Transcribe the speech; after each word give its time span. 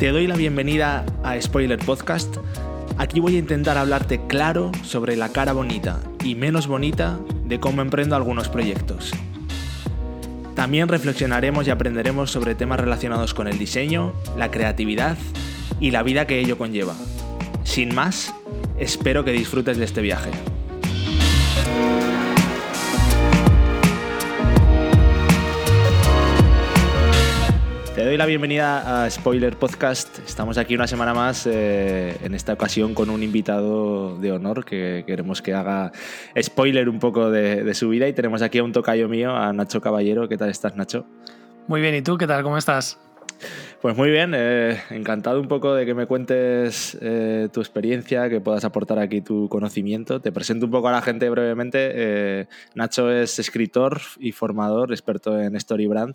Te 0.00 0.12
doy 0.12 0.26
la 0.26 0.34
bienvenida 0.34 1.04
a 1.22 1.38
Spoiler 1.38 1.78
Podcast. 1.78 2.38
Aquí 2.96 3.20
voy 3.20 3.36
a 3.36 3.38
intentar 3.38 3.76
hablarte 3.76 4.18
claro 4.28 4.72
sobre 4.82 5.14
la 5.14 5.28
cara 5.28 5.52
bonita 5.52 6.00
y 6.24 6.36
menos 6.36 6.66
bonita 6.68 7.20
de 7.44 7.60
cómo 7.60 7.82
emprendo 7.82 8.16
algunos 8.16 8.48
proyectos. 8.48 9.12
También 10.54 10.88
reflexionaremos 10.88 11.66
y 11.66 11.70
aprenderemos 11.70 12.30
sobre 12.30 12.54
temas 12.54 12.80
relacionados 12.80 13.34
con 13.34 13.46
el 13.46 13.58
diseño, 13.58 14.14
la 14.38 14.50
creatividad 14.50 15.18
y 15.80 15.90
la 15.90 16.02
vida 16.02 16.26
que 16.26 16.40
ello 16.40 16.56
conlleva. 16.56 16.94
Sin 17.64 17.94
más, 17.94 18.34
espero 18.78 19.22
que 19.22 19.32
disfrutes 19.32 19.76
de 19.76 19.84
este 19.84 20.00
viaje. 20.00 20.30
Te 28.00 28.06
doy 28.06 28.16
la 28.16 28.24
bienvenida 28.24 29.04
a 29.04 29.10
Spoiler 29.10 29.58
Podcast. 29.58 30.20
Estamos 30.20 30.56
aquí 30.56 30.74
una 30.74 30.86
semana 30.86 31.12
más, 31.12 31.46
eh, 31.46 32.16
en 32.22 32.34
esta 32.34 32.54
ocasión 32.54 32.94
con 32.94 33.10
un 33.10 33.22
invitado 33.22 34.16
de 34.16 34.32
honor 34.32 34.64
que 34.64 35.04
queremos 35.06 35.42
que 35.42 35.52
haga 35.52 35.92
spoiler 36.40 36.88
un 36.88 36.98
poco 36.98 37.30
de, 37.30 37.62
de 37.62 37.74
su 37.74 37.90
vida 37.90 38.08
y 38.08 38.14
tenemos 38.14 38.40
aquí 38.40 38.56
a 38.56 38.64
un 38.64 38.72
tocayo 38.72 39.06
mío, 39.06 39.36
a 39.36 39.52
Nacho 39.52 39.82
Caballero. 39.82 40.30
¿Qué 40.30 40.38
tal 40.38 40.48
estás, 40.48 40.76
Nacho? 40.76 41.04
Muy 41.68 41.82
bien, 41.82 41.94
¿y 41.94 42.00
tú 42.00 42.16
qué 42.16 42.26
tal? 42.26 42.42
¿Cómo 42.42 42.56
estás? 42.56 42.98
Pues 43.80 43.96
muy 43.96 44.10
bien, 44.10 44.34
eh, 44.36 44.78
encantado 44.90 45.40
un 45.40 45.48
poco 45.48 45.74
de 45.74 45.86
que 45.86 45.94
me 45.94 46.04
cuentes 46.04 46.98
eh, 47.00 47.48
tu 47.50 47.60
experiencia, 47.60 48.28
que 48.28 48.38
puedas 48.38 48.62
aportar 48.66 48.98
aquí 48.98 49.22
tu 49.22 49.48
conocimiento. 49.48 50.20
Te 50.20 50.32
presento 50.32 50.66
un 50.66 50.70
poco 50.70 50.88
a 50.88 50.92
la 50.92 51.00
gente 51.00 51.30
brevemente. 51.30 51.90
Eh, 51.94 52.46
Nacho 52.74 53.10
es 53.10 53.38
escritor 53.38 54.02
y 54.18 54.32
formador, 54.32 54.92
experto 54.92 55.40
en 55.40 55.58
Storybrand. 55.58 56.14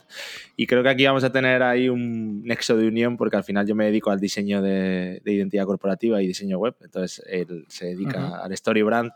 Y 0.55 0.67
creo 0.67 0.83
que 0.83 0.89
aquí 0.89 1.07
vamos 1.07 1.23
a 1.23 1.31
tener 1.31 1.63
ahí 1.63 1.89
un 1.89 2.43
nexo 2.43 2.77
de 2.77 2.87
unión 2.87 3.17
porque 3.17 3.37
al 3.37 3.43
final 3.43 3.65
yo 3.65 3.73
me 3.73 3.85
dedico 3.85 4.11
al 4.11 4.19
diseño 4.19 4.61
de, 4.61 5.23
identidad 5.25 5.65
corporativa 5.65 6.21
y 6.21 6.27
diseño 6.27 6.59
web. 6.59 6.75
Entonces 6.81 7.25
él 7.27 7.65
se 7.67 7.87
dedica 7.87 8.43
al 8.43 8.55
Storybrand. 8.55 9.11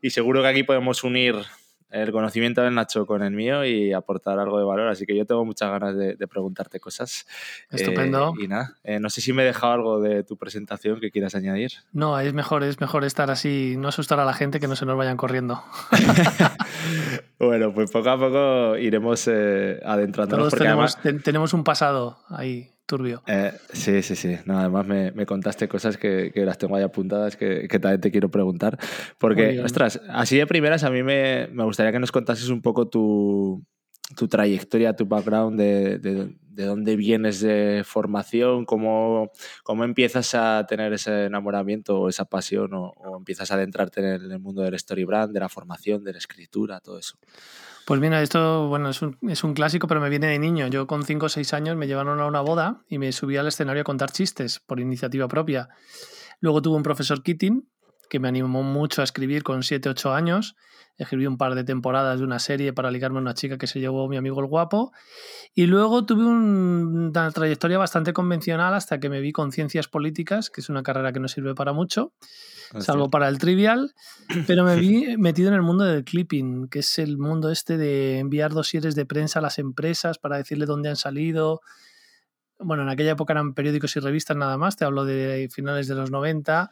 Y 0.00 0.08
seguro 0.08 0.40
que 0.40 0.48
aquí 0.48 0.62
podemos 0.62 1.04
unir 1.04 1.34
el 1.92 2.10
conocimiento 2.10 2.62
del 2.62 2.74
Nacho 2.74 3.06
con 3.06 3.22
el 3.22 3.32
mío 3.32 3.64
y 3.64 3.92
aportar 3.92 4.38
algo 4.38 4.58
de 4.58 4.64
valor. 4.64 4.88
Así 4.88 5.04
que 5.04 5.14
yo 5.14 5.26
tengo 5.26 5.44
muchas 5.44 5.70
ganas 5.70 5.96
de, 5.96 6.16
preguntarte 6.26 6.80
cosas. 6.80 7.26
Estupendo. 7.70 8.32
Eh, 8.38 8.44
y 8.44 8.48
nada, 8.48 8.76
eh, 8.82 8.98
no 8.98 9.10
sé 9.10 9.20
si 9.20 9.32
me 9.32 9.42
he 9.42 9.46
dejado 9.46 9.74
algo 9.74 10.00
de 10.00 10.24
tu 10.24 10.38
presentación 10.38 10.98
que 11.00 11.10
quieras 11.10 11.34
añadir. 11.34 11.72
No, 11.92 12.18
es 12.18 12.32
mejor, 12.32 12.64
es 12.64 12.80
mejor 12.80 13.04
estar 13.04 13.30
así, 13.30 13.74
no 13.76 13.88
asustar 13.88 14.18
a 14.18 14.24
la 14.24 14.32
gente 14.32 14.58
que 14.58 14.68
no 14.68 14.76
se 14.76 14.86
nos 14.86 14.96
vayan 14.96 15.18
corriendo. 15.18 15.62
bueno, 17.38 17.74
pues 17.74 17.90
poco 17.90 18.08
a 18.08 18.18
poco 18.18 18.76
iremos 18.78 19.28
eh, 19.28 19.78
adentrándonos. 19.84 20.48
Todos 20.48 20.58
tenemos, 20.58 20.98
tenemos 21.22 21.52
un 21.52 21.64
pasado 21.64 22.18
ahí 22.30 22.71
turbio. 22.92 23.22
Eh, 23.26 23.54
sí, 23.72 24.02
sí, 24.02 24.14
sí. 24.14 24.36
No, 24.44 24.58
además 24.58 24.86
me, 24.86 25.12
me, 25.12 25.24
contaste 25.24 25.66
cosas 25.66 25.96
que, 25.96 26.30
que, 26.30 26.44
las 26.44 26.58
tengo 26.58 26.76
ahí 26.76 26.82
apuntadas 26.82 27.38
que, 27.38 27.66
que, 27.66 27.78
también 27.78 28.02
te 28.02 28.10
quiero 28.10 28.30
preguntar. 28.30 28.78
Porque, 29.16 29.60
ostras, 29.60 29.98
así 30.10 30.36
de 30.36 30.46
primeras 30.46 30.84
a 30.84 30.90
mí 30.90 31.02
me, 31.02 31.48
me, 31.52 31.64
gustaría 31.64 31.90
que 31.90 31.98
nos 31.98 32.12
contases 32.12 32.50
un 32.50 32.60
poco 32.60 32.88
tu, 32.88 33.64
tu 34.14 34.28
trayectoria, 34.28 34.94
tu 34.94 35.06
background, 35.06 35.58
de, 35.58 35.98
de, 36.00 36.36
de, 36.42 36.64
dónde 36.66 36.96
vienes 36.96 37.40
de 37.40 37.82
formación, 37.82 38.66
cómo, 38.66 39.30
cómo 39.62 39.84
empiezas 39.84 40.34
a 40.34 40.66
tener 40.68 40.92
ese 40.92 41.24
enamoramiento 41.24 41.98
o 41.98 42.08
esa 42.10 42.26
pasión 42.26 42.74
o, 42.74 42.92
o 42.98 43.16
empiezas 43.16 43.50
a 43.50 43.54
adentrarte 43.54 44.00
en 44.00 44.06
el, 44.06 44.24
en 44.26 44.32
el 44.32 44.38
mundo 44.38 44.60
del 44.60 44.74
story 44.74 45.04
brand, 45.04 45.32
de 45.32 45.40
la 45.40 45.48
formación, 45.48 46.04
de 46.04 46.12
la 46.12 46.18
escritura, 46.18 46.80
todo 46.80 46.98
eso. 46.98 47.16
Pues 47.92 48.00
mira, 48.00 48.22
esto 48.22 48.68
bueno, 48.68 48.88
es 48.88 49.02
un, 49.02 49.18
es 49.28 49.44
un, 49.44 49.52
clásico, 49.52 49.86
pero 49.86 50.00
me 50.00 50.08
viene 50.08 50.28
de 50.28 50.38
niño. 50.38 50.66
Yo 50.68 50.86
con 50.86 51.04
5 51.04 51.26
o 51.26 51.28
6 51.28 51.52
años 51.52 51.76
me 51.76 51.86
llevaron 51.86 52.20
a 52.20 52.26
una 52.26 52.40
boda 52.40 52.80
y 52.88 52.96
me 52.96 53.12
subí 53.12 53.36
al 53.36 53.48
escenario 53.48 53.82
a 53.82 53.84
contar 53.84 54.10
chistes 54.10 54.60
por 54.60 54.80
iniciativa 54.80 55.28
propia. 55.28 55.68
Luego 56.40 56.62
tuve 56.62 56.76
un 56.76 56.82
profesor 56.82 57.22
Keating 57.22 57.68
que 58.08 58.18
me 58.18 58.28
animó 58.28 58.62
mucho 58.62 59.02
a 59.02 59.04
escribir 59.04 59.42
con 59.42 59.62
7 59.62 59.90
o 59.90 59.92
8 59.92 60.14
años. 60.14 60.56
Escribí 60.96 61.26
un 61.26 61.36
par 61.36 61.54
de 61.54 61.64
temporadas 61.64 62.18
de 62.18 62.24
una 62.24 62.38
serie 62.38 62.72
para 62.72 62.90
ligarme 62.90 63.18
a 63.18 63.20
una 63.20 63.34
chica 63.34 63.58
que 63.58 63.66
se 63.66 63.78
llevó 63.78 64.08
mi 64.08 64.16
amigo 64.16 64.40
el 64.40 64.46
guapo. 64.46 64.92
Y 65.52 65.66
luego 65.66 66.06
tuve 66.06 66.24
un, 66.24 67.12
una 67.14 67.30
trayectoria 67.30 67.76
bastante 67.76 68.14
convencional 68.14 68.72
hasta 68.72 69.00
que 69.00 69.10
me 69.10 69.20
vi 69.20 69.32
con 69.32 69.52
ciencias 69.52 69.86
políticas, 69.86 70.48
que 70.48 70.62
es 70.62 70.70
una 70.70 70.82
carrera 70.82 71.12
que 71.12 71.20
no 71.20 71.28
sirve 71.28 71.54
para 71.54 71.74
mucho 71.74 72.14
salvo 72.78 73.10
para 73.10 73.28
el 73.28 73.38
trivial, 73.38 73.94
pero 74.46 74.64
me 74.64 74.76
vi 74.76 75.16
metido 75.16 75.48
en 75.48 75.54
el 75.54 75.62
mundo 75.62 75.84
del 75.84 76.04
clipping, 76.04 76.68
que 76.68 76.80
es 76.80 76.98
el 76.98 77.18
mundo 77.18 77.50
este 77.50 77.76
de 77.76 78.18
enviar 78.18 78.52
dosieres 78.52 78.94
de 78.94 79.06
prensa 79.06 79.38
a 79.38 79.42
las 79.42 79.58
empresas 79.58 80.18
para 80.18 80.36
decirle 80.36 80.66
dónde 80.66 80.88
han 80.88 80.96
salido. 80.96 81.60
Bueno, 82.58 82.84
en 82.84 82.88
aquella 82.88 83.12
época 83.12 83.32
eran 83.32 83.54
periódicos 83.54 83.96
y 83.96 84.00
revistas 84.00 84.36
nada 84.36 84.56
más, 84.56 84.76
te 84.76 84.84
hablo 84.84 85.04
de 85.04 85.48
finales 85.52 85.88
de 85.88 85.94
los 85.94 86.10
90. 86.10 86.70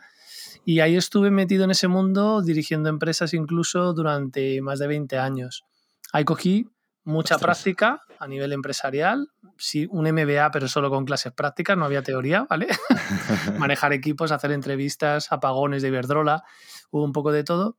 Y 0.65 0.81
ahí 0.81 0.97
estuve 0.97 1.31
metido 1.31 1.65
en 1.65 1.71
ese 1.71 1.89
mundo 1.89 2.43
dirigiendo 2.43 2.89
empresas 2.89 3.35
incluso 3.35 3.93
durante 3.93 4.61
más 4.63 4.79
de 4.79 4.87
20 4.87 5.19
años. 5.19 5.65
Ahí 6.13 6.25
cogí 6.25 6.67
mucha 7.05 7.37
Ostras. 7.37 7.63
práctica 7.63 8.03
a 8.19 8.27
nivel 8.27 8.53
empresarial, 8.53 9.29
sí, 9.57 9.87
un 9.91 10.11
MBA, 10.11 10.51
pero 10.51 10.69
solo 10.69 10.91
con 10.91 11.05
clases 11.05 11.33
prácticas, 11.33 11.77
no 11.77 11.85
había 11.85 12.03
teoría, 12.03 12.47
¿vale? 12.49 12.69
Manejar 13.59 13.93
equipos, 13.93 14.33
hacer 14.33 14.53
entrevistas, 14.53 15.33
apagones 15.33 15.83
de 15.83 15.89
Iberdrola, 15.89 16.45
hubo 16.91 17.05
un 17.05 17.13
poco 17.13 17.33
de 17.33 17.45
todo. 17.45 17.79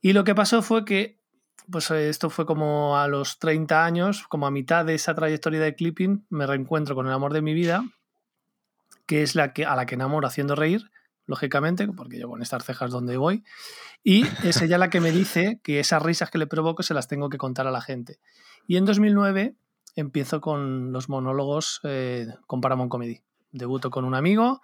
Y 0.00 0.12
lo 0.12 0.24
que 0.24 0.34
pasó 0.34 0.62
fue 0.62 0.84
que, 0.84 1.20
pues 1.70 1.90
esto 1.90 2.30
fue 2.30 2.46
como 2.46 2.96
a 2.98 3.08
los 3.08 3.38
30 3.38 3.84
años, 3.84 4.24
como 4.28 4.46
a 4.46 4.50
mitad 4.50 4.84
de 4.84 4.94
esa 4.94 5.14
trayectoria 5.14 5.60
de 5.60 5.74
clipping, 5.74 6.26
me 6.30 6.46
reencuentro 6.46 6.94
con 6.94 7.06
el 7.06 7.12
amor 7.12 7.32
de 7.32 7.42
mi 7.42 7.52
vida, 7.52 7.84
que 9.06 9.22
es 9.22 9.34
la 9.34 9.52
que, 9.52 9.66
a 9.66 9.76
la 9.76 9.86
que 9.86 9.96
enamoro 9.96 10.26
haciendo 10.26 10.54
reír, 10.54 10.90
lógicamente, 11.28 11.86
porque 11.86 12.18
yo 12.18 12.28
con 12.28 12.42
estas 12.42 12.64
cejas 12.64 12.90
donde 12.90 13.16
voy, 13.16 13.44
y 14.02 14.24
es 14.42 14.60
ella 14.62 14.78
la 14.78 14.90
que 14.90 15.00
me 15.00 15.12
dice 15.12 15.60
que 15.62 15.78
esas 15.78 16.02
risas 16.02 16.30
que 16.30 16.38
le 16.38 16.46
provoco 16.46 16.82
se 16.82 16.94
las 16.94 17.06
tengo 17.06 17.28
que 17.28 17.38
contar 17.38 17.66
a 17.68 17.70
la 17.70 17.82
gente. 17.82 18.18
Y 18.66 18.76
en 18.76 18.86
2009 18.86 19.54
empiezo 19.94 20.40
con 20.40 20.90
los 20.92 21.08
monólogos 21.08 21.80
eh, 21.84 22.28
con 22.46 22.60
Paramount 22.60 22.90
Comedy. 22.90 23.20
Debuto 23.52 23.90
con 23.90 24.04
un 24.04 24.14
amigo, 24.14 24.62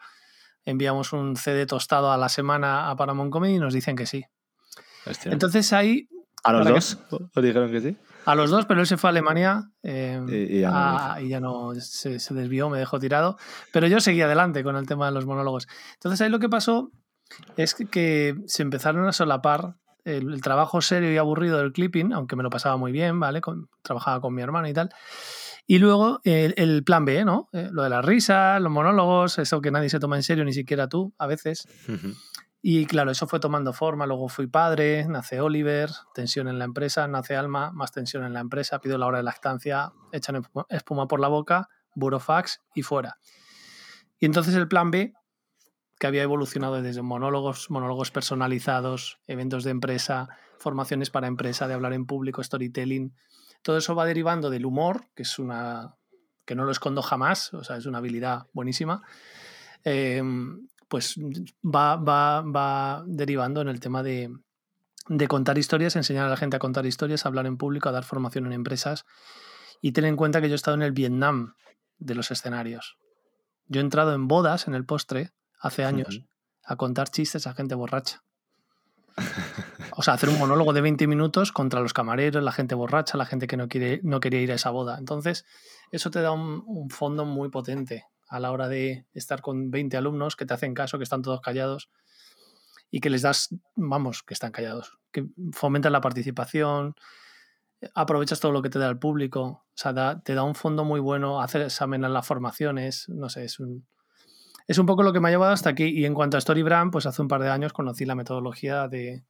enviamos 0.65 1.13
un 1.13 1.37
CD 1.37 1.67
tostado 1.67 2.11
a 2.11 2.17
la 2.17 2.31
semana 2.31 2.91
a 2.91 2.97
Paramount 2.97 3.31
Comedy 3.31 3.57
y 3.57 3.59
nos 3.59 3.75
dicen 3.75 3.95
que 3.95 4.07
sí. 4.07 4.25
Hostia. 5.07 5.33
Entonces 5.33 5.73
ahí... 5.73 6.09
¿A 6.43 6.53
los 6.53 6.67
dos? 6.67 6.97
Que... 7.11 7.17
¿Os 7.17 7.45
dijeron 7.45 7.71
que 7.71 7.81
sí? 7.81 7.97
A 8.25 8.35
los 8.35 8.51
dos, 8.51 8.67
pero 8.67 8.81
él 8.81 8.87
se 8.87 8.97
fue 8.97 9.09
a 9.09 9.13
Alemania 9.13 9.71
eh, 9.83 10.21
y, 10.29 10.57
y, 10.57 10.61
ya 10.61 10.71
no, 10.71 10.77
a, 10.77 11.21
y, 11.21 11.29
ya 11.29 11.41
no, 11.41 11.75
se, 11.75 12.19
se, 12.19 12.35
desvió, 12.35 12.71
me 12.71 12.79
dejó 12.79 12.99
tirado. 12.99 13.37
Pero 13.73 13.87
yo 13.87 14.01
seguí 14.01 14.21
adelante 14.23 14.65
con 14.65 14.77
el 14.77 14.87
tema 14.87 15.07
de 15.07 15.13
los 15.13 15.27
monólogos. 15.27 15.69
Entonces 15.95 16.21
ahí 16.21 16.31
lo 16.31 16.39
que 16.39 16.49
pasó 16.49 16.91
es 17.57 17.75
que, 17.75 18.37
se 18.47 18.63
empezaron 18.63 19.07
a 19.07 19.13
solapar 19.13 19.77
el, 20.05 20.33
el, 20.33 20.41
trabajo 20.43 20.81
serio 20.81 21.13
y 21.13 21.17
aburrido 21.17 21.59
del 21.59 21.73
clipping, 21.73 22.13
aunque 22.13 22.37
me 22.37 22.43
lo 22.43 22.51
pasaba 22.51 22.77
muy 22.77 22.93
bien, 22.93 23.19
¿vale? 23.21 23.41
Con, 23.41 23.69
trabajaba 23.83 24.21
con 24.21 24.35
mi 24.35 24.43
hermano 24.43 24.69
y 24.69 24.73
tal. 24.73 24.91
Y 25.67 25.79
luego 25.79 26.21
el, 26.25 26.55
el 26.59 26.85
plan 26.85 27.05
B, 27.05 27.25
¿no? 27.25 27.49
Eh, 27.53 27.69
lo 27.73 27.83
de 27.83 27.89
las 27.89 28.05
risas, 28.05 28.61
los 28.61 28.71
monólogos, 28.71 29.39
eso 29.39 29.63
que 29.63 29.71
nadie 29.71 29.89
se 29.89 29.99
toma 29.99 30.17
en 30.17 30.23
serio, 30.23 30.45
ni 30.45 30.53
siquiera 30.53 30.89
tú, 30.89 31.15
a 31.19 31.27
veces. 31.27 31.67
Uh 31.89 31.93
-huh. 31.93 32.17
Y 32.67 32.87
claro, 32.87 33.11
eso 33.11 33.27
fue 33.27 33.41
tomando 33.41 33.75
forma. 33.75 34.07
Luego 34.07 34.31
fui 34.31 34.47
padre, 34.47 35.07
nace 35.07 35.39
Oliver, 35.39 35.91
tensión 36.15 36.49
en 36.49 36.59
la 36.59 36.65
empresa, 36.65 37.07
nace 37.07 37.37
Alma, 37.37 37.71
más 37.73 37.93
tensión 37.93 38.25
en 38.25 38.33
la 38.33 38.41
empresa, 38.41 38.79
pido 38.79 38.97
la 38.97 39.05
hora 39.05 39.19
de 39.19 39.25
lactancia, 39.25 39.93
echan 40.13 40.43
espuma 40.71 41.07
por 41.07 41.21
la 41.21 41.29
boca, 41.29 41.69
burofax 41.95 42.63
y 42.75 42.81
fuera. 42.81 43.19
Y 44.19 44.25
entonces 44.25 44.55
el 44.55 44.67
plan 44.67 44.91
B, 44.91 45.13
que 45.99 46.07
había 46.07 46.23
evolucionado 46.23 46.81
desde 46.81 47.03
monólogos, 47.03 47.69
monólogos 47.69 48.11
personalizados, 48.11 49.19
eventos 49.27 49.63
de 49.65 49.71
empresa, 49.71 50.31
formaciones 50.57 51.11
para 51.11 51.27
empresa, 51.27 51.69
de 51.69 51.75
hablar 51.75 51.93
en 51.93 52.07
público, 52.07 52.43
storytelling, 52.43 53.15
todo 53.61 53.77
eso 53.77 53.95
va 53.95 54.07
derivando 54.07 54.49
del 54.49 54.65
humor, 54.65 55.05
que 55.15 55.25
es 55.25 55.39
una 55.39 55.97
que 56.47 56.55
no 56.55 56.65
lo 56.65 56.73
escondo 56.73 57.03
jamás, 57.03 57.53
o 57.53 57.63
sea, 57.63 57.77
es 57.77 57.85
una 57.85 57.99
habilidad 57.99 58.47
buenísima. 58.55 59.03
Eh, 59.85 60.23
pues 60.89 61.17
va, 61.65 61.97
va, 61.97 62.43
va 62.43 63.05
derivando 63.07 63.61
en 63.61 63.69
el 63.69 63.81
tema 63.81 64.03
de, 64.03 64.31
de, 65.09 65.29
contar 65.29 65.59
historias, 65.59 65.97
enseñar 65.97 66.27
a 66.27 66.31
la 66.31 66.37
gente 66.37 66.57
a 66.57 66.61
contar 66.61 66.87
historias, 66.87 67.25
a 67.25 67.29
hablar 67.29 67.47
en 67.47 67.57
público, 67.57 67.89
a 67.89 67.93
dar 67.93 68.05
formación 68.05 68.47
en 68.47 68.53
empresas. 68.53 69.05
Y 69.81 69.93
ten 69.93 70.05
en 70.05 70.17
cuenta 70.17 70.41
que 70.41 70.49
yo 70.49 70.55
he 70.55 70.57
estado 70.57 70.77
en 70.77 70.83
el 70.83 70.93
Vietnam 70.93 71.55
de 71.99 72.15
los 72.15 72.31
escenarios. 72.31 72.97
Yo 73.67 73.81
he 73.81 73.85
entrado 73.85 74.15
en 74.15 74.29
bodas 74.29 74.69
en 74.69 74.75
el 74.75 74.85
postre 74.85 75.33
hace 75.59 75.85
años 75.85 76.09
uh 76.09 76.21
-huh. 76.21 76.29
a 76.65 76.77
contar 76.77 77.11
chistes 77.11 77.47
a 77.47 77.55
gente 77.55 77.75
borracha. 77.75 78.23
O 79.97 80.03
sea, 80.03 80.15
hacer 80.15 80.29
un 80.29 80.41
monólogo 80.41 80.73
de 80.73 80.81
20 80.81 81.07
minutos 81.07 81.53
contra 81.53 81.79
los 81.79 81.93
camareros, 81.93 82.43
la 82.43 82.51
gente 82.51 82.75
borracha, 82.75 83.17
la 83.17 83.27
gente 83.27 83.47
que 83.47 83.57
no, 83.57 83.69
quiere, 83.69 84.01
no 84.03 84.19
quería 84.19 84.41
ir 84.41 84.51
a 84.51 84.57
esa 84.57 84.71
boda. 84.71 84.99
Entonces, 84.99 85.45
eso 85.93 86.11
te 86.11 86.21
da 86.21 86.33
un, 86.33 86.65
un 86.67 86.91
fondo 86.91 87.25
muy 87.25 87.49
potente 87.49 88.05
a 88.29 88.41
la 88.41 88.53
hora 88.53 88.69
de 88.69 89.07
estar 89.13 89.41
con 89.41 89.71
20 89.71 89.97
alumnos 89.97 90.37
que 90.37 90.47
te 90.47 90.55
hacen 90.55 90.75
caso, 90.75 90.99
que 90.99 91.05
están 91.05 91.23
todos 91.23 91.41
callados 91.41 91.91
y 92.91 93.01
que 93.01 93.11
les 93.11 93.23
das, 93.23 93.55
vamos, 93.75 94.23
que 94.23 94.35
están 94.35 94.53
callados, 94.53 94.99
que 95.13 95.27
fomentan 95.53 95.93
la 95.93 96.01
participación, 96.01 96.95
aprovechas 97.95 98.41
todo 98.41 98.53
lo 98.53 98.63
que 98.63 98.71
te 98.71 98.79
da 98.79 98.89
el 98.89 98.99
público, 98.99 99.43
o 99.43 99.65
sea, 99.75 100.21
te 100.21 100.35
da 100.35 100.43
un 100.43 100.55
fondo 100.55 100.85
muy 100.85 101.01
bueno, 101.01 101.41
hacer 101.41 101.63
exámenes 101.63 102.11
las 102.11 102.27
formaciones, 102.27 103.09
no 103.09 103.29
sé, 103.29 103.45
es 103.45 103.59
un, 103.59 103.87
es 104.67 104.79
un 104.79 104.87
poco 104.87 105.03
lo 105.03 105.13
que 105.13 105.21
me 105.21 105.29
ha 105.29 105.31
llevado 105.31 105.53
hasta 105.53 105.71
aquí. 105.71 105.85
Y 105.85 106.07
en 106.07 106.15
cuanto 106.15 106.37
a 106.37 106.41
StoryBrand, 106.41 106.91
pues 106.91 107.07
hace 107.07 107.21
un 107.21 107.29
par 107.29 107.43
de 107.43 107.51
años 107.51 107.73
conocí 107.73 108.05
la 108.05 108.15
metodología 108.15 108.89
de, 108.89 109.25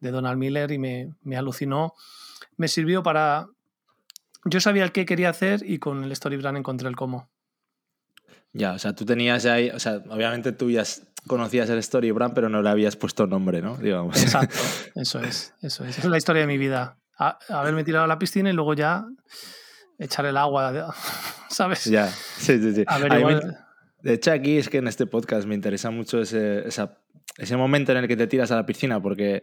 Donald 0.00 0.36
Miller 0.36 0.70
y 0.70 0.78
me, 0.78 1.14
me, 1.22 1.36
alucinó. 1.36 1.94
Me 2.56 2.68
sirvió 2.68 3.02
para... 3.02 3.46
Yo 4.44 4.60
sabía 4.60 4.84
el 4.84 4.92
qué 4.92 5.06
quería 5.06 5.30
hacer 5.30 5.62
y 5.64 5.78
con 5.78 6.04
el 6.04 6.14
StoryBrand 6.14 6.58
encontré 6.58 6.88
el 6.88 6.96
cómo. 6.96 7.30
Ya, 8.56 8.72
o 8.72 8.78
sea, 8.78 8.94
tú 8.94 9.04
tenías 9.04 9.44
ahí, 9.46 9.70
o 9.70 9.80
sea, 9.80 10.00
obviamente 10.08 10.52
tú 10.52 10.70
ya 10.70 10.84
conocías 11.26 11.68
el 11.70 11.82
StoryBrand, 11.82 12.34
pero 12.34 12.48
no 12.48 12.62
le 12.62 12.70
habías 12.70 12.94
puesto 12.94 13.26
nombre, 13.26 13.60
¿no? 13.60 13.76
Digamos. 13.76 14.22
Exacto, 14.22 14.56
eso 14.94 15.20
es, 15.20 15.54
eso 15.60 15.84
es. 15.84 15.98
Esa 15.98 16.02
es 16.02 16.10
la 16.10 16.16
historia 16.16 16.42
de 16.42 16.46
mi 16.46 16.56
vida. 16.56 16.96
haberme 17.48 17.82
tirado 17.82 18.04
a 18.04 18.08
la 18.08 18.18
piscina 18.18 18.50
y 18.50 18.52
luego 18.52 18.74
ya 18.74 19.06
echar 19.98 20.24
el 20.26 20.36
agua, 20.36 20.94
¿sabes? 21.50 21.84
Ya, 21.86 22.06
sí, 22.08 22.60
sí, 22.60 22.74
sí. 22.74 22.84
A 22.86 22.98
ver, 22.98 23.42
de 24.02 24.12
hecho, 24.12 24.30
aquí 24.30 24.58
es 24.58 24.68
que 24.68 24.78
en 24.78 24.86
este 24.86 25.06
podcast 25.06 25.48
me 25.48 25.56
interesa 25.56 25.90
mucho 25.90 26.20
ese, 26.20 26.64
ese 26.68 27.56
momento 27.56 27.90
en 27.90 27.98
el 27.98 28.08
que 28.08 28.16
te 28.16 28.28
tiras 28.28 28.52
a 28.52 28.56
la 28.56 28.66
piscina, 28.66 29.02
porque 29.02 29.42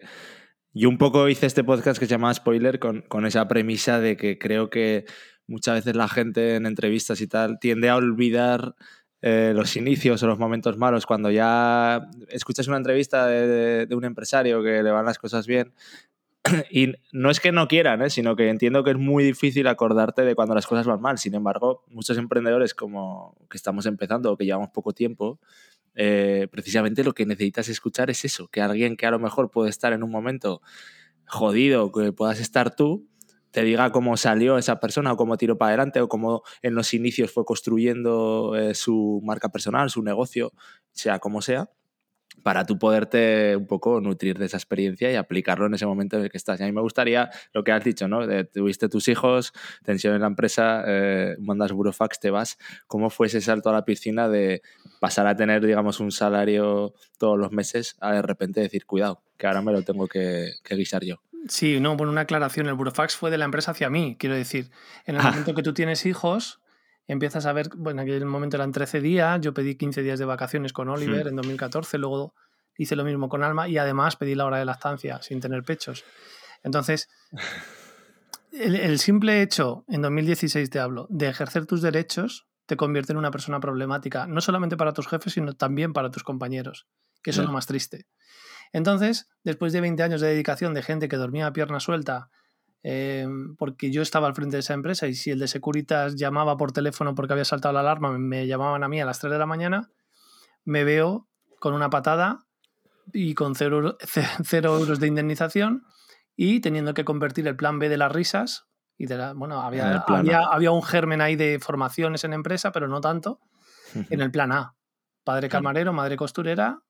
yo 0.72 0.88
un 0.88 0.98
poco 0.98 1.28
hice 1.28 1.48
este 1.48 1.66
podcast 1.66 2.00
que 2.00 2.06
se 2.06 2.12
llama 2.12 2.34
Spoiler 2.34 2.80
con, 2.80 3.02
con 3.02 3.25
esa 3.25 3.48
premisa 3.50 4.00
de 4.00 4.16
que 4.16 4.38
creo 4.38 4.69
que 4.69 5.06
muchas 5.48 5.75
veces 5.75 5.96
la 5.96 6.07
gente 6.07 6.56
en 6.56 6.66
entrevistas 6.66 7.19
y 7.22 7.28
tal 7.28 7.60
tiende 7.60 7.90
a 7.90 7.96
olvidar 7.98 8.75
eh, 9.21 9.53
los 9.56 9.75
inicios 9.75 10.23
o 10.23 10.27
los 10.27 10.39
momentos 10.39 10.77
malos, 10.77 11.06
cuando 11.06 11.29
ya 11.29 12.09
escuchas 12.29 12.68
una 12.68 12.77
entrevista 12.77 13.27
de, 13.27 13.88
un 13.95 14.03
empresario 14.03 14.63
que 14.63 14.81
le 14.81 14.91
van 14.91 15.06
las 15.06 15.19
cosas 15.19 15.45
bien, 15.45 15.73
y 16.71 16.94
no 17.12 17.29
es 17.29 17.39
que 17.39 17.51
no 17.51 17.68
quieran, 17.68 18.01
¿eh? 18.01 18.09
sino 18.09 18.35
que 18.35 18.50
entiendo 18.50 18.83
que 18.83 18.91
es 18.91 18.97
muy 18.97 19.23
difícil 19.23 19.68
acordarte 19.68 20.23
de 20.23 20.33
cuando 20.33 20.56
las 20.56 20.65
cosas 20.65 20.88
van 20.88 21.01
mal. 21.01 21.19
Sin 21.19 21.35
embargo, 21.35 21.83
muchos 21.88 22.18
emprendedores 22.18 22.73
como 22.73 23.38
que 23.50 23.57
estamos 23.57 23.85
empezando 23.85 24.31
o 24.31 24.38
que 24.38 24.45
llevamos 24.45 24.69
poco 24.71 24.91
tiempo, 24.91 25.39
eh, 25.94 26.47
precisamente 26.51 27.03
lo 27.03 27.13
que 27.13 27.25
necesitas 27.27 27.69
escuchar 27.69 28.09
es 28.09 28.25
eso, 28.25 28.47
que 28.47 28.62
alguien 28.62 28.97
que 28.97 29.06
a 29.06 29.12
lo 29.12 29.19
mejor 29.19 29.51
puede 29.51 29.69
estar 29.69 29.94
en 29.94 30.01
un 30.01 30.09
momento 30.09 30.62
jodido, 31.27 31.91
que 31.91 32.12
puedas 32.12 32.39
estar 32.39 32.75
tú, 32.75 33.07
te 33.51 33.63
diga 33.63 33.92
cómo 33.92 34.18
salió 34.18 34.57
esa 34.57 34.80
persona 34.80 35.13
o 35.13 35.18
cómo 35.18 35.38
tiró 35.38 35.57
para 35.57 35.69
adelante 35.69 36.01
o 36.01 36.07
cómo 36.07 36.44
en 36.62 36.75
los 36.75 36.94
inicios 36.94 37.31
fue 37.31 37.45
construyendo 37.45 38.56
eh, 38.57 38.74
su 38.74 39.21
marca 39.24 39.50
personal, 39.50 39.89
su 39.89 40.03
negocio, 40.03 40.53
sea 40.92 41.19
como 41.19 41.42
sea 41.42 41.69
para 42.44 42.65
tú 42.65 42.77
poderte 42.80 43.56
un 43.56 43.68
poco 43.68 44.01
nutrir 44.01 44.38
de 44.38 44.45
esa 44.45 44.57
experiencia 44.57 45.12
y 45.12 45.15
aplicarlo 45.15 45.65
en 45.65 45.74
ese 45.74 45.86
momento 45.86 46.18
en 46.18 46.24
el 46.24 46.30
que 46.30 46.38
estás. 46.38 46.59
Y 46.59 46.63
a 46.63 46.65
mí 46.65 46.71
me 46.71 46.81
gustaría 46.81 47.30
lo 47.53 47.63
que 47.63 47.71
has 47.71 47.83
dicho, 47.83 48.07
¿no? 48.07 48.21
tuviste 48.45 48.89
tus 48.89 49.07
hijos, 49.07 49.54
tensión 49.83 50.15
en 50.15 50.21
la 50.21 50.27
empresa, 50.27 50.83
eh, 50.88 51.36
mandas 51.39 51.71
burofax, 51.71 52.19
te 52.19 52.30
vas. 52.30 52.57
¿Cómo 52.88 53.09
fue 53.09 53.27
ese 53.27 53.42
salto 53.42 53.69
a 53.69 53.74
la 53.74 53.86
piscina 53.86 54.30
de 54.30 54.62
pasar 55.00 55.27
a 55.27 55.36
tener, 55.36 55.65
digamos, 55.65 56.00
un 56.00 56.12
salario 56.12 56.94
todos 57.18 57.38
los 57.38 57.51
meses 57.51 57.95
a 58.00 58.13
de 58.13 58.21
repente 58.21 58.62
decir, 58.62 58.86
cuidado, 58.86 59.21
que 59.38 59.47
ahora 59.47 59.62
me 59.62 59.71
lo 59.71 59.83
tengo 59.83 60.07
que, 60.07 60.51
guisar 60.69 61.04
yo? 61.04 61.18
Sí, 61.48 61.80
no, 61.80 61.96
bueno, 61.96 62.12
una 62.12 62.22
aclaración. 62.22 62.68
El 62.68 62.76
burofax 62.76 63.16
fue 63.16 63.32
de 63.32 63.38
la 63.38 63.46
empresa 63.46 63.72
hacia 63.72 63.90
mí, 63.90 64.16
quiero 64.20 64.36
decir. 64.36 64.70
En 65.06 65.16
el 65.16 65.22
ah. 65.22 65.32
momento 65.32 65.56
que 65.56 65.64
tú 65.64 65.74
tienes 65.74 66.06
hijos, 66.06 66.62
empiezas 67.08 67.46
a 67.46 67.54
ver, 67.54 67.70
bueno, 67.76 68.02
en 68.02 68.08
aquel 68.08 68.26
momento 68.26 68.58
eran 68.58 68.72
13 68.72 69.02
días, 69.02 69.42
yo 69.42 69.54
pedí 69.54 69.76
15 69.76 70.02
días 70.04 70.20
de 70.20 70.26
vacaciones 70.26 70.74
con 70.74 70.90
Oliver 70.90 71.28
en 71.28 71.36
2014, 71.36 71.98
luego 71.98 72.34
hice 72.78 72.96
lo 72.96 73.04
mismo 73.04 73.30
con 73.30 73.44
Alma 73.44 73.68
y 73.68 73.78
además 73.78 74.16
pedí 74.16 74.36
la 74.36 74.46
hora 74.46 74.58
de 74.58 74.66
lactancia 74.66 75.22
sin 75.22 75.40
tener 75.40 75.64
pechos. 75.64 76.04
Entonces, 76.64 77.10
el, 78.52 79.00
simple 79.00 79.42
hecho, 79.42 79.86
en 79.88 80.02
2016 80.02 80.70
te 80.70 80.80
hablo, 80.80 81.08
de 81.10 81.28
ejercer 81.28 81.66
tus 81.66 81.82
derechos 81.82 82.48
te 82.66 82.78
convierte 82.78 83.12
en 83.12 83.18
una 83.18 83.32
persona 83.32 83.60
problemática, 83.60 84.28
no 84.28 84.40
solamente 84.40 84.78
para 84.78 84.94
tus 84.94 85.08
jefes, 85.08 85.34
sino 85.34 85.54
también 85.54 85.92
para 85.92 86.10
tus 86.10 86.24
compañeros, 86.24 86.88
que 87.22 87.32
eso 87.32 87.42
es 87.42 87.48
lo 87.48 87.54
más 87.54 87.68
triste. 87.68 88.06
Entonces, 88.73 89.29
después 89.44 89.73
de 89.73 89.81
20 89.81 90.01
años 90.03 90.21
de 90.21 90.29
dedicación 90.29 90.73
de 90.73 90.81
gente 90.81 91.07
que 91.07 91.18
dormía 91.18 91.47
a 91.47 91.53
pierna 91.53 91.79
suelta, 91.79 92.29
eh, 92.83 93.27
porque 93.57 93.91
yo 93.91 94.01
estaba 94.01 94.27
al 94.27 94.35
frente 94.35 94.56
de 94.56 94.62
esa 94.62 94.73
empresa 94.73 95.07
y 95.07 95.13
si 95.13 95.29
el 95.29 95.39
de 95.39 95.47
Securitas 95.47 96.15
llamaba 96.15 96.57
por 96.57 96.71
teléfono 96.71 97.13
porque 97.13 97.33
había 97.33 97.45
saltado 97.45 97.73
la 97.73 97.81
alarma, 97.81 98.18
me 98.18 98.47
llamaban 98.47 98.83
a 98.83 98.88
mí 98.88 99.00
a 99.00 99.06
las 99.06 99.19
3 99.19 99.33
de 99.33 99.39
la 99.39 99.45
mañana, 99.45 99.89
me 100.65 100.83
veo 100.83 101.27
con 101.59 101.73
una 101.73 101.89
patada 101.89 102.39
y 103.13 103.35
con 103.35 103.56
0 103.56 103.97
euros 104.51 105.00
de 105.00 105.07
indemnización 105.07 105.83
y 106.35 106.59
teniendo 106.62 106.94
que 106.94 107.06
convertir 107.06 107.47
el 107.47 107.56
plan 107.56 107.77
B 107.77 107.89
de 107.89 107.97
las 107.97 108.12
risas. 108.12 108.65
Y 108.97 109.06
de 109.07 109.33
bueno, 109.33 109.62
había, 109.62 109.97
había, 110.07 110.44
había, 110.44 110.71
un 110.71 110.83
germen 110.83 111.21
ahí 111.21 111.35
de 111.35 111.59
formaciones 111.59 112.23
en 112.23 112.33
empresa, 112.33 112.71
pero 112.71 112.88
no 112.88 113.01
tanto, 113.01 113.39
en 114.09 114.21
el 114.21 114.31
plan 114.31 114.51
A. 114.51 114.75
Padre 115.23 115.50
camarero, 115.50 115.94
madre 115.94 116.18
costurera, 116.18 116.81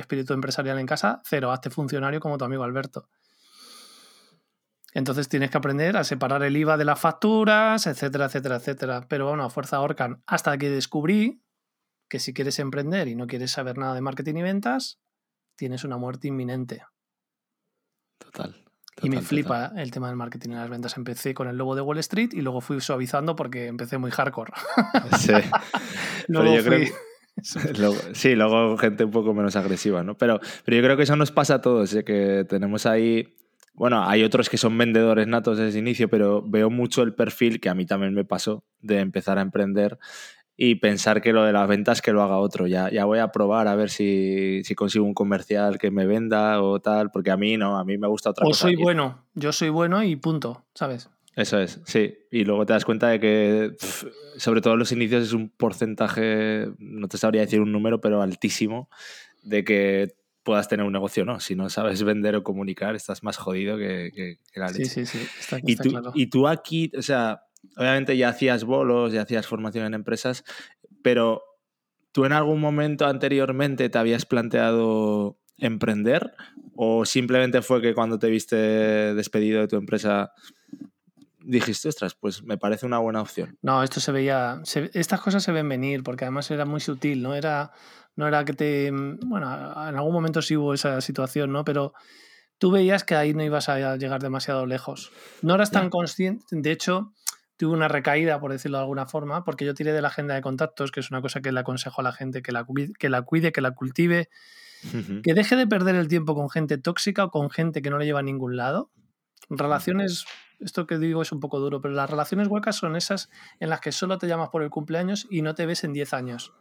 espíritu 0.00 0.32
empresarial 0.32 0.78
en 0.78 0.86
casa, 0.86 1.20
cero, 1.24 1.52
hazte 1.52 1.70
funcionario 1.70 2.20
como 2.20 2.38
tu 2.38 2.44
amigo 2.44 2.64
Alberto. 2.64 3.08
Entonces 4.92 5.28
tienes 5.28 5.50
que 5.50 5.58
aprender 5.58 5.96
a 5.96 6.04
separar 6.04 6.42
el 6.42 6.56
IVA 6.56 6.76
de 6.76 6.84
las 6.84 6.98
facturas, 6.98 7.86
etcétera, 7.86 8.26
etcétera, 8.26 8.56
etcétera. 8.56 9.06
Pero 9.08 9.28
bueno, 9.28 9.44
a 9.44 9.50
fuerza 9.50 9.80
Orcan, 9.80 10.22
hasta 10.26 10.56
que 10.58 10.68
descubrí 10.68 11.42
que 12.08 12.18
si 12.18 12.34
quieres 12.34 12.58
emprender 12.58 13.06
y 13.06 13.14
no 13.14 13.28
quieres 13.28 13.52
saber 13.52 13.78
nada 13.78 13.94
de 13.94 14.00
marketing 14.00 14.34
y 14.36 14.42
ventas, 14.42 14.98
tienes 15.54 15.84
una 15.84 15.96
muerte 15.96 16.28
inminente. 16.28 16.82
Total. 18.18 18.64
y 19.02 19.08
me 19.08 19.22
flipa 19.22 19.72
el 19.76 19.90
tema 19.90 20.08
del 20.08 20.16
marketing 20.16 20.50
y 20.50 20.54
las 20.54 20.68
ventas. 20.68 20.96
Empecé 20.96 21.34
con 21.34 21.48
el 21.48 21.56
logo 21.56 21.74
de 21.74 21.80
Wall 21.82 21.98
Street 21.98 22.30
y 22.32 22.40
luego 22.40 22.60
fui 22.60 22.80
suavizando 22.80 23.36
porque 23.36 23.68
empecé 23.68 23.96
muy 23.96 24.10
hardcore. 24.10 24.52
Sí. 25.18 25.32
luego 26.28 26.56
yo 26.56 26.64
creo 26.64 26.88
sí, 28.12 28.34
luego 28.34 28.76
gente 28.76 29.04
un 29.04 29.10
poco 29.10 29.34
menos 29.34 29.56
agresiva, 29.56 30.02
¿no? 30.02 30.16
Pero, 30.16 30.40
pero 30.64 30.76
yo 30.76 30.82
creo 30.82 30.96
que 30.96 31.04
eso 31.04 31.16
nos 31.16 31.30
pasa 31.30 31.54
a 31.54 31.60
todos, 31.60 31.94
¿eh? 31.94 32.04
que 32.04 32.44
tenemos 32.48 32.86
ahí 32.86 33.34
bueno, 33.74 34.04
hay 34.06 34.24
otros 34.24 34.50
que 34.50 34.58
son 34.58 34.76
vendedores 34.76 35.26
natos 35.26 35.56
desde 35.56 35.78
el 35.78 35.86
inicio, 35.86 36.10
pero 36.10 36.42
veo 36.42 36.68
mucho 36.68 37.02
el 37.02 37.14
perfil 37.14 37.60
que 37.60 37.70
a 37.70 37.74
mí 37.74 37.86
también 37.86 38.12
me 38.12 38.26
pasó 38.26 38.62
de 38.80 38.98
empezar 38.98 39.38
a 39.38 39.40
emprender 39.40 39.98
y 40.54 40.74
pensar 40.74 41.22
que 41.22 41.32
lo 41.32 41.44
de 41.44 41.54
las 41.54 41.66
ventas 41.66 42.02
que 42.02 42.12
lo 42.12 42.22
haga 42.22 42.36
otro. 42.36 42.66
Ya, 42.66 42.90
ya 42.90 43.06
voy 43.06 43.20
a 43.20 43.32
probar 43.32 43.68
a 43.68 43.74
ver 43.74 43.88
si, 43.88 44.62
consigo 44.76 45.06
un 45.06 45.14
comercial 45.14 45.78
que 45.78 45.90
me 45.90 46.04
venda 46.04 46.60
o 46.62 46.80
tal, 46.80 47.10
porque 47.10 47.30
a 47.30 47.38
mí 47.38 47.56
no, 47.56 47.78
a 47.78 47.84
mí 47.86 47.96
me 47.96 48.06
gusta 48.06 48.28
otra 48.28 48.44
cosa. 48.44 48.66
O 48.66 48.68
soy 48.68 48.76
bueno, 48.76 49.24
yo 49.34 49.52
soy 49.52 49.70
bueno 49.70 50.02
y 50.02 50.16
punto, 50.16 50.66
¿sabes? 50.74 51.08
Eso 51.40 51.58
es, 51.58 51.80
sí. 51.86 52.18
Y 52.30 52.44
luego 52.44 52.66
te 52.66 52.74
das 52.74 52.84
cuenta 52.84 53.08
de 53.08 53.18
que, 53.18 53.72
sobre 54.36 54.60
todo 54.60 54.74
en 54.74 54.78
los 54.78 54.92
inicios, 54.92 55.22
es 55.24 55.32
un 55.32 55.48
porcentaje, 55.48 56.68
no 56.78 57.08
te 57.08 57.16
sabría 57.16 57.40
decir 57.40 57.60
un 57.60 57.72
número, 57.72 57.98
pero 58.00 58.20
altísimo, 58.20 58.90
de 59.42 59.64
que 59.64 60.14
puedas 60.42 60.68
tener 60.68 60.84
un 60.84 60.92
negocio 60.92 61.24
no. 61.24 61.40
Si 61.40 61.54
no 61.54 61.70
sabes 61.70 62.02
vender 62.02 62.36
o 62.36 62.42
comunicar, 62.42 62.94
estás 62.94 63.22
más 63.22 63.38
jodido 63.38 63.78
que, 63.78 64.38
la 64.54 64.66
leche. 64.68 64.84
Sí, 64.84 65.06
sí, 65.06 65.18
sí. 65.18 65.26
Está, 65.38 65.60
y, 65.62 65.76
tú, 65.76 66.02
y 66.12 66.26
tú 66.26 66.46
aquí, 66.46 66.92
o 66.94 67.00
sea, 67.00 67.44
obviamente 67.74 68.14
ya 68.18 68.28
hacías 68.28 68.64
bolos, 68.64 69.14
ya 69.14 69.22
hacías 69.22 69.46
formación 69.46 69.86
en 69.86 69.94
empresas, 69.94 70.44
pero 71.02 71.42
¿tú 72.12 72.26
en 72.26 72.32
algún 72.32 72.60
momento 72.60 73.06
anteriormente 73.06 73.88
te 73.88 73.98
habías 73.98 74.26
planteado 74.26 75.38
emprender 75.56 76.34
o 76.76 77.06
simplemente 77.06 77.62
fue 77.62 77.80
que 77.80 77.94
cuando 77.94 78.18
te 78.18 78.28
viste 78.28 78.56
despedido 78.56 79.60
de 79.62 79.68
tu 79.68 79.76
empresa 79.76 80.32
dijiste, 81.42 81.88
ostras, 81.88 82.14
pues 82.14 82.42
me 82.42 82.58
parece 82.58 82.86
una 82.86 82.98
buena 82.98 83.20
opción? 83.20 83.58
No, 83.62 83.82
esto 83.82 84.00
se 84.00 84.12
veía, 84.12 84.62
estas 84.92 85.20
cosas 85.20 85.42
se 85.42 85.52
ven 85.52 85.68
venir 85.68 86.02
porque 86.02 86.24
además 86.24 86.50
era 86.50 86.64
muy 86.64 86.80
sutil, 86.80 87.22
¿no? 87.22 87.34
Era 87.34 87.72
no 88.16 88.28
era 88.28 88.44
que 88.44 88.52
te... 88.52 88.90
Bueno, 88.92 89.50
en 89.88 89.96
algún 89.96 90.12
momento 90.12 90.42
sí 90.42 90.56
hubo 90.56 90.74
esa 90.74 91.00
situación, 91.00 91.52
¿no? 91.52 91.64
Pero 91.64 91.94
tú 92.58 92.70
veías 92.70 93.04
que 93.04 93.14
ahí 93.14 93.32
no 93.34 93.42
ibas 93.42 93.68
a 93.68 93.96
llegar 93.96 94.20
demasiado 94.20 94.66
lejos. 94.66 95.10
No 95.42 95.54
eras 95.54 95.70
tan 95.70 95.90
consciente, 95.90 96.44
de 96.50 96.70
hecho, 96.70 97.12
tuve 97.56 97.72
una 97.72 97.88
recaída, 97.88 98.40
por 98.40 98.52
decirlo 98.52 98.78
de 98.78 98.82
alguna 98.82 99.06
forma, 99.06 99.44
porque 99.44 99.64
yo 99.64 99.74
tiré 99.74 99.92
de 99.92 100.02
la 100.02 100.08
agenda 100.08 100.34
de 100.34 100.42
contactos, 100.42 100.92
que 100.92 101.00
es 101.00 101.10
una 101.10 101.22
cosa 101.22 101.40
que 101.40 101.52
le 101.52 101.60
aconsejo 101.60 102.00
a 102.00 102.04
la 102.04 102.12
gente 102.12 102.42
que 102.42 102.52
la, 102.52 102.66
que 102.98 103.08
la 103.08 103.22
cuide, 103.22 103.52
que 103.52 103.60
la 103.60 103.70
cultive, 103.72 104.28
que 105.22 105.34
deje 105.34 105.56
de 105.56 105.66
perder 105.66 105.94
el 105.94 106.08
tiempo 106.08 106.34
con 106.34 106.48
gente 106.50 106.78
tóxica 106.78 107.24
o 107.24 107.30
con 107.30 107.50
gente 107.50 107.82
que 107.82 107.90
no 107.90 107.98
le 107.98 108.06
lleva 108.06 108.20
a 108.20 108.22
ningún 108.22 108.56
lado. 108.56 108.90
Relaciones, 109.48 110.24
esto 110.60 110.86
que 110.86 110.98
digo 110.98 111.22
es 111.22 111.32
un 111.32 111.40
poco 111.40 111.58
duro, 111.58 111.80
pero 111.80 111.94
las 111.94 112.08
relaciones 112.08 112.48
huecas 112.48 112.76
son 112.76 112.96
esas 112.96 113.30
en 113.58 113.70
las 113.70 113.80
que 113.80 113.92
solo 113.92 114.18
te 114.18 114.26
llamas 114.26 114.50
por 114.50 114.62
el 114.62 114.70
cumpleaños 114.70 115.26
y 115.30 115.42
no 115.42 115.54
te 115.54 115.66
ves 115.66 115.84
en 115.84 115.92
10 115.92 116.14
años. 116.14 116.54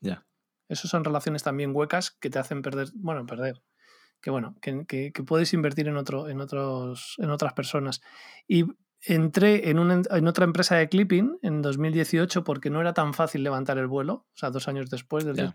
Ya. 0.00 0.26
Esas 0.68 0.90
son 0.90 1.04
relaciones 1.04 1.42
también 1.42 1.74
huecas 1.74 2.10
que 2.10 2.30
te 2.30 2.38
hacen 2.38 2.62
perder, 2.62 2.88
bueno, 2.94 3.26
perder, 3.26 3.62
que 4.20 4.30
bueno, 4.30 4.56
que, 4.60 5.12
puedes 5.26 5.52
invertir 5.52 5.88
en, 5.88 5.96
otro, 5.96 6.28
en, 6.28 6.40
otros, 6.40 7.16
en 7.18 7.30
otras 7.30 7.54
personas. 7.54 8.00
Y 8.46 8.66
entré 9.02 9.70
en, 9.70 9.78
una, 9.78 10.02
en 10.10 10.28
otra 10.28 10.44
empresa 10.44 10.76
de 10.76 10.88
clipping 10.88 11.38
en 11.42 11.62
2018 11.62 12.44
porque 12.44 12.70
no 12.70 12.80
era 12.80 12.94
tan 12.94 13.14
fácil 13.14 13.42
levantar 13.42 13.78
el 13.78 13.86
vuelo, 13.86 14.26
o 14.32 14.36
sea, 14.36 14.50
dos 14.50 14.68
años 14.68 14.90
después 14.90 15.24
del 15.24 15.54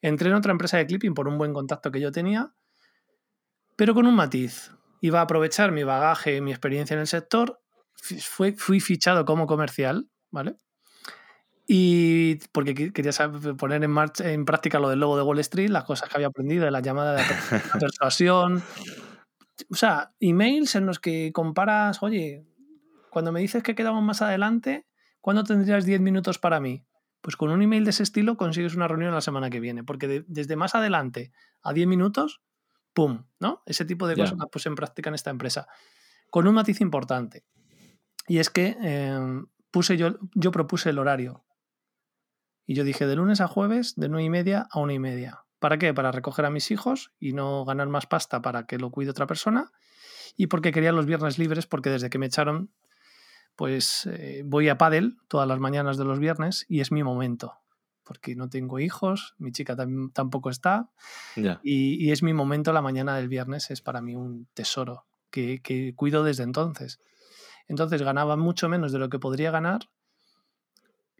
Entré 0.00 0.28
en 0.28 0.34
otra 0.34 0.52
empresa 0.52 0.76
de 0.76 0.86
clipping 0.86 1.14
por 1.14 1.28
un 1.28 1.38
buen 1.38 1.54
contacto 1.54 1.90
que 1.90 2.00
yo 2.00 2.12
tenía, 2.12 2.52
pero 3.76 3.94
con 3.94 4.06
un 4.06 4.14
matiz. 4.14 4.70
Iba 5.06 5.18
a 5.18 5.24
aprovechar 5.24 5.70
mi 5.70 5.84
bagaje, 5.84 6.40
mi 6.40 6.50
experiencia 6.50 6.94
en 6.94 7.00
el 7.00 7.06
sector, 7.06 7.60
fui, 7.94 8.52
fui 8.52 8.80
fichado 8.80 9.26
como 9.26 9.46
comercial, 9.46 10.08
¿vale? 10.30 10.56
Y 11.66 12.36
porque 12.52 12.74
quería 12.90 13.12
poner 13.58 13.84
en, 13.84 13.90
marcha, 13.90 14.32
en 14.32 14.46
práctica 14.46 14.78
lo 14.78 14.88
del 14.88 15.00
logo 15.00 15.18
de 15.18 15.22
Wall 15.22 15.40
Street, 15.40 15.68
las 15.68 15.84
cosas 15.84 16.08
que 16.08 16.16
había 16.16 16.28
aprendido, 16.28 16.64
de 16.64 16.70
la 16.70 16.80
llamada 16.82 17.16
de 17.16 17.22
persuasión. 17.78 18.62
O 19.70 19.74
sea, 19.74 20.14
emails 20.20 20.74
en 20.74 20.86
los 20.86 21.00
que 21.00 21.32
comparas, 21.34 22.02
oye, 22.02 22.46
cuando 23.10 23.30
me 23.30 23.40
dices 23.40 23.62
que 23.62 23.74
quedamos 23.74 24.02
más 24.02 24.22
adelante, 24.22 24.86
¿cuándo 25.20 25.44
tendrías 25.44 25.84
10 25.84 26.00
minutos 26.00 26.38
para 26.38 26.60
mí? 26.60 26.86
Pues 27.20 27.36
con 27.36 27.50
un 27.50 27.60
email 27.60 27.84
de 27.84 27.90
ese 27.90 28.04
estilo 28.04 28.38
consigues 28.38 28.74
una 28.74 28.88
reunión 28.88 29.12
la 29.12 29.20
semana 29.20 29.50
que 29.50 29.60
viene, 29.60 29.84
porque 29.84 30.24
desde 30.26 30.56
más 30.56 30.74
adelante 30.74 31.30
a 31.62 31.74
10 31.74 31.88
minutos, 31.88 32.40
¡pum! 32.94 33.24
¿no? 33.40 33.62
Ese 33.66 33.84
tipo 33.84 34.06
de 34.06 34.16
cosas 34.16 34.38
las 34.38 34.48
puse 34.48 34.68
en 34.68 34.74
práctica 34.74 35.10
en 35.10 35.14
esta 35.14 35.30
empresa. 35.30 35.66
Con 36.30 36.48
un 36.48 36.54
matiz 36.54 36.80
importante. 36.80 37.44
Y 38.26 38.38
es 38.38 38.48
que 38.48 38.76
em, 38.80 39.46
puse 39.70 39.96
yo, 39.96 40.18
yo 40.34 40.50
propuse 40.50 40.90
el 40.90 40.98
horario. 40.98 41.44
Y 42.66 42.74
yo 42.74 42.84
dije 42.84 43.06
de 43.06 43.16
lunes 43.16 43.40
a 43.40 43.48
jueves, 43.48 43.94
de 43.96 44.08
9 44.08 44.24
y 44.24 44.30
media 44.30 44.66
a 44.70 44.80
1 44.80 44.92
y 44.92 44.98
media. 44.98 45.44
¿Para 45.58 45.78
qué? 45.78 45.92
Para 45.92 46.12
recoger 46.12 46.46
a 46.46 46.50
mis 46.50 46.70
hijos 46.70 47.12
y 47.18 47.32
no 47.32 47.64
ganar 47.64 47.88
más 47.88 48.06
pasta 48.06 48.40
para 48.40 48.66
que 48.66 48.78
lo 48.78 48.90
cuide 48.90 49.10
otra 49.10 49.26
persona. 49.26 49.72
Y 50.36 50.46
porque 50.46 50.72
quería 50.72 50.92
los 50.92 51.06
viernes 51.06 51.38
libres, 51.38 51.66
porque 51.66 51.90
desde 51.90 52.10
que 52.10 52.18
me 52.18 52.26
echaron, 52.26 52.72
pues 53.56 54.06
eh, 54.06 54.42
voy 54.44 54.68
a 54.68 54.78
pádel 54.78 55.16
todas 55.28 55.46
las 55.46 55.58
mañanas 55.60 55.96
de 55.96 56.04
los 56.04 56.18
viernes 56.18 56.64
y 56.68 56.80
es 56.80 56.90
mi 56.90 57.02
momento. 57.02 57.54
Porque 58.04 58.36
no 58.36 58.48
tengo 58.48 58.78
hijos, 58.78 59.34
mi 59.38 59.50
chica 59.50 59.76
tampoco 60.12 60.50
está. 60.50 60.90
Y, 61.62 62.10
es 62.10 62.22
mi 62.22 62.34
momento 62.34 62.72
la 62.72 62.82
mañana 62.82 63.16
del 63.16 63.28
viernes, 63.28 63.70
es 63.70 63.80
para 63.80 64.00
mí 64.00 64.14
un 64.14 64.46
tesoro 64.54 65.06
que, 65.30 65.60
que 65.62 65.94
cuido 65.94 66.22
desde 66.22 66.42
entonces. 66.42 67.00
Entonces 67.66 68.02
ganaba 68.02 68.36
mucho 68.36 68.68
menos 68.68 68.92
de 68.92 68.98
lo 68.98 69.08
que 69.08 69.18
podría 69.18 69.50
ganar 69.50 69.88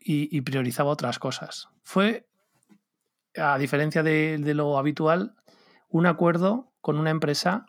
y, 0.04 0.40
priorizaba 0.42 0.90
otras 0.90 1.18
cosas. 1.18 1.68
Fue, 1.82 2.26
a 3.36 3.56
diferencia 3.58 4.02
de, 4.02 4.38
lo 4.54 4.78
habitual, 4.78 5.34
un 5.88 6.06
acuerdo 6.06 6.72
con 6.80 6.98
una 6.98 7.10
empresa 7.10 7.66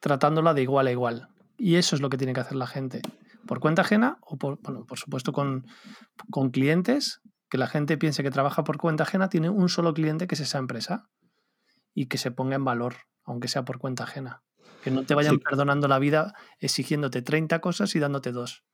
tratándola 0.00 0.54
de 0.54 0.62
igual 0.62 0.86
a 0.86 0.92
igual. 0.92 1.28
Y 1.58 1.76
eso 1.76 1.94
es 1.94 2.02
lo 2.02 2.08
que 2.08 2.16
tiene 2.16 2.32
que 2.32 2.40
hacer 2.40 2.56
la 2.56 2.66
gente. 2.66 3.02
Por 3.46 3.60
cuenta 3.60 3.82
ajena 3.82 4.18
o 4.22 4.36
por, 4.36 4.58
por 4.58 4.98
supuesto 4.98 5.32
con, 5.32 5.66
con 6.30 6.50
clientes, 6.50 7.20
que 7.48 7.58
la 7.58 7.66
gente 7.66 7.96
piense 7.96 8.22
que 8.22 8.30
trabaja 8.30 8.64
por 8.64 8.78
cuenta 8.78 9.04
ajena, 9.04 9.28
tiene 9.28 9.50
un 9.50 9.68
solo 9.68 9.94
cliente 9.94 10.26
que 10.26 10.34
es 10.34 10.40
esa 10.40 10.58
empresa 10.58 11.08
y 11.94 12.06
que 12.06 12.18
se 12.18 12.30
ponga 12.30 12.56
en 12.56 12.64
valor, 12.64 12.94
aunque 13.24 13.48
sea 13.48 13.64
por 13.64 13.78
cuenta 13.78 14.04
ajena. 14.04 14.42
Que 14.82 14.90
no 14.90 15.04
te 15.04 15.14
vayan 15.14 15.38
perdonando 15.38 15.88
la 15.88 15.98
vida 15.98 16.34
exigiéndote 16.60 17.22
30 17.22 17.60
cosas 17.60 17.94
y 17.96 17.98
dándote 17.98 18.32
dos. 18.32 18.64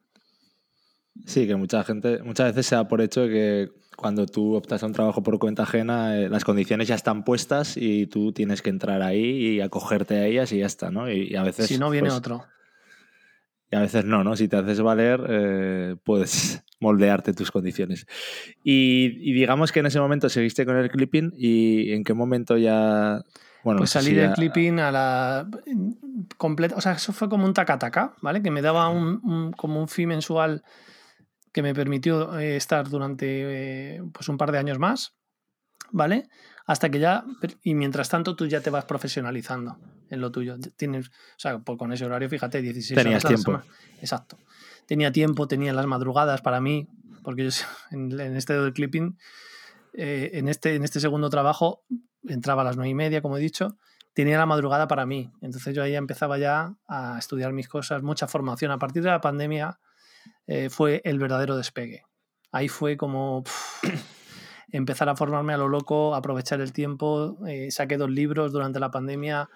Sí, 1.27 1.47
que 1.47 1.57
mucha 1.57 1.85
gente, 1.85 2.23
muchas 2.23 2.49
veces 2.49 2.67
se 2.67 2.75
da 2.75 2.89
por 2.89 3.01
hecho 3.01 3.27
que 3.27 3.71
cuando 3.97 4.27
tú 4.27 4.55
optas 4.55 4.83
a 4.83 4.87
un 4.87 4.93
trabajo 4.93 5.23
por 5.23 5.39
cuenta 5.39 5.65
ajena, 5.65 6.19
eh, 6.19 6.29
las 6.29 6.45
condiciones 6.45 6.89
ya 6.89 6.95
están 6.95 7.25
puestas 7.25 7.77
y 7.77 8.07
tú 8.07 8.33
tienes 8.33 8.63
que 8.63 8.71
entrar 8.71 9.03
ahí 9.03 9.57
y 9.57 9.61
acogerte 9.61 10.17
a 10.17 10.27
ellas 10.27 10.53
y 10.53 10.59
ya 10.59 10.67
está, 10.67 10.91
¿no? 10.91 11.11
Y, 11.11 11.37
a 11.37 11.43
veces. 11.43 11.67
Si 11.67 11.79
no, 11.79 11.91
viene 11.91 12.09
pues, 12.09 12.19
otro. 12.19 12.47
Y 13.73 13.77
a 13.77 13.81
veces 13.81 14.05
no, 14.05 14.23
¿no? 14.23 14.37
Si 14.37 14.49
te 14.49 14.59
haces 14.59 14.83
valer, 14.83 15.25
eh, 15.31 15.97
puedes 16.05 16.63
moldearte 16.81 17.33
tus 17.33 17.51
condiciones. 17.51 18.07
Y, 18.63 19.33
digamos 19.33 19.73
que 19.73 19.81
en 19.81 19.87
ese 19.87 19.99
momento 19.99 20.29
seguiste 20.29 20.67
con 20.67 20.77
el 20.77 20.91
clipping 20.91 21.33
y 21.35 21.93
en 21.93 22.05
qué 22.05 22.13
momento 22.13 22.59
ya. 22.59 23.23
Bueno, 23.65 23.79
pues 23.79 23.91
salí 23.91 24.13
del 24.13 24.33
clipping 24.33 24.79
a 24.79 24.91
la 24.91 25.49
completa, 26.37 26.75
o 26.77 26.81
sea, 26.83 26.93
eso 26.93 27.13
fue 27.15 27.31
como 27.31 27.47
un 27.47 27.55
taca-taca, 27.55 28.13
¿vale? 28.21 28.43
Que 28.43 28.51
me 28.51 28.61
daba 28.61 28.89
un, 28.91 29.53
como 29.53 29.81
un 29.81 29.89
fee 29.89 30.07
mensual 30.07 30.63
que 31.53 31.63
me 31.63 31.75
permitió 31.75 32.39
eh, 32.39 32.57
estar 32.57 32.89
durante 32.91 33.27
eh, 33.97 34.03
pues 34.13 34.29
un 34.29 34.37
par 34.37 34.53
de 34.53 34.59
años 34.59 34.79
más, 34.79 35.15
¿vale? 35.93 36.29
Hasta 36.67 36.91
que 36.91 36.99
ya, 36.99 37.25
y 37.63 37.75
mientras 37.75 38.11
tanto 38.11 38.37
tú 38.37 38.47
ya 38.47 38.61
te 38.61 38.69
vas 38.69 38.85
profesionalizando 38.85 39.79
en 40.13 40.21
lo 40.21 40.31
tuyo. 40.31 40.59
Tienes, 40.77 41.09
o 41.09 41.39
sea, 41.39 41.59
pues 41.59 41.79
con 41.79 41.93
ese 41.93 42.05
horario, 42.05 42.29
fíjate, 42.29 42.61
16 42.61 43.03
Tenías 43.03 43.25
tiempo. 43.25 43.63
Exacto. 44.01 44.39
Tenía 44.87 45.11
tiempo, 45.11 45.49
tenía 45.49 45.73
las 45.73 45.87
madrugadas 45.87 46.43
para 46.43 46.61
mí, 46.61 46.87
porque 47.25 47.49
yo 47.49 47.51
en, 47.91 48.37
este 48.37 48.53
del 48.53 48.75
clipping, 48.75 49.17
eh, 49.95 50.31
en, 50.35 50.49
este, 50.49 50.75
en 50.75 50.85
este 50.85 51.01
segundo 51.01 51.31
trabajo, 51.31 51.83
entraba 52.29 52.63
a 52.63 52.67
las 52.67 52.77
nueve 52.77 52.91
y 52.91 52.95
media, 52.95 53.23
como 53.23 53.39
he 53.39 53.41
dicho, 53.41 53.79
tenía 54.13 54.37
la 54.37 54.45
madrugada 54.45 54.87
para 54.87 55.07
mí. 55.07 55.33
Entonces 55.41 55.75
yo 55.75 55.83
ahí 55.83 55.97
empezaba 55.97 56.37
ya 56.37 56.77
a 56.87 57.19
estudiar 57.19 57.55
mis 57.55 57.69
cosas, 57.69 58.03
mucha 58.03 58.29
formación. 58.29 58.71
A 58.71 58.79
partir 58.79 59.03
de 59.03 59.09
la 59.09 59.23
pandemia 59.23 59.81
eh, 60.47 60.69
fue 60.69 61.01
el 61.05 61.19
verdadero 61.19 61.57
despegue. 61.57 62.03
Ahí 62.51 62.69
fue 62.69 62.99
como 62.99 63.45
empezar 64.73 65.09
a 65.09 65.17
formarme 65.17 65.55
a 65.55 65.57
lo 65.57 65.69
loco, 65.69 66.15
aprovechar 66.15 66.61
el 66.61 66.75
tiempo. 66.75 67.39
Eh, 67.47 67.71
saqué 67.71 67.97
dos 67.97 68.11
libros 68.11 68.53
durante 68.53 68.79
la 68.79 68.91
pandemia. 68.91 69.49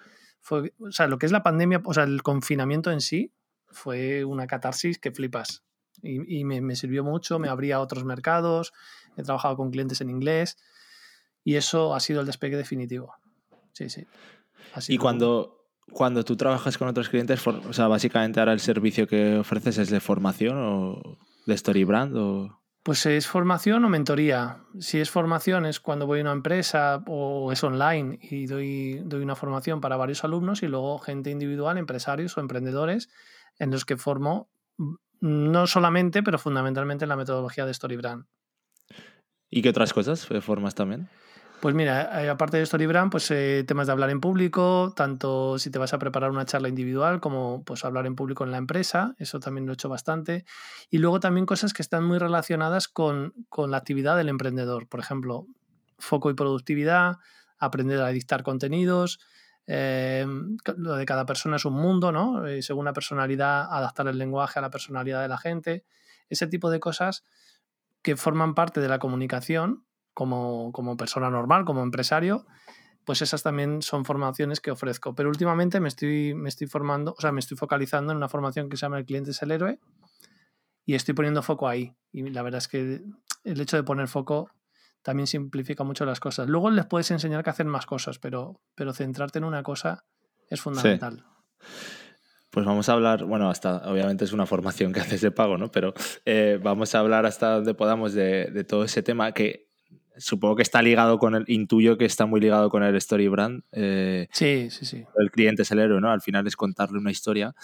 Fue, 0.47 0.73
o 0.79 0.93
sea, 0.93 1.07
lo 1.07 1.17
que 1.17 1.25
es 1.25 1.33
la 1.33 1.43
pandemia, 1.43 1.81
o 1.83 1.93
sea, 1.93 2.05
el 2.05 2.23
confinamiento 2.23 2.89
en 2.89 3.01
sí, 3.01 3.33
fue 3.67 4.23
una 4.23 4.47
catarsis 4.47 4.97
que 4.97 5.11
flipas. 5.11 5.65
Y, 6.01 6.45
me, 6.45 6.73
sirvió 6.77 7.03
mucho, 7.03 7.37
me 7.37 7.49
abría 7.49 7.75
a 7.75 7.79
otros 7.81 8.05
mercados, 8.05 8.71
he 9.17 9.23
trabajado 9.23 9.57
con 9.57 9.71
clientes 9.71 9.99
en 9.99 10.09
inglés 10.09 10.57
y 11.43 11.55
eso 11.55 11.93
ha 11.93 11.99
sido 11.99 12.21
el 12.21 12.27
despegue 12.27 12.55
definitivo. 12.55 13.13
Sí, 13.73 13.89
sí. 13.89 14.07
y 14.87 14.97
cuando, 14.97 15.65
cuando 15.91 16.23
tú 16.23 16.37
trabajas 16.37 16.77
con 16.77 16.87
otros 16.87 17.09
clientes, 17.09 17.45
o 17.45 17.73
sea, 17.73 17.89
básicamente 17.89 18.39
ahora 18.39 18.53
el 18.53 18.61
servicio 18.61 19.05
que 19.05 19.39
ofreces 19.39 19.77
es 19.79 19.89
de 19.89 19.99
formación 19.99 20.57
o 20.57 21.17
de 21.45 21.57
Storybrand 21.57 22.15
o... 22.15 22.61
Pues 22.87 23.05
es 23.05 23.27
formación 23.27 23.83
o 23.83 23.89
mentoría. 23.89 24.63
Si 24.79 25.01
es 25.01 25.09
formación 25.09 25.65
es 25.65 25.81
cuando 25.81 26.07
voy 26.07 26.19
a 26.19 26.21
una 26.21 26.31
empresa 26.31 27.03
o 27.05 27.51
es 27.51 27.61
online 27.61 28.17
y 28.21 28.45
doy, 28.45 29.01
doy 29.03 29.23
una 29.23 29.35
formación 29.35 29.81
para 29.81 29.97
varios 29.97 30.23
alumnos 30.23 30.63
y 30.63 30.69
luego 30.69 30.97
gente 30.97 31.29
individual, 31.29 31.77
empresarios 31.77 32.37
o 32.37 32.39
emprendedores 32.39 33.09
en 33.59 33.71
los 33.71 33.83
que 33.83 33.97
formo 33.97 34.49
mm, 34.77 34.95
no 35.19 35.67
solamente, 35.67 36.23
pero 36.23 36.39
fundamentalmente 36.39 37.05
la 37.07 37.17
metodología 37.17 37.65
de 37.65 37.73
Storybrand. 37.73 38.23
¿Y 39.49 39.61
qué 39.61 39.67
otras 39.67 39.91
cosas 39.91 40.25
formas 40.25 40.73
también? 40.73 41.09
Pues 41.59 41.73
mira, 41.73 42.23
eh, 42.23 42.29
aparte 42.29 42.57
de 42.57 42.65
Storybrand, 42.67 43.09
pues 43.09 43.31
eh, 43.31 43.63
temas 43.67 43.87
de 43.87 43.93
hablar 43.93 44.11
en 44.11 44.21
público, 44.21 44.93
tanto 44.95 45.57
si 45.57 45.71
te 45.71 45.79
vas 45.79 45.91
a 45.91 45.97
preparar 45.97 46.29
una 46.29 46.45
charla 46.45 46.69
individual 46.69 47.19
como 47.19 47.63
pues 47.63 47.83
hablar 47.83 48.05
en 48.05 48.15
público 48.15 48.43
en 48.43 48.51
la 48.51 48.57
empresa, 48.57 49.15
eso 49.17 49.39
también 49.39 49.65
lo 49.65 49.71
he 49.71 49.73
hecho 49.73 49.89
bastante. 49.89 50.45
Y 50.91 50.99
luego 50.99 51.19
también 51.19 51.47
cosas 51.47 51.73
que 51.73 51.81
están 51.81 52.03
muy 52.03 52.19
relacionadas 52.19 52.87
con, 52.87 53.33
la 53.57 53.77
actividad 53.77 54.15
del 54.17 54.29
emprendedor, 54.29 54.87
por 54.87 54.99
ejemplo, 54.99 55.47
foco 55.97 56.29
y 56.29 56.35
productividad, 56.35 57.15
aprender 57.57 58.01
a 58.01 58.09
dictar 58.09 58.43
contenidos, 58.43 59.19
em, 59.65 60.57
lo 60.77 60.95
de 60.95 61.05
cada 61.05 61.25
persona 61.25 61.55
es 61.55 61.65
un 61.65 61.73
mundo, 61.73 62.11
¿no? 62.11 62.45
Eh, 62.45 62.61
según 62.61 62.85
la 62.85 62.93
personalidad, 62.93 63.67
adaptar 63.71 64.07
el 64.07 64.19
lenguaje 64.19 64.59
a 64.59 64.61
la 64.61 64.69
personalidad 64.69 65.23
de 65.23 65.27
la 65.27 65.39
gente, 65.39 65.85
ese 66.29 66.45
tipo 66.45 66.69
de 66.69 66.79
cosas 66.79 67.23
que 68.03 68.15
forman 68.15 68.53
parte 68.53 68.79
de 68.79 68.89
la 68.89 68.99
comunicación 68.99 69.86
como, 70.17 70.97
persona 70.97 71.29
normal, 71.29 71.63
como 71.63 71.83
empresario, 71.83 72.47
pues 73.05 73.21
esas 73.21 73.43
también 73.43 73.83
son 73.83 74.03
formaciones 74.03 74.59
que 74.59 74.71
ofrezco. 74.71 75.13
Pero 75.13 75.29
últimamente 75.29 75.79
me 75.79 75.89
estoy, 75.89 76.33
me 76.33 76.49
estoy 76.49 76.65
formando, 76.65 77.13
o 77.15 77.21
sea, 77.21 77.31
me 77.31 77.39
estoy 77.39 77.55
focalizando 77.55 78.13
en 78.13 78.17
una 78.17 78.27
formación 78.27 78.67
que 78.67 78.77
se 78.77 78.81
llama 78.81 78.97
El 78.97 79.05
cliente 79.05 79.29
es 79.29 79.41
el 79.43 79.51
héroe 79.51 79.79
y 80.85 80.95
estoy 80.95 81.13
poniendo 81.13 81.43
foco 81.43 81.67
ahí. 81.67 81.95
Y 82.11 82.27
la 82.31 82.41
verdad 82.41 82.57
es 82.57 82.67
que 82.67 83.03
el 83.43 83.61
hecho 83.61 83.77
de 83.77 83.83
poner 83.83 84.07
foco 84.07 84.49
también 85.03 85.27
simplifica 85.27 85.83
mucho 85.83 86.03
las 86.03 86.19
cosas. 86.19 86.49
Luego 86.49 86.71
les 86.71 86.87
puedes 86.87 87.11
enseñar 87.11 87.43
que 87.43 87.51
hacen 87.51 87.67
más 87.67 87.85
cosas, 87.85 88.17
pero, 88.17 88.59
pero 88.73 88.93
centrarte 88.93 89.37
en 89.37 89.45
una 89.45 89.61
cosa 89.61 90.03
es 90.49 90.59
fundamental. 90.61 91.25
Pues 92.49 92.65
vamos 92.65 92.89
a 92.89 92.93
hablar, 92.93 93.23
bueno, 93.25 93.51
hasta 93.51 93.87
obviamente 93.87 94.25
es 94.25 94.33
una 94.33 94.47
formación 94.47 94.93
que 94.93 95.01
haces 95.01 95.21
de 95.21 95.29
pago, 95.29 95.59
¿no? 95.59 95.69
Pero 95.69 95.93
eh, 96.25 96.59
vamos 96.63 96.95
a 96.95 96.99
hablar 96.99 97.27
hasta 97.27 97.55
donde 97.55 97.75
podamos 97.75 98.13
de, 98.13 98.47
de, 98.47 98.63
todo 98.63 98.83
ese 98.83 99.03
tema 99.03 99.31
que 99.33 99.66
supongo 100.17 100.55
que 100.55 100.63
está 100.63 100.81
ligado 100.81 101.19
con 101.19 101.35
el, 101.35 101.43
intuyo 101.47 101.97
que 101.97 102.05
está 102.05 102.25
muy 102.25 102.39
ligado 102.41 102.69
con 102.69 102.83
el 102.83 102.95
story 102.95 103.27
brand. 103.27 103.63
Eh, 103.71 104.27
sí, 104.31 104.69
sí, 104.69 104.85
sí. 104.85 105.03
El 105.17 105.31
cliente 105.31 105.61
es 105.61 105.71
el 105.71 105.79
héroe, 105.79 106.01
¿no? 106.01 106.11
Al 106.11 106.21
final 106.21 106.47
es 106.47 106.55
contarle 106.55 106.97
una 106.97 107.11
historia. 107.11 107.55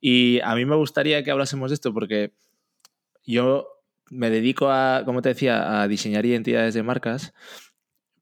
Y 0.00 0.40
a 0.40 0.54
mí 0.54 0.64
me 0.64 0.76
gustaría 0.76 1.22
que 1.22 1.30
hablásemos 1.30 1.70
de 1.70 1.74
esto 1.74 1.94
porque 1.94 2.32
yo 3.24 3.68
me 4.10 4.30
dedico 4.30 4.70
a, 4.70 5.02
como 5.04 5.22
te 5.22 5.30
decía, 5.30 5.82
a 5.82 5.88
diseñar 5.88 6.26
identidades 6.26 6.74
de 6.74 6.82
marcas, 6.82 7.32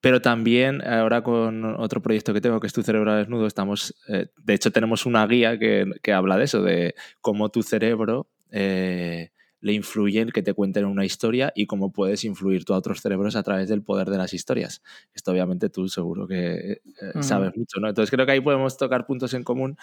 pero 0.00 0.20
también 0.20 0.86
ahora 0.86 1.22
con 1.22 1.64
otro 1.80 2.00
proyecto 2.00 2.32
que 2.32 2.40
tengo, 2.40 2.60
que 2.60 2.66
es 2.66 2.72
Tu 2.72 2.82
Cerebro 2.82 3.14
Desnudo, 3.14 3.46
estamos, 3.46 3.94
eh, 4.08 4.28
de 4.36 4.54
hecho 4.54 4.70
tenemos 4.70 5.06
una 5.06 5.26
guía 5.26 5.58
que, 5.58 5.86
que, 6.02 6.12
habla 6.12 6.36
de 6.36 6.44
eso, 6.44 6.62
de 6.62 6.94
cómo 7.20 7.50
tu 7.50 7.62
cerebro... 7.62 8.28
Eh, 8.50 9.30
le 9.62 9.72
influyen 9.72 10.30
que 10.30 10.42
te 10.42 10.52
cuenten 10.52 10.84
una 10.84 11.04
historia 11.04 11.52
y 11.54 11.66
cómo 11.66 11.92
puedes 11.92 12.24
influir 12.24 12.64
tú 12.64 12.74
a 12.74 12.78
otros 12.78 13.00
cerebros 13.00 13.36
a 13.36 13.42
través 13.42 13.68
del 13.68 13.82
poder 13.82 14.10
de 14.10 14.18
las 14.18 14.34
historias. 14.34 14.82
Esto 15.14 15.30
obviamente 15.30 15.70
tú 15.70 15.88
seguro 15.88 16.26
que 16.26 16.72
eh, 16.72 16.80
sabes 17.20 17.52
mucho, 17.56 17.80
¿no? 17.80 17.88
Entonces 17.88 18.10
creo 18.10 18.26
que 18.26 18.32
ahí 18.32 18.40
podemos 18.40 18.76
tocar 18.76 19.06
puntos 19.06 19.32
en 19.34 19.44
común 19.44 19.76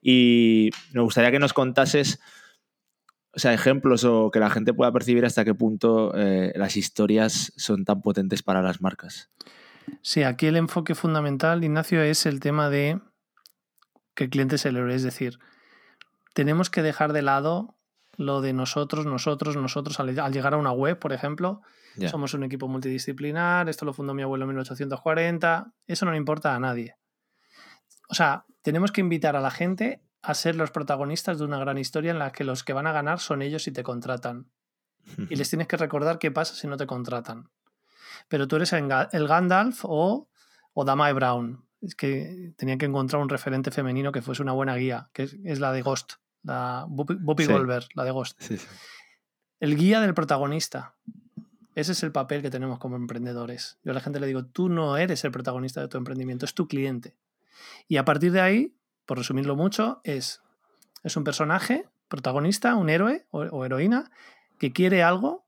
Y 0.00 0.70
me 0.92 1.02
gustaría 1.02 1.30
que 1.30 1.38
nos 1.38 1.52
contases 1.52 2.18
o 3.34 3.38
sea, 3.38 3.52
ejemplos 3.52 4.04
o 4.04 4.30
que 4.30 4.40
la 4.40 4.50
gente 4.50 4.72
pueda 4.72 4.90
percibir 4.90 5.24
hasta 5.24 5.44
qué 5.44 5.54
punto 5.54 6.12
eh, 6.16 6.52
las 6.56 6.76
historias 6.76 7.52
son 7.56 7.84
tan 7.84 8.00
potentes 8.00 8.42
para 8.42 8.62
las 8.62 8.80
marcas. 8.80 9.30
Sí, 10.02 10.22
aquí 10.22 10.46
el 10.46 10.56
enfoque 10.56 10.94
fundamental, 10.94 11.62
Ignacio, 11.62 12.02
es 12.02 12.26
el 12.26 12.40
tema 12.40 12.70
de 12.70 13.00
que 14.14 14.24
el 14.24 14.30
cliente 14.30 14.56
el 14.64 14.76
héroe. 14.76 14.94
Es 14.94 15.02
decir, 15.02 15.38
tenemos 16.34 16.70
que 16.70 16.82
dejar 16.82 17.12
de 17.12 17.22
lado 17.22 17.77
lo 18.18 18.42
de 18.42 18.52
nosotros, 18.52 19.06
nosotros, 19.06 19.56
nosotros, 19.56 19.98
al, 20.00 20.14
llegar 20.32 20.52
a 20.52 20.58
una 20.58 20.72
web, 20.72 20.98
por 20.98 21.12
ejemplo, 21.12 21.62
somos 22.10 22.34
un 22.34 22.44
equipo 22.44 22.68
multidisciplinar, 22.68 23.68
esto 23.68 23.84
lo 23.84 23.92
fundó 23.92 24.12
mi 24.12 24.22
abuelo 24.22 24.44
en 24.44 24.50
1840, 24.50 25.72
eso 25.86 26.04
no 26.04 26.12
le 26.12 26.18
importa 26.18 26.54
a 26.54 26.60
nadie. 26.60 26.96
O 28.08 28.14
sea, 28.14 28.44
tenemos 28.62 28.92
que 28.92 29.00
invitar 29.00 29.36
a 29.36 29.40
la 29.40 29.50
gente 29.50 30.02
a 30.20 30.34
ser 30.34 30.56
los 30.56 30.70
protagonistas 30.70 31.38
de 31.38 31.44
una 31.44 31.58
gran 31.58 31.78
historia 31.78 32.10
en 32.10 32.18
la 32.18 32.32
que 32.32 32.44
los 32.44 32.64
que 32.64 32.72
van 32.72 32.86
a 32.86 32.92
ganar 32.92 33.20
son 33.20 33.40
ellos 33.40 33.62
si 33.62 33.72
te 33.72 33.82
contratan. 33.82 34.50
Y 35.30 35.36
les 35.36 35.48
tienes 35.50 35.68
que 35.68 35.76
recordar 35.76 36.18
qué 36.18 36.30
pasa 36.30 36.54
si 36.54 36.66
no 36.66 36.76
te 36.76 36.86
contratan. 36.86 37.50
Pero 38.28 38.48
tú 38.48 38.56
eres 38.56 38.72
el 38.72 39.28
Gandalf 39.28 39.84
o, 39.84 40.28
o 40.72 40.84
Damae 40.84 41.12
Brown. 41.12 41.64
Es 41.80 41.94
que 41.94 42.52
tenía 42.56 42.78
que 42.78 42.86
encontrar 42.86 43.22
un 43.22 43.28
referente 43.28 43.70
femenino 43.70 44.10
que 44.10 44.22
fuese 44.22 44.42
una 44.42 44.52
buena 44.52 44.74
guía, 44.74 45.10
que 45.12 45.22
es, 45.44 45.60
la 45.60 45.72
de 45.72 45.82
Ghost, 45.82 46.14
la 46.42 46.86
Bobby 46.88 47.46
Goldberg, 47.46 47.88
la 47.94 48.04
de 48.04 48.10
Ghost. 48.10 48.40
El 49.60 49.76
guía 49.76 50.00
del 50.00 50.14
protagonista. 50.14 50.94
Ese 51.74 51.92
es 51.92 52.02
el 52.02 52.10
papel 52.10 52.42
que 52.42 52.50
tenemos 52.50 52.78
como 52.78 52.96
emprendedores. 52.96 53.78
Yo 53.84 53.92
a 53.92 53.94
la 53.94 54.00
gente 54.00 54.18
le 54.18 54.26
digo, 54.26 54.44
tú 54.44 54.68
no 54.68 54.96
eres 54.96 55.24
el 55.24 55.30
protagonista 55.30 55.80
de 55.80 55.88
tu 55.88 55.96
emprendimiento, 55.96 56.44
es 56.44 56.54
tu 56.54 56.66
cliente. 56.66 57.16
Y 57.86 57.96
a 57.98 58.04
partir 58.04 58.32
de 58.32 58.40
ahí, 58.40 58.74
por 59.06 59.18
resumirlo 59.18 59.56
mucho, 59.56 60.00
es, 60.04 60.42
es 61.04 61.16
un 61.16 61.24
personaje, 61.24 61.88
protagonista, 62.08 62.74
un 62.74 62.90
héroe 62.90 63.26
o, 63.30 63.64
heroína, 63.64 64.10
que 64.58 64.72
quiere 64.72 65.02
algo, 65.02 65.44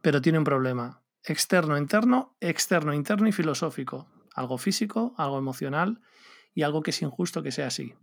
pero 0.00 0.22
tiene 0.22 0.38
un 0.38 0.44
problema. 0.44 1.02
Externo, 1.24 1.76
interno, 1.76 2.36
externo, 2.40 2.92
interno 2.94 3.26
y 3.26 3.32
filosófico. 3.32 4.06
Algo 4.34 4.58
físico, 4.58 5.14
algo 5.16 5.38
emocional 5.38 6.00
y 6.54 6.62
algo 6.62 6.82
que 6.82 6.90
es 6.90 7.02
injusto 7.02 7.42
que 7.42 7.52
sea 7.52 7.68
así. 7.68 7.94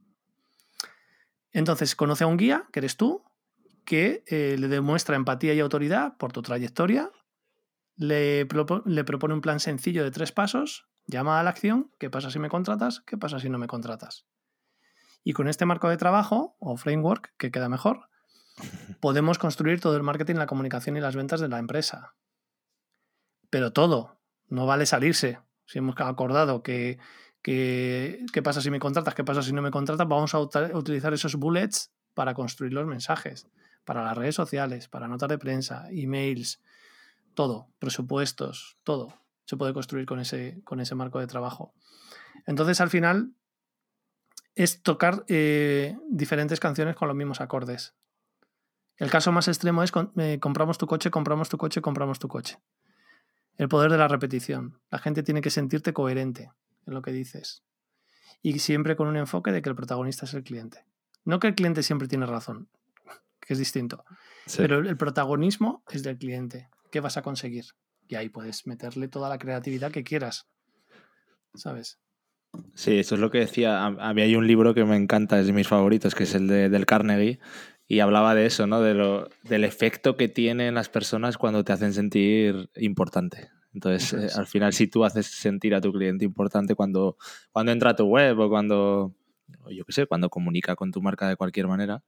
Entonces, 1.51 1.95
conoce 1.95 2.23
a 2.23 2.27
un 2.27 2.37
guía, 2.37 2.67
que 2.71 2.79
eres 2.79 2.97
tú, 2.97 3.23
que 3.85 4.23
eh, 4.27 4.55
le 4.57 4.67
demuestra 4.67 5.15
empatía 5.15 5.53
y 5.53 5.59
autoridad 5.59 6.17
por 6.17 6.31
tu 6.31 6.41
trayectoria, 6.41 7.11
le, 7.97 8.47
le, 8.85 9.03
propone 9.03 9.33
un 9.33 9.41
plan 9.41 9.59
sencillo 9.59 10.03
de 10.03 10.11
tres 10.11 10.31
pasos, 10.31 10.87
llama 11.05 11.39
a 11.39 11.43
la 11.43 11.49
acción, 11.49 11.91
¿qué 11.99 12.09
pasa 12.09 12.31
si 12.31 12.39
me 12.39 12.49
contratas? 12.49 13.01
¿Qué 13.01 13.17
pasa 13.17 13.39
si 13.39 13.49
no 13.49 13.57
me 13.57 13.67
contratas? 13.67 14.25
Y 15.23 15.33
con 15.33 15.47
este 15.47 15.65
marco 15.65 15.89
de 15.89 15.97
trabajo 15.97 16.55
o 16.59 16.77
framework, 16.77 17.33
que 17.37 17.51
queda 17.51 17.69
mejor, 17.69 18.09
podemos 19.01 19.37
construir 19.37 19.81
todo 19.81 19.97
el 19.97 20.03
marketing, 20.03 20.35
la 20.35 20.47
comunicación 20.47 20.97
y 20.97 21.01
las 21.01 21.15
ventas 21.15 21.41
de 21.41 21.49
la 21.49 21.59
empresa. 21.59 22.15
Pero 23.49 23.73
todo, 23.73 24.19
no 24.47 24.65
vale 24.65 24.85
salirse. 24.85 25.39
Si 25.65 25.79
hemos 25.79 25.95
acordado 25.99 26.63
que, 26.63 26.97
qué 27.41 28.41
pasa 28.43 28.61
si 28.61 28.69
me 28.69 28.79
contratas, 28.79 29.15
qué 29.15 29.23
pasa 29.23 29.41
si 29.41 29.53
no 29.53 29.61
me 29.61 29.71
contratas, 29.71 30.07
vamos 30.07 30.33
a 30.33 30.39
utilizar 30.39 31.13
esos 31.13 31.35
bullets 31.35 31.91
para 32.13 32.33
construir 32.33 32.73
los 32.73 32.85
mensajes, 32.85 33.47
para 33.85 34.03
las 34.03 34.17
redes 34.17 34.35
sociales, 34.35 34.87
para 34.87 35.07
notas 35.07 35.29
de 35.29 35.37
prensa, 35.37 35.87
emails, 35.91 36.61
todo, 37.33 37.67
presupuestos, 37.79 38.77
todo 38.83 39.21
se 39.51 39.57
puede 39.57 39.73
construir 39.73 40.05
con 40.05 40.21
ese, 40.21 40.61
con 40.63 40.79
ese 40.79 40.95
marco 40.95 41.19
de 41.19 41.27
trabajo. 41.27 41.73
Entonces, 42.45 42.79
al 42.79 42.89
final, 42.89 43.33
es 44.55 44.81
tocar 44.81 45.25
eh, 45.27 45.97
diferentes 46.09 46.61
canciones 46.61 46.95
con 46.95 47.09
los 47.09 47.17
mismos 47.17 47.41
acordes. 47.41 47.93
El 48.95 49.11
caso 49.11 49.33
más 49.33 49.49
extremo 49.49 49.83
es 49.83 49.91
eh, 50.17 50.39
compramos 50.39 50.77
tu 50.77 50.87
coche, 50.87 51.11
compramos 51.11 51.49
tu 51.49 51.57
coche, 51.57 51.81
compramos 51.81 52.17
tu 52.17 52.29
coche. 52.29 52.59
El 53.57 53.67
poder 53.67 53.91
de 53.91 53.97
la 53.97 54.07
repetición. 54.07 54.79
La 54.89 54.99
gente 54.99 55.21
tiene 55.21 55.41
que 55.41 55.49
sentirte 55.49 55.91
coherente 55.91 56.49
en 56.85 56.93
lo 56.93 57.01
que 57.01 57.11
dices. 57.11 57.63
Y 58.41 58.59
siempre 58.59 58.95
con 58.95 59.07
un 59.07 59.17
enfoque 59.17 59.51
de 59.51 59.61
que 59.61 59.69
el 59.69 59.75
protagonista 59.75 60.25
es 60.25 60.33
el 60.33 60.43
cliente. 60.43 60.85
No 61.25 61.39
que 61.39 61.47
el 61.47 61.55
cliente 61.55 61.83
siempre 61.83 62.07
tiene 62.07 62.25
razón, 62.25 62.69
que 63.39 63.53
es 63.53 63.59
distinto. 63.59 64.03
Pero 64.57 64.79
el 64.79 64.97
protagonismo 64.97 65.83
es 65.89 66.03
del 66.03 66.17
cliente. 66.17 66.69
¿Qué 66.91 66.99
vas 66.99 67.17
a 67.17 67.21
conseguir? 67.21 67.65
Y 68.07 68.15
ahí 68.15 68.29
puedes 68.29 68.67
meterle 68.67 69.07
toda 69.07 69.29
la 69.29 69.37
creatividad 69.37 69.91
que 69.91 70.03
quieras. 70.03 70.47
¿Sabes? 71.53 71.99
Sí, 72.73 72.99
eso 72.99 73.15
es 73.15 73.21
lo 73.21 73.31
que 73.31 73.39
decía. 73.39 73.85
A 73.85 74.13
mí 74.13 74.21
hay 74.21 74.35
un 74.35 74.47
libro 74.47 74.73
que 74.73 74.83
me 74.83 74.95
encanta, 74.95 75.39
es 75.39 75.47
de 75.47 75.53
mis 75.53 75.67
favoritos, 75.67 76.15
que 76.15 76.23
es 76.23 76.35
el 76.35 76.47
de, 76.47 76.69
del 76.69 76.85
Carnegie, 76.85 77.39
y 77.87 77.99
hablaba 77.99 78.35
de 78.35 78.45
eso, 78.45 78.67
¿no? 78.67 78.81
De 78.81 78.93
lo, 78.93 79.29
del 79.43 79.63
efecto 79.63 80.17
que 80.17 80.27
tienen 80.27 80.75
las 80.75 80.89
personas 80.89 81.37
cuando 81.37 81.63
te 81.63 81.73
hacen 81.73 81.93
sentir 81.93 82.69
importante. 82.75 83.49
Entonces, 83.73 84.13
eh, 84.13 84.27
al 84.37 84.47
final, 84.47 84.73
si 84.73 84.87
tú 84.87 85.05
haces 85.05 85.27
sentir 85.27 85.73
a 85.73 85.81
tu 85.81 85.91
cliente 85.93 86.25
importante 86.25 86.75
cuando, 86.75 87.17
cuando 87.51 87.71
entra 87.71 87.91
a 87.91 87.95
tu 87.95 88.05
web 88.05 88.37
o 88.39 88.49
cuando, 88.49 89.15
yo 89.69 89.85
qué 89.85 89.93
sé, 89.93 90.07
cuando 90.07 90.29
comunica 90.29 90.75
con 90.75 90.91
tu 90.91 91.01
marca 91.01 91.27
de 91.29 91.35
cualquier 91.35 91.67
manera. 91.67 92.03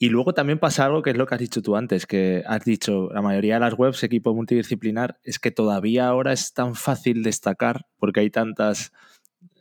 Y 0.00 0.10
luego 0.10 0.32
también 0.32 0.60
pasa 0.60 0.84
algo 0.84 1.02
que 1.02 1.10
es 1.10 1.16
lo 1.16 1.26
que 1.26 1.34
has 1.34 1.40
dicho 1.40 1.60
tú 1.60 1.74
antes, 1.74 2.06
que 2.06 2.44
has 2.46 2.64
dicho, 2.64 3.08
la 3.12 3.20
mayoría 3.20 3.54
de 3.54 3.60
las 3.60 3.74
webs, 3.76 4.02
equipo 4.04 4.32
multidisciplinar, 4.32 5.18
es 5.24 5.40
que 5.40 5.50
todavía 5.50 6.06
ahora 6.06 6.32
es 6.32 6.54
tan 6.54 6.76
fácil 6.76 7.24
destacar 7.24 7.86
porque 7.98 8.20
hay 8.20 8.30
tantas 8.30 8.92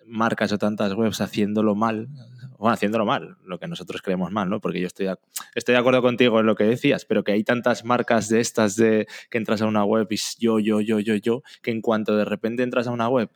marcas 0.05 0.51
o 0.51 0.59
tantas 0.59 0.93
webs 0.93 1.21
haciéndolo 1.21 1.73
mal, 1.73 2.09
bueno, 2.57 2.73
haciéndolo 2.73 3.05
mal, 3.05 3.37
lo 3.45 3.59
que 3.59 3.67
nosotros 3.67 4.01
creemos 4.01 4.31
mal, 4.31 4.49
¿no? 4.49 4.59
Porque 4.59 4.79
yo 4.79 4.87
estoy 4.87 5.07
de, 5.07 5.15
estoy 5.55 5.73
de 5.73 5.79
acuerdo 5.79 6.01
contigo 6.01 6.39
en 6.39 6.45
lo 6.45 6.55
que 6.55 6.63
decías, 6.63 7.05
pero 7.05 7.23
que 7.23 7.31
hay 7.31 7.43
tantas 7.43 7.85
marcas 7.85 8.29
de 8.29 8.39
estas 8.39 8.75
de 8.75 9.07
que 9.29 9.37
entras 9.37 9.61
a 9.61 9.65
una 9.65 9.83
web 9.83 10.07
y 10.09 10.17
yo, 10.39 10.59
yo, 10.59 10.81
yo, 10.81 10.99
yo, 10.99 11.15
yo, 11.15 11.43
que 11.61 11.71
en 11.71 11.81
cuanto 11.81 12.15
de 12.15 12.25
repente 12.25 12.63
entras 12.63 12.87
a 12.87 12.91
una 12.91 13.09
web 13.09 13.29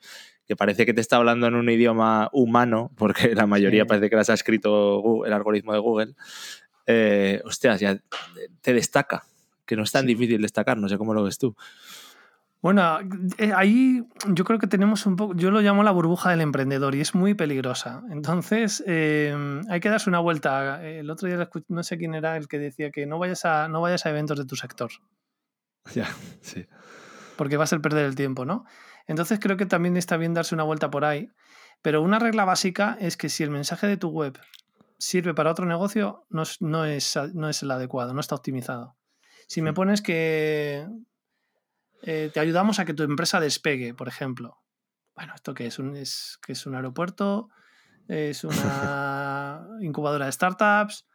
que 0.47 0.55
parece 0.55 0.85
que 0.85 0.93
te 0.93 1.01
está 1.01 1.17
hablando 1.17 1.47
en 1.47 1.55
un 1.55 1.69
idioma 1.69 2.29
humano, 2.33 2.91
porque 2.97 3.35
la 3.35 3.47
mayoría 3.47 3.85
parece 3.85 4.09
que 4.09 4.15
las 4.15 4.29
ha 4.29 4.33
escrito 4.33 5.25
el 5.25 5.33
algoritmo 5.33 5.73
de 5.73 5.79
Google, 5.79 6.15
eh, 6.87 7.41
hostias, 7.45 7.79
ya 7.79 8.01
te 8.61 8.73
destaca, 8.73 9.23
que 9.65 9.75
no 9.75 9.83
es 9.83 9.91
tan 9.91 10.05
difícil 10.05 10.41
destacar, 10.41 10.77
no 10.77 10.89
sé 10.89 10.97
cómo 10.97 11.13
lo 11.13 11.23
ves 11.23 11.37
tú. 11.37 11.55
Bueno, 12.61 12.99
eh, 13.39 13.53
ahí 13.55 14.03
yo 14.27 14.43
creo 14.43 14.59
que 14.59 14.67
tenemos 14.67 15.07
un 15.07 15.15
poco, 15.15 15.33
yo 15.33 15.49
lo 15.49 15.61
llamo 15.61 15.81
la 15.83 15.91
burbuja 15.91 16.29
del 16.29 16.41
emprendedor 16.41 16.93
y 16.93 17.01
es 17.01 17.15
muy 17.15 17.33
peligrosa. 17.33 18.03
Entonces, 18.11 18.83
eh, 18.85 19.35
hay 19.67 19.79
que 19.79 19.89
darse 19.89 20.09
una 20.09 20.19
vuelta. 20.19 20.83
El 20.85 21.09
otro 21.09 21.27
día 21.27 21.49
no 21.69 21.83
sé 21.83 21.97
quién 21.97 22.13
era 22.13 22.37
el 22.37 22.47
que 22.47 22.59
decía 22.59 22.91
que 22.91 23.07
no 23.07 23.17
vayas 23.17 23.45
a, 23.45 23.67
no 23.67 23.81
vayas 23.81 24.05
a 24.05 24.11
eventos 24.11 24.37
de 24.37 24.45
tu 24.45 24.55
sector. 24.55 24.91
Ya, 25.95 26.07
sí. 26.41 26.67
Porque 27.37 27.57
va 27.57 27.63
a 27.63 27.67
ser 27.67 27.81
perder 27.81 28.05
el 28.05 28.13
tiempo, 28.13 28.45
¿no? 28.45 28.65
Entonces 29.07 29.39
creo 29.39 29.57
que 29.57 29.65
también 29.65 29.97
está 29.97 30.15
bien 30.15 30.35
darse 30.35 30.53
una 30.53 30.63
vuelta 30.63 30.91
por 30.91 31.05
ahí. 31.05 31.31
Pero 31.81 32.03
una 32.03 32.19
regla 32.19 32.45
básica 32.45 32.95
es 32.99 33.17
que 33.17 33.29
si 33.29 33.41
el 33.41 33.49
mensaje 33.49 33.87
de 33.87 33.97
tu 33.97 34.09
web 34.09 34.37
sirve 34.99 35.33
para 35.33 35.49
otro 35.49 35.65
negocio, 35.65 36.27
no 36.29 36.43
es, 36.43 36.61
no 36.61 36.85
es, 36.85 37.17
no 37.33 37.49
es 37.49 37.63
el 37.63 37.71
adecuado, 37.71 38.13
no 38.13 38.19
está 38.19 38.35
optimizado. 38.35 38.95
Si 39.47 39.63
me 39.63 39.73
pones 39.73 40.03
que 40.03 40.87
eh, 42.03 42.31
te 42.33 42.39
ayudamos 42.39 42.79
a 42.79 42.85
que 42.85 42.93
tu 42.93 43.03
empresa 43.03 43.39
despegue, 43.39 43.93
por 43.93 44.07
ejemplo. 44.07 44.57
Bueno, 45.15 45.33
¿esto 45.35 45.53
qué 45.53 45.67
es? 45.67 45.79
Un, 45.79 45.95
es, 45.95 46.39
que 46.41 46.53
es 46.53 46.65
un 46.65 46.75
aeropuerto? 46.75 47.49
¿Es 48.07 48.43
una 48.43 49.67
incubadora 49.81 50.25
de 50.25 50.31
startups? 50.31 51.07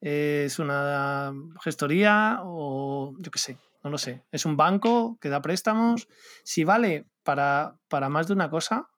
¿Es 0.00 0.58
una 0.58 1.32
gestoría? 1.62 2.40
O 2.42 3.14
yo 3.18 3.30
qué 3.30 3.38
sé, 3.38 3.58
no 3.82 3.90
lo 3.90 3.98
sé. 3.98 4.24
¿Es 4.32 4.44
un 4.44 4.56
banco 4.56 5.18
que 5.20 5.30
da 5.30 5.40
préstamos? 5.40 6.08
Si 6.44 6.64
vale 6.64 7.06
para, 7.22 7.76
para 7.88 8.08
más 8.08 8.26
de 8.26 8.34
una 8.34 8.50
cosa 8.50 8.90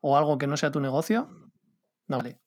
o 0.00 0.16
algo 0.16 0.38
que 0.38 0.46
no 0.46 0.56
sea 0.56 0.70
tu 0.70 0.80
negocio, 0.80 1.28
no 2.06 2.18
vale. 2.18 2.38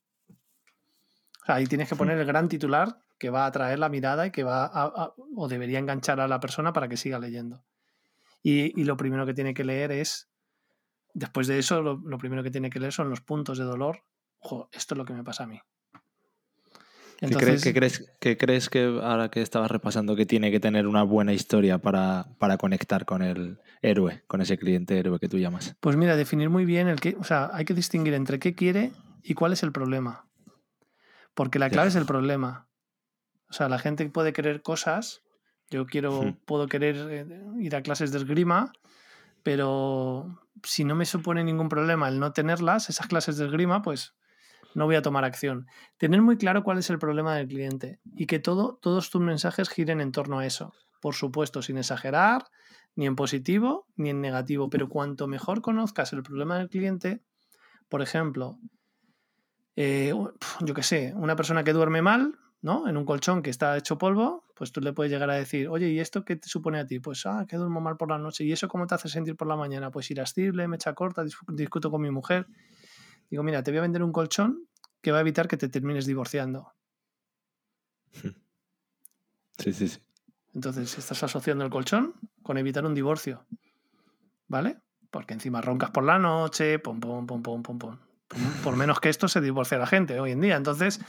ahí 1.48 1.66
tienes 1.68 1.90
que 1.90 1.96
poner 1.96 2.18
el 2.18 2.26
gran 2.26 2.48
titular 2.48 2.98
que 3.20 3.30
va 3.30 3.44
a 3.44 3.48
atraer 3.48 3.78
la 3.78 3.90
mirada 3.90 4.26
y 4.26 4.32
que 4.32 4.44
va 4.44 4.66
a, 4.66 5.14
o 5.36 5.48
debería 5.48 5.80
enganchar 5.80 6.20
a 6.20 6.28
la 6.28 6.40
persona 6.40 6.74
para 6.74 6.88
que 6.88 6.98
siga 6.98 7.20
leyendo. 7.20 7.64
Y, 8.44 8.84
lo 8.84 8.98
primero 8.98 9.26
que 9.26 9.34
tiene 9.34 9.54
que 9.54 9.64
leer 9.64 9.92
es, 9.92 10.30
después 11.14 11.48
de 11.48 11.60
eso, 11.60 11.82
lo, 11.82 12.18
primero 12.18 12.44
que 12.44 12.52
tiene 12.52 12.70
que 12.70 12.80
leer 12.80 12.94
son 12.94 13.10
los 13.10 13.22
puntos 13.22 13.58
de 13.58 13.66
dolor. 13.66 14.04
Ojo, 14.40 14.70
esto 14.72 14.96
es 14.96 14.98
lo 14.98 15.06
que 15.06 15.14
me 15.14 15.24
pasa 15.24 15.44
a 15.44 15.48
mí. 15.48 15.60
¿Qué, 17.20 17.36
crees, 17.36 17.64
¿Qué, 18.20 18.36
crees, 18.36 18.70
que 18.70 19.00
ahora 19.04 19.30
que 19.30 19.44
estabas 19.44 19.70
repasando 19.70 20.16
que 20.16 20.26
tiene 20.26 20.50
que 20.50 20.60
tener 20.60 20.88
una 20.88 21.04
buena 21.04 21.34
historia 21.34 21.78
para, 21.78 22.26
para, 22.40 22.58
conectar 22.58 23.06
con 23.06 23.22
el 23.22 23.60
héroe, 23.84 24.24
con 24.26 24.42
ese 24.42 24.58
cliente 24.58 24.98
héroe 24.98 25.20
que 25.20 25.30
tú 25.30 25.38
llamas? 25.38 25.76
Pues 25.80 25.96
mira, 25.98 26.16
definir 26.16 26.50
muy 26.50 26.66
bien 26.66 26.88
el 26.88 27.00
que, 27.00 27.16
o 27.20 27.24
sea, 27.24 27.52
hay 27.54 27.64
que 27.66 27.76
distinguir 27.76 28.16
entre 28.16 28.40
qué 28.40 28.56
quiere 28.56 28.92
y 29.22 29.36
cuál 29.36 29.54
es 29.54 29.62
el 29.62 29.72
problema. 29.72 30.26
Porque 31.36 31.60
la 31.60 31.70
clave 31.70 31.90
es 31.90 31.96
el 31.96 32.08
problema. 32.08 32.68
O 33.50 33.54
sea, 33.54 33.70
la 33.70 33.78
gente 33.78 34.10
puede 34.10 34.34
querer 34.34 34.64
cosas 34.64 35.22
yo 35.72 35.88
quiero, 35.88 36.38
puedo 36.46 36.68
querer 36.68 36.96
eh, 37.10 37.44
ir 37.60 37.76
a 37.76 37.82
clases 37.82 38.12
de 38.12 38.20
esgrima, 38.20 38.72
pero 39.42 40.40
si 40.64 40.84
no 40.84 40.96
me 40.96 41.06
supone 41.06 41.44
ningún 41.44 41.70
problema 41.70 42.08
el 42.08 42.20
no 42.20 42.34
tenerlas, 42.34 42.90
esas 42.90 43.08
clases 43.08 43.38
de 43.38 43.46
esgrima, 43.46 43.82
pues 43.82 44.14
no 44.76 44.86
voy 44.86 44.96
a 44.96 45.02
tomar 45.02 45.24
acción. 45.26 45.66
Tener 45.98 46.22
muy 46.22 46.38
claro 46.38 46.64
cuál 46.64 46.78
es 46.78 46.90
el 46.90 47.00
problema 47.00 47.36
del 47.36 47.48
cliente 47.48 48.00
y 48.16 48.28
que 48.28 48.40
todo, 48.40 48.78
todos 48.82 49.10
tus 49.10 49.22
mensajes 49.22 49.70
giren 49.70 50.02
en 50.02 50.12
torno 50.12 50.40
a 50.40 50.46
eso. 50.46 50.74
Por 51.02 51.16
supuesto, 51.16 51.64
sin 51.64 51.78
exagerar, 51.78 52.46
ni 52.96 53.08
en 53.08 53.16
positivo 53.16 53.88
ni 53.96 54.10
en 54.10 54.22
negativo, 54.22 54.70
pero 54.70 54.90
cuanto 54.90 55.28
mejor 55.28 55.62
conozcas 55.62 56.14
el 56.14 56.24
problema 56.24 56.58
del 56.58 56.70
cliente, 56.70 57.24
por 57.90 58.02
ejemplo, 58.02 58.60
eh, 59.76 60.14
yo 60.62 60.74
qué 60.74 60.84
sé, 60.84 61.14
una 61.16 61.36
persona 61.36 61.64
que 61.64 61.74
duerme 61.74 62.02
mal, 62.02 62.38
¿no? 62.62 62.88
En 62.88 62.98
un 62.98 63.06
colchón 63.06 63.42
que 63.42 63.50
está 63.50 63.76
hecho 63.78 63.98
polvo, 63.98 64.46
pues 64.56 64.72
tú 64.72 64.82
le 64.82 64.94
puedes 64.94 65.12
llegar 65.12 65.30
a 65.30 65.36
decir, 65.36 65.68
oye, 65.68 65.90
¿y 65.90 66.00
esto 66.00 66.24
qué 66.24 66.36
te 66.36 66.48
supone 66.48 66.80
a 66.80 66.86
ti? 66.86 67.00
Pues, 67.00 67.26
ah, 67.26 67.46
que 67.48 67.58
duermo 67.58 67.82
mal 67.82 67.98
por 67.98 68.10
la 68.10 68.18
noche. 68.18 68.44
¿Y 68.44 68.52
eso 68.52 68.68
cómo 68.68 68.86
te 68.88 68.96
hace 68.96 69.10
sentir 69.10 69.36
por 69.36 69.48
la 69.48 69.56
mañana? 69.56 69.90
Pues 69.92 70.12
irascible, 70.12 70.68
mecha 70.68 70.94
corta, 70.94 71.24
discuto 71.50 71.90
con 71.90 72.02
mi 72.02 72.12
mujer. 72.12 72.48
Digo, 73.30 73.44
mira, 73.44 73.64
te 73.64 73.72
voy 73.72 73.80
a 73.80 73.82
vender 73.82 74.04
un 74.04 74.12
colchón 74.12 74.68
que 75.02 75.12
va 75.12 75.18
a 75.18 75.22
evitar 75.22 75.48
que 75.48 75.58
te 75.58 75.70
termines 75.70 76.06
divorciando. 76.06 76.74
Sí, 79.58 79.74
sí, 79.74 79.88
sí. 79.90 80.00
Entonces, 80.56 80.98
estás 80.98 81.22
asociando 81.22 81.64
el 81.64 81.70
colchón 81.70 82.16
con 82.42 82.58
evitar 82.58 82.84
un 82.84 82.96
divorcio. 82.96 83.46
¿Vale? 84.48 84.80
Porque 85.12 85.36
encima 85.36 85.62
roncas 85.62 85.92
por 85.92 86.04
la 86.04 86.18
noche, 86.18 86.80
pum, 86.80 87.00
pum, 87.00 87.28
pum, 87.28 87.44
pum, 87.44 87.62
pum, 87.62 87.78
pum. 87.78 87.98
Por 88.64 88.76
menos 88.76 89.00
que 89.00 89.10
esto 89.10 89.28
se 89.28 89.40
divorcia 89.40 89.78
la 89.78 89.86
gente 89.86 90.20
hoy 90.20 90.32
en 90.32 90.42
día. 90.42 90.56
Entonces, 90.56 91.00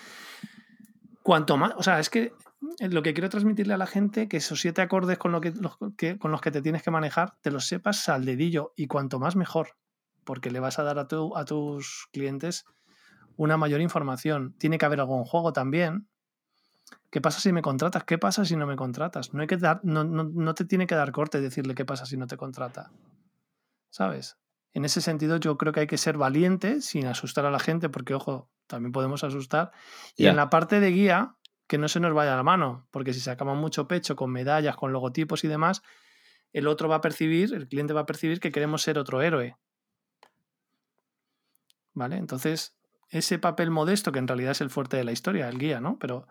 cuanto 1.22 1.56
más. 1.56 1.72
O 1.76 1.82
sea, 1.82 1.98
es 1.98 2.10
que 2.10 2.32
lo 2.80 3.02
que 3.02 3.14
quiero 3.14 3.28
transmitirle 3.28 3.74
a 3.74 3.78
la 3.78 3.86
gente, 3.86 4.28
que 4.28 4.38
esos 4.38 4.60
siete 4.60 4.82
acordes 4.82 5.18
con, 5.18 5.32
los 5.32 6.40
que 6.40 6.50
te 6.50 6.62
tienes 6.62 6.82
que 6.82 6.90
manejar, 6.90 7.34
te 7.40 7.50
los 7.50 7.66
sepas 7.66 8.08
al 8.08 8.24
dedillo. 8.24 8.72
Y 8.76 8.86
cuanto 8.86 9.18
más, 9.18 9.36
mejor. 9.36 9.76
Porque 10.24 10.50
le 10.50 10.60
vas 10.60 10.78
a 10.78 10.84
dar 10.84 10.98
a 10.98 11.06
tus 11.06 12.08
clientes 12.12 12.64
una 13.36 13.56
mayor 13.56 13.80
información. 13.80 14.54
Tiene 14.58 14.78
que 14.78 14.84
haber 14.84 15.00
algún 15.00 15.24
juego 15.24 15.52
también. 15.52 16.08
¿Qué 17.10 17.20
pasa 17.20 17.40
si 17.40 17.52
me 17.52 17.62
contratas? 17.62 18.04
¿Qué 18.04 18.18
pasa 18.18 18.44
si 18.44 18.56
no 18.56 18.66
me 18.66 18.76
contratas? 18.76 19.34
No, 19.34 19.40
hay 19.40 19.46
que 19.46 19.56
dar, 19.56 19.80
no, 19.82 20.04
no, 20.04 20.24
no 20.24 20.54
te 20.54 20.64
tiene 20.64 20.86
que 20.86 20.94
dar 20.94 21.12
corte 21.12 21.40
decirle 21.40 21.74
qué 21.74 21.84
pasa 21.84 22.06
si 22.06 22.16
no 22.16 22.26
te 22.26 22.36
contrata. 22.36 22.90
¿Sabes? 23.90 24.38
En 24.72 24.84
ese 24.84 25.00
sentido, 25.00 25.36
yo 25.36 25.58
creo 25.58 25.72
que 25.72 25.80
hay 25.80 25.86
que 25.86 25.98
ser 25.98 26.16
valiente 26.16 26.80
sin 26.80 27.06
asustar 27.06 27.44
a 27.44 27.50
la 27.50 27.58
gente, 27.58 27.88
porque, 27.90 28.14
ojo, 28.14 28.48
también 28.72 28.92
podemos 28.92 29.22
asustar. 29.22 29.70
Y 30.16 30.26
en 30.26 30.36
la 30.36 30.50
parte 30.50 30.80
de 30.80 30.90
guía, 30.90 31.36
que 31.66 31.78
no 31.78 31.88
se 31.88 32.00
nos 32.00 32.12
vaya 32.12 32.36
la 32.36 32.42
mano, 32.42 32.88
porque 32.90 33.12
si 33.12 33.20
sacamos 33.20 33.56
mucho 33.56 33.86
pecho 33.86 34.16
con 34.16 34.30
medallas, 34.30 34.76
con 34.76 34.92
logotipos 34.92 35.44
y 35.44 35.48
demás, 35.48 35.82
el 36.52 36.66
otro 36.66 36.88
va 36.88 36.96
a 36.96 37.00
percibir, 37.00 37.54
el 37.54 37.68
cliente 37.68 37.92
va 37.92 38.02
a 38.02 38.06
percibir 38.06 38.40
que 38.40 38.50
queremos 38.50 38.82
ser 38.82 38.98
otro 38.98 39.22
héroe. 39.22 39.56
¿Vale? 41.94 42.16
Entonces, 42.16 42.76
ese 43.08 43.38
papel 43.38 43.70
modesto, 43.70 44.10
que 44.10 44.18
en 44.18 44.28
realidad 44.28 44.52
es 44.52 44.60
el 44.60 44.70
fuerte 44.70 44.96
de 44.96 45.04
la 45.04 45.12
historia, 45.12 45.48
el 45.48 45.58
guía, 45.58 45.80
¿no? 45.80 45.98
Pero, 45.98 46.26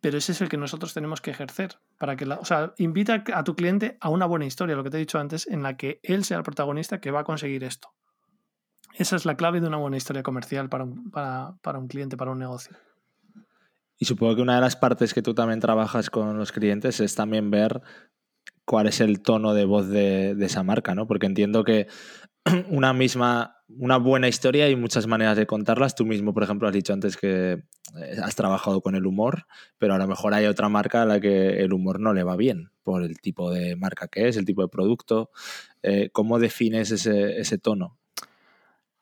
pero 0.00 0.18
ese 0.18 0.32
es 0.32 0.40
el 0.40 0.48
que 0.48 0.56
nosotros 0.56 0.94
tenemos 0.94 1.20
que 1.20 1.30
ejercer. 1.30 1.78
Para 1.96 2.16
que 2.16 2.26
la, 2.26 2.36
o 2.36 2.44
sea, 2.44 2.74
invita 2.78 3.22
a 3.32 3.44
tu 3.44 3.54
cliente 3.54 3.96
a 4.00 4.08
una 4.08 4.26
buena 4.26 4.46
historia, 4.46 4.74
lo 4.74 4.82
que 4.82 4.90
te 4.90 4.96
he 4.96 5.00
dicho 5.00 5.20
antes, 5.20 5.46
en 5.46 5.62
la 5.62 5.76
que 5.76 6.00
él 6.02 6.24
sea 6.24 6.38
el 6.38 6.42
protagonista 6.42 7.00
que 7.00 7.12
va 7.12 7.20
a 7.20 7.24
conseguir 7.24 7.62
esto. 7.62 7.94
Esa 8.94 9.16
es 9.16 9.24
la 9.24 9.36
clave 9.36 9.60
de 9.60 9.68
una 9.68 9.76
buena 9.76 9.96
historia 9.96 10.22
comercial 10.22 10.68
para 10.68 10.84
un, 10.84 11.10
para, 11.10 11.56
para 11.62 11.78
un 11.78 11.88
cliente, 11.88 12.16
para 12.16 12.32
un 12.32 12.38
negocio. 12.38 12.76
Y 13.98 14.06
supongo 14.06 14.36
que 14.36 14.42
una 14.42 14.54
de 14.54 14.62
las 14.62 14.76
partes 14.76 15.12
que 15.14 15.22
tú 15.22 15.34
también 15.34 15.60
trabajas 15.60 16.10
con 16.10 16.38
los 16.38 16.52
clientes 16.52 17.00
es 17.00 17.14
también 17.14 17.50
ver 17.50 17.82
cuál 18.64 18.86
es 18.86 19.00
el 19.00 19.20
tono 19.20 19.52
de 19.52 19.64
voz 19.66 19.88
de, 19.88 20.34
de, 20.34 20.46
esa 20.46 20.62
marca, 20.62 20.94
¿no? 20.94 21.06
Porque 21.06 21.26
entiendo 21.26 21.64
que 21.64 21.86
una 22.70 22.92
misma, 22.92 23.58
una 23.68 23.98
buena 23.98 24.28
historia 24.28 24.68
y 24.70 24.76
muchas 24.76 25.06
maneras 25.06 25.36
de 25.36 25.46
contarlas. 25.46 25.94
Tú 25.94 26.06
mismo, 26.06 26.32
por 26.32 26.42
ejemplo, 26.42 26.66
has 26.66 26.74
dicho 26.74 26.92
antes 26.92 27.16
que 27.16 27.52
eh, 27.52 28.16
has 28.22 28.34
trabajado 28.36 28.80
con 28.80 28.94
el 28.94 29.06
humor, 29.06 29.46
pero 29.78 29.94
a 29.94 29.98
lo 29.98 30.06
mejor 30.06 30.32
hay 30.34 30.46
otra 30.46 30.68
marca 30.68 31.02
a 31.02 31.06
la 31.06 31.20
que 31.20 31.62
el 31.62 31.72
humor 31.72 32.00
no 32.00 32.14
le 32.14 32.22
va 32.22 32.36
bien 32.36 32.70
por 32.82 33.02
el 33.02 33.20
tipo 33.20 33.50
de 33.50 33.76
marca 33.76 34.08
que 34.08 34.28
es, 34.28 34.36
el 34.36 34.46
tipo 34.46 34.62
de 34.62 34.68
producto. 34.68 35.30
Eh, 35.82 36.10
¿Cómo 36.12 36.38
defines 36.38 36.90
ese, 36.90 37.38
ese 37.38 37.58
tono? 37.58 37.99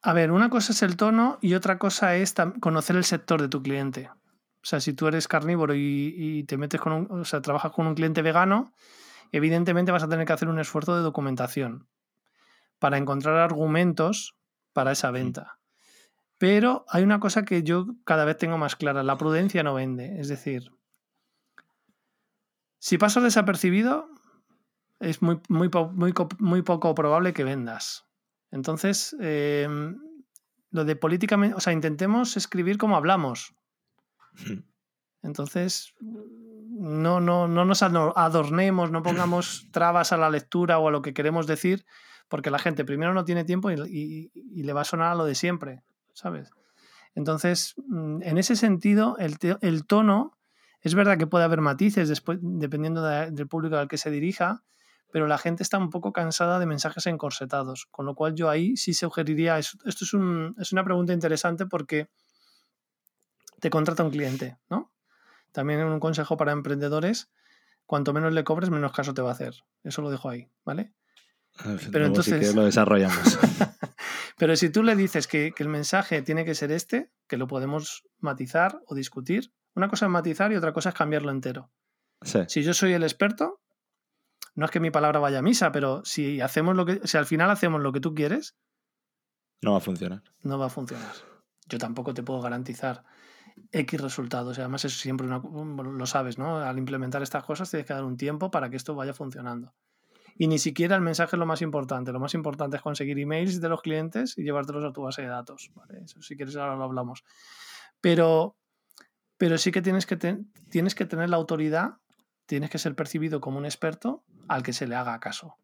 A 0.03 0.13
ver, 0.13 0.31
una 0.31 0.49
cosa 0.49 0.73
es 0.73 0.83
el 0.83 0.97
tono 0.97 1.39
y 1.41 1.55
otra 1.55 1.79
cosa 1.79 2.15
es 2.17 2.35
conocer 2.61 2.97
el 2.97 3.05
sector 3.05 3.43
de 3.43 3.49
tu 3.49 3.63
cliente. 3.63 4.09
O 4.09 4.67
sea, 4.67 4.81
si 4.81 4.93
tú 4.93 5.07
eres 5.07 5.29
carnívoro 5.29 5.75
y, 5.75 6.15
y 6.17 6.45
te 6.45 6.57
metes 6.57 6.81
con 6.81 6.93
un, 6.93 7.21
o 7.21 7.25
sea, 7.25 7.41
trabajas 7.41 7.73
con 7.73 7.87
un 7.87 7.95
cliente 7.95 8.23
vegano, 8.23 8.73
evidentemente 9.33 9.93
vas 9.93 10.03
a 10.03 10.09
tener 10.09 10.27
que 10.27 10.33
hacer 10.33 10.49
un 10.49 10.59
esfuerzo 10.59 10.97
de 10.97 11.03
documentación 11.03 11.89
para 12.79 12.99
encontrar 12.99 13.37
argumentos 13.37 14.37
para 14.73 14.93
esa 14.93 15.11
venta. 15.11 15.59
Pero 16.39 16.85
hay 16.89 17.03
una 17.03 17.19
cosa 17.19 17.45
que 17.45 17.63
yo 17.65 17.87
cada 18.05 18.25
vez 18.25 18.37
tengo 18.37 18.59
más 18.59 18.77
clara, 18.77 19.03
la 19.03 19.19
prudencia 19.19 19.63
no 19.65 19.75
vende. 19.75 20.21
Es 20.21 20.29
decir, 20.29 20.71
si 22.79 22.97
paso 22.97 23.21
desapercibido, 23.21 24.09
es 25.01 25.21
muy, 25.21 25.41
muy, 25.49 25.69
muy, 25.93 26.15
muy 26.39 26.63
poco 26.63 26.95
probable 26.95 27.33
que 27.33 27.45
vendas. 27.45 28.08
Entonces, 28.51 29.17
eh, 29.21 29.69
lo 30.71 30.85
de 30.85 30.97
políticamente, 30.97 31.55
o 31.55 31.61
sea, 31.61 31.73
intentemos 31.73 32.37
escribir 32.37 32.79
como 32.79 32.97
hablamos. 32.97 33.55
Entonces, 35.23 35.95
no, 36.01 37.21
no, 37.21 37.49
no 37.49 37.65
nos 37.65 37.83
adornemos, 37.83 38.91
no 38.91 39.03
pongamos 39.03 39.69
trabas 39.73 40.13
a 40.13 40.17
la 40.17 40.31
lectura 40.31 40.79
o 40.79 40.89
a 40.89 40.91
lo 40.91 41.03
que 41.03 41.15
queremos 41.15 41.47
decir, 41.47 41.85
porque 42.29 42.51
la 42.51 42.59
gente 42.59 42.85
primero 42.85 43.15
no 43.15 43.25
tiene 43.25 43.45
tiempo 43.45 43.71
y, 43.71 44.31
le 44.55 44.73
va 44.73 44.83
a 44.83 44.85
sonar 44.85 45.13
a 45.13 45.15
lo 45.15 45.25
de 45.25 45.35
siempre, 45.35 45.83
¿sabes? 46.13 46.51
Entonces, 47.15 47.75
mm, 47.89 48.23
en 48.23 48.39
ese 48.39 48.55
sentido, 48.55 49.17
el, 49.19 49.87
tono, 49.87 50.39
es 50.81 50.95
verdad 50.95 51.19
que 51.19 51.27
puede 51.27 51.45
haber 51.45 51.61
matices 51.61 52.09
después, 52.09 52.39
dependiendo 52.41 53.03
del 53.03 53.49
público 53.49 53.77
al 53.77 53.89
que 53.89 53.99
se 53.99 54.11
dirija, 54.11 54.63
pero 55.11 55.27
la 55.27 55.39
gente 55.39 55.63
está 55.63 55.79
un 55.79 55.91
poco 55.91 56.13
cansada 56.13 56.59
de 56.59 56.67
mensajes 56.67 57.07
encorsetados, 57.07 57.87
con 57.91 58.07
lo 58.07 58.15
cual 58.15 58.35
yo 58.35 58.51
ahí 58.51 58.77
sí 58.77 58.95
sugeriría, 58.95 59.59
esto 59.59 59.79
es, 59.85 60.15
es 60.59 60.73
una 60.73 60.85
pregunta 60.85 61.13
interesante 61.13 61.67
porque 61.67 62.09
te 63.61 63.71
contrata 63.71 64.05
un 64.05 64.11
cliente, 64.11 64.59
¿no? 64.69 64.93
También 65.53 65.83
un 65.83 66.01
consejo 66.01 66.37
para 66.37 66.53
emprendedores, 66.53 67.31
cuanto 67.87 68.13
menos 68.13 68.33
le 68.33 68.45
cobres, 68.45 68.71
menos 68.71 68.93
caso 68.93 69.15
te 69.15 69.23
va 69.23 69.31
a 69.31 69.33
hacer. 69.33 69.55
Eso 69.83 70.03
lo 70.03 70.11
dejo 70.11 70.29
ahí, 70.29 70.51
¿vale? 70.65 70.93
Pero 71.91 72.07
entonces 72.07 72.55
lo 72.55 72.65
desarrollamos. 72.65 73.39
Pero 74.39 74.55
si 74.55 74.71
tú 74.71 74.85
le 74.85 74.95
dices 74.95 75.27
que, 75.27 75.53
el 75.57 75.69
mensaje 75.69 76.23
tiene 76.23 76.45
que 76.45 76.55
ser 76.55 76.71
este, 76.71 77.11
que 77.27 77.37
lo 77.37 77.49
podemos 77.49 78.05
matizar 78.21 78.81
o 78.87 78.95
discutir, 78.95 79.53
una 79.75 79.89
cosa 79.89 80.07
es 80.07 80.13
matizar 80.13 80.53
y 80.53 80.57
otra 80.57 80.73
cosa 80.73 80.91
es 80.91 80.95
cambiarlo 80.95 81.33
entero. 81.33 81.71
Si 82.47 82.63
yo 82.63 82.75
soy 82.75 82.93
el 82.93 83.03
experto, 83.03 83.61
no 84.59 84.65
es 84.65 84.73
que 84.73 84.81
mi 84.81 84.91
palabra 84.91 85.21
vaya 85.21 85.39
a 85.39 85.43
misa, 85.43 85.71
pero 85.71 86.05
si 86.05 86.41
hacemos 86.41 86.75
lo 86.75 86.85
que, 86.85 87.01
si 87.07 87.17
al 87.17 87.27
final 87.27 87.49
hacemos 87.49 87.81
lo 87.81 87.93
que 87.93 88.01
tú 88.01 88.13
quieres, 88.13 88.57
no 89.63 89.71
va 89.71 89.79
a 89.79 89.81
funcionar. 89.81 90.25
No 90.43 90.59
va 90.59 90.67
a 90.67 90.69
funcionar. 90.69 91.13
Yo 91.69 91.79
tampoco 91.79 92.13
te 92.13 92.25
puedo 92.25 92.41
garantizar 92.41 93.05
X 93.71 94.01
resultados. 94.01 94.59
además, 94.59 94.85
eso 94.85 94.99
siempre 94.99 95.29
lo 95.29 96.07
sabes, 96.07 96.39
¿no? 96.39 96.59
Al 96.59 96.77
implementar 96.77 97.23
estas 97.23 97.45
cosas 97.45 97.71
tienes 97.71 97.87
que 97.87 97.95
dar 97.95 98.03
un 98.03 98.17
tiempo 98.17 98.51
para 98.51 98.69
que 98.69 98.75
esto 98.75 98.97
vaya 98.97 99.15
funcionando. 99.15 99.77
Y 100.37 100.49
ni 100.49 100.59
siquiera 100.59 100.97
el 100.97 101.03
mensaje 101.03 101.37
es 101.37 101.39
lo 101.39 101.47
más 101.47 101.63
importante. 101.63 102.11
Lo 102.11 102.19
más 102.19 102.35
importante 102.35 102.79
es 102.79 102.83
conseguir 102.83 103.17
emails 103.21 103.61
de 103.61 103.69
los 103.69 103.81
clientes 103.81 104.37
y 104.37 104.43
llevártelos 104.43 104.85
a 104.85 104.93
tu 104.93 105.03
base 105.03 105.23
de 105.23 105.29
datos. 105.29 105.71
Eso 106.03 106.21
si 106.21 106.37
quieres 106.37 106.57
ahora 106.57 106.75
lo 106.75 106.83
hablamos. 106.83 107.23
Pero, 108.01 108.57
pero 109.37 109.57
sí 109.57 109.71
que 109.71 109.83
tienes 109.83 110.05
que, 110.05 110.17
tienes 110.17 110.97
que 110.97 111.05
tener 111.05 111.31
la 111.31 111.37
autoridad, 111.37 111.99
tienes 112.49 112.71
que 112.71 112.79
ser 112.79 112.97
percibido 112.97 113.41
como 113.41 113.59
un 113.59 113.67
experto 113.67 114.25
al 114.49 114.63
que 114.63 114.73
se 114.73 114.89
le 114.89 114.97
haga 114.97 115.21
caso. 115.21 115.59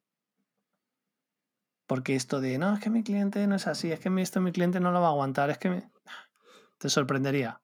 Porque 1.87 2.14
esto 2.14 2.40
de, 2.40 2.59
no, 2.59 2.75
es 2.75 2.81
que 2.81 2.90
mi 2.90 3.03
cliente 3.03 3.47
no 3.47 3.57
es 3.57 3.66
así, 3.66 3.90
es 3.90 4.01
que 4.01 4.12
esto 4.20 4.40
mi 4.42 4.53
cliente 4.53 4.81
no 4.81 4.92
lo 4.92 5.01
va 5.01 5.09
a 5.09 5.11
aguantar, 5.11 5.49
es 5.49 5.57
que 5.57 5.70
me... 5.70 5.90
te 6.79 6.90
sorprendería. 6.90 7.62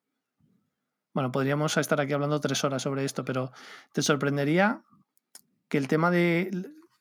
Bueno, 1.12 1.30
podríamos 1.32 1.76
estar 1.76 2.00
aquí 2.00 2.14
hablando 2.14 2.40
tres 2.40 2.64
horas 2.64 2.82
sobre 2.82 3.04
esto, 3.04 3.24
pero 3.24 3.52
te 3.92 4.00
sorprendería 4.00 4.82
que 5.68 5.76
el 5.76 5.86
tema 5.86 6.10
de 6.10 6.50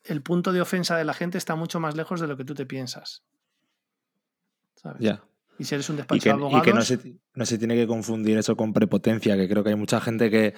el 0.03 0.21
punto 0.21 0.51
de 0.51 0.61
ofensa 0.61 0.97
de 0.97 1.05
la 1.05 1.13
gente 1.13 1.37
está 1.37 1.55
mucho 1.55 1.79
más 1.79 1.95
lejos 1.95 2.19
de 2.19 2.27
lo 2.27 2.35
que 2.35 2.43
tú 2.43 2.53
te 2.53 2.65
piensas. 2.65 3.23
¿Sabes? 4.75 4.99
Ya. 4.99 5.23
Y 5.57 5.63
si 5.63 5.75
eres 5.75 5.89
un 5.89 5.97
despacho 5.97 6.21
que, 6.21 6.29
de 6.29 6.33
abogados... 6.33 6.67
Y 6.67 6.69
que 6.69 6.73
no 6.73 6.81
se, 6.81 7.19
no 7.33 7.45
se, 7.45 7.57
tiene 7.57 7.75
que 7.75 7.87
confundir 7.87 8.37
eso 8.37 8.57
con 8.57 8.73
prepotencia, 8.73 9.37
que 9.37 9.47
creo 9.47 9.63
que 9.63 9.69
hay 9.69 9.75
mucha 9.75 10.01
gente 10.01 10.29
que, 10.29 10.55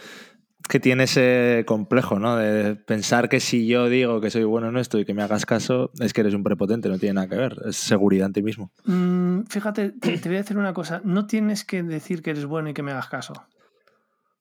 que 0.68 0.80
tiene 0.80 1.04
ese 1.04 1.64
complejo, 1.68 2.20
¿no? 2.20 2.36
De 2.36 2.76
pensar 2.76 3.30
que 3.30 3.40
si 3.40 3.68
yo 3.68 3.90
digo 3.90 4.22
que 4.22 4.30
soy 4.30 4.44
bueno 4.44 4.70
en 4.70 4.78
esto 4.78 5.00
y 5.00 5.06
que 5.06 5.14
me 5.14 5.24
hagas 5.24 5.46
caso, 5.46 5.92
es 6.00 6.14
que 6.14 6.22
eres 6.22 6.34
un 6.34 6.44
prepotente, 6.44 6.90
no 6.90 6.98
tiene 7.00 7.16
nada 7.16 7.28
que 7.28 7.36
ver. 7.36 7.58
Es 7.66 7.78
seguridad 7.78 8.28
en 8.28 8.34
ti 8.34 8.44
mismo. 8.44 8.72
Mm, 8.86 9.44
fíjate, 9.50 9.92
te, 9.92 10.18
te 10.18 10.30
voy 10.30 10.38
a 10.38 10.42
decir 10.42 10.58
una 10.58 10.74
cosa. 10.74 11.02
No 11.04 11.28
tienes 11.28 11.64
que 11.66 11.84
decir 11.84 12.22
que 12.22 12.32
eres 12.32 12.46
bueno 12.46 12.70
y 12.70 12.74
que 12.74 12.84
me 12.84 12.92
hagas 12.92 13.08
caso. 13.08 13.34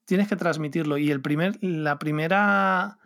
Tienes 0.05 0.29
que 0.29 0.37
transmitirlo. 0.37 0.99
Y 0.99 1.11
el 1.11 1.21
primer, 1.21 1.59
la 1.63 1.99
primera 1.99 2.99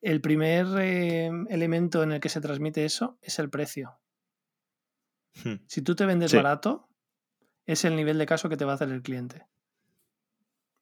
el 0.00 0.20
primer 0.20 0.66
eh, 0.78 1.30
elemento 1.48 2.02
en 2.02 2.12
el 2.12 2.20
que 2.20 2.28
se 2.28 2.40
transmite 2.40 2.84
eso 2.84 3.18
es 3.20 3.38
el 3.38 3.50
precio. 3.50 3.98
Hmm. 5.44 5.56
Si 5.66 5.82
tú 5.82 5.94
te 5.94 6.06
vendes 6.06 6.34
barato, 6.34 6.88
es 7.66 7.84
el 7.84 7.96
nivel 7.96 8.18
de 8.18 8.26
caso 8.26 8.48
que 8.48 8.56
te 8.56 8.64
va 8.64 8.72
a 8.72 8.74
hacer 8.76 8.88
el 8.88 9.02
cliente. 9.02 9.46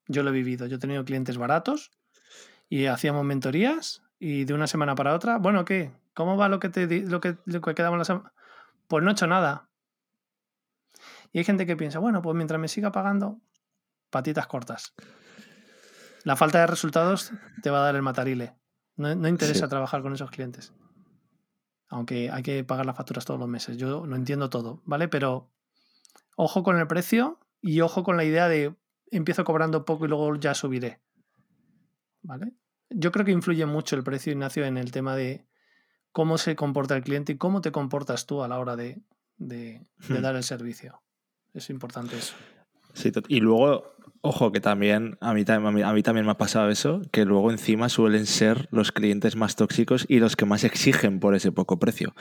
Yo 0.09 0.23
lo 0.23 0.31
he 0.31 0.33
vivido. 0.33 0.65
Yo 0.65 0.75
he 0.75 0.79
tenido 0.79 1.05
clientes 1.05 1.37
baratos 1.37 1.91
y 2.67 2.87
hacíamos 2.87 3.23
mentorías 3.23 4.01
y 4.19 4.43
de 4.43 4.53
una 4.53 4.67
semana 4.67 4.95
para 4.95 5.13
otra, 5.13 5.37
bueno, 5.37 5.63
¿qué? 5.63 5.93
¿Cómo 6.13 6.35
va 6.35 6.49
lo 6.49 6.59
que, 6.59 6.67
te, 6.67 6.87
lo 7.01 7.21
que, 7.21 7.37
lo 7.45 7.61
que 7.61 7.75
quedamos 7.75 7.97
la 7.97 8.05
semana? 8.05 8.33
Pues 8.87 9.03
no 9.03 9.11
he 9.11 9.13
hecho 9.13 9.27
nada. 9.27 9.69
Y 11.31 11.37
hay 11.37 11.43
gente 11.45 11.65
que 11.65 11.77
piensa, 11.77 11.99
bueno, 11.99 12.21
pues 12.21 12.35
mientras 12.35 12.59
me 12.59 12.67
siga 12.67 12.91
pagando, 12.91 13.39
patitas 14.09 14.47
cortas. 14.47 14.95
La 16.23 16.35
falta 16.35 16.59
de 16.59 16.67
resultados 16.67 17.31
te 17.61 17.69
va 17.69 17.79
a 17.79 17.83
dar 17.85 17.95
el 17.95 18.01
matarile. 18.01 18.55
No, 18.97 19.13
no 19.15 19.27
interesa 19.27 19.69
trabajar 19.69 20.01
con 20.01 20.13
esos 20.13 20.31
clientes. 20.31 20.73
Aunque 21.87 22.31
hay 22.31 22.43
que 22.43 22.63
pagar 22.63 22.85
las 22.85 22.97
facturas 22.97 23.25
todos 23.25 23.39
los 23.39 23.47
meses. 23.47 23.77
Yo 23.77 24.05
no 24.07 24.15
entiendo 24.15 24.49
todo, 24.49 24.81
¿vale? 24.85 25.07
Pero 25.07 25.51
ojo 26.35 26.63
con 26.63 26.77
el 26.77 26.87
precio 26.87 27.39
y 27.61 27.81
ojo 27.81 28.03
con 28.03 28.17
la 28.17 28.23
idea 28.23 28.49
de 28.49 28.75
empiezo 29.11 29.43
cobrando 29.43 29.85
poco 29.85 30.05
y 30.05 30.07
luego 30.07 30.35
ya 30.35 30.53
subiré. 30.53 30.99
¿Vale? 32.21 32.53
Yo 32.89 33.11
creo 33.11 33.25
que 33.25 33.31
influye 33.31 33.65
mucho 33.65 33.95
el 33.95 34.03
precio, 34.03 34.31
Ignacio, 34.33 34.65
en 34.65 34.77
el 34.77 34.91
tema 34.91 35.15
de 35.15 35.45
cómo 36.11 36.37
se 36.37 36.55
comporta 36.55 36.95
el 36.95 37.03
cliente 37.03 37.33
y 37.33 37.37
cómo 37.37 37.61
te 37.61 37.71
comportas 37.71 38.25
tú 38.25 38.43
a 38.43 38.47
la 38.47 38.59
hora 38.59 38.75
de, 38.75 39.01
de, 39.37 39.85
hmm. 40.07 40.21
dar 40.21 40.35
el 40.35 40.43
servicio. 40.43 41.01
Es 41.53 41.69
importante 41.69 42.17
eso. 42.17 42.35
Sí, 42.93 43.11
y 43.27 43.39
luego, 43.39 43.95
ojo, 44.21 44.51
que 44.51 44.59
también 44.59 45.17
a 45.21 45.33
mí, 45.33 45.43
a 45.47 45.93
mí, 45.93 46.03
también 46.03 46.25
me 46.25 46.31
ha 46.31 46.37
pasado 46.37 46.69
eso, 46.69 47.01
que 47.11 47.25
luego 47.25 47.51
encima 47.51 47.89
suelen 47.89 48.25
ser 48.25 48.67
los 48.71 48.91
clientes 48.91 49.35
más 49.35 49.55
tóxicos 49.55 50.05
y 50.07 50.19
los 50.19 50.35
que 50.35 50.45
más 50.45 50.63
exigen 50.63 51.19
por 51.19 51.35
ese 51.35 51.51
poco 51.51 51.79
precio. 51.79 52.15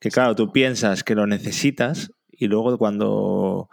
Que 0.00 0.10
claro, 0.10 0.34
tú 0.34 0.52
piensas 0.52 1.04
que 1.04 1.14
lo 1.14 1.26
necesitas 1.26 2.12
y 2.30 2.46
luego 2.46 2.78
cuando 2.78 3.68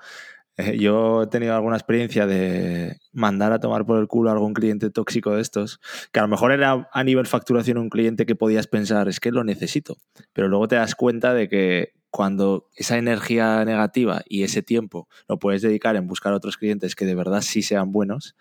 yo 0.79 1.23
he 1.23 1.27
tenido 1.27 1.55
alguna 1.55 1.75
experiencia 1.75 2.27
de 2.27 2.97
mandar 3.11 3.51
a 3.51 3.59
tomar 3.59 3.85
por 3.85 3.99
el 3.99 4.07
culo 4.07 4.29
a 4.29 4.33
algún 4.33 4.53
cliente 4.53 4.89
tóxico 4.89 5.35
de 5.35 5.41
estos, 5.41 5.79
que 6.11 6.19
a 6.19 6.23
lo 6.23 6.29
mejor 6.29 6.51
era 6.51 6.89
a 6.91 7.03
nivel 7.03 7.27
facturación 7.27 7.77
un 7.77 7.89
cliente 7.89 8.25
que 8.25 8.35
podías 8.35 8.67
pensar, 8.67 9.07
es 9.07 9.19
que 9.19 9.31
lo 9.31 9.43
necesito, 9.43 9.97
pero 10.33 10.47
luego 10.47 10.67
te 10.67 10.75
das 10.75 10.95
cuenta 10.95 11.33
de 11.33 11.47
que 11.47 11.93
cuando 12.11 12.67
esa 12.75 12.97
energía 12.97 13.63
negativa 13.65 14.23
y 14.27 14.43
ese 14.43 14.63
tiempo 14.63 15.07
lo 15.27 15.37
puedes 15.37 15.61
dedicar 15.61 15.95
en 15.95 16.07
buscar 16.07 16.33
otros 16.33 16.57
clientes 16.57 16.95
que 16.95 17.05
de 17.05 17.15
verdad 17.15 17.41
sí 17.41 17.61
sean 17.61 17.91
buenos, 17.91 18.35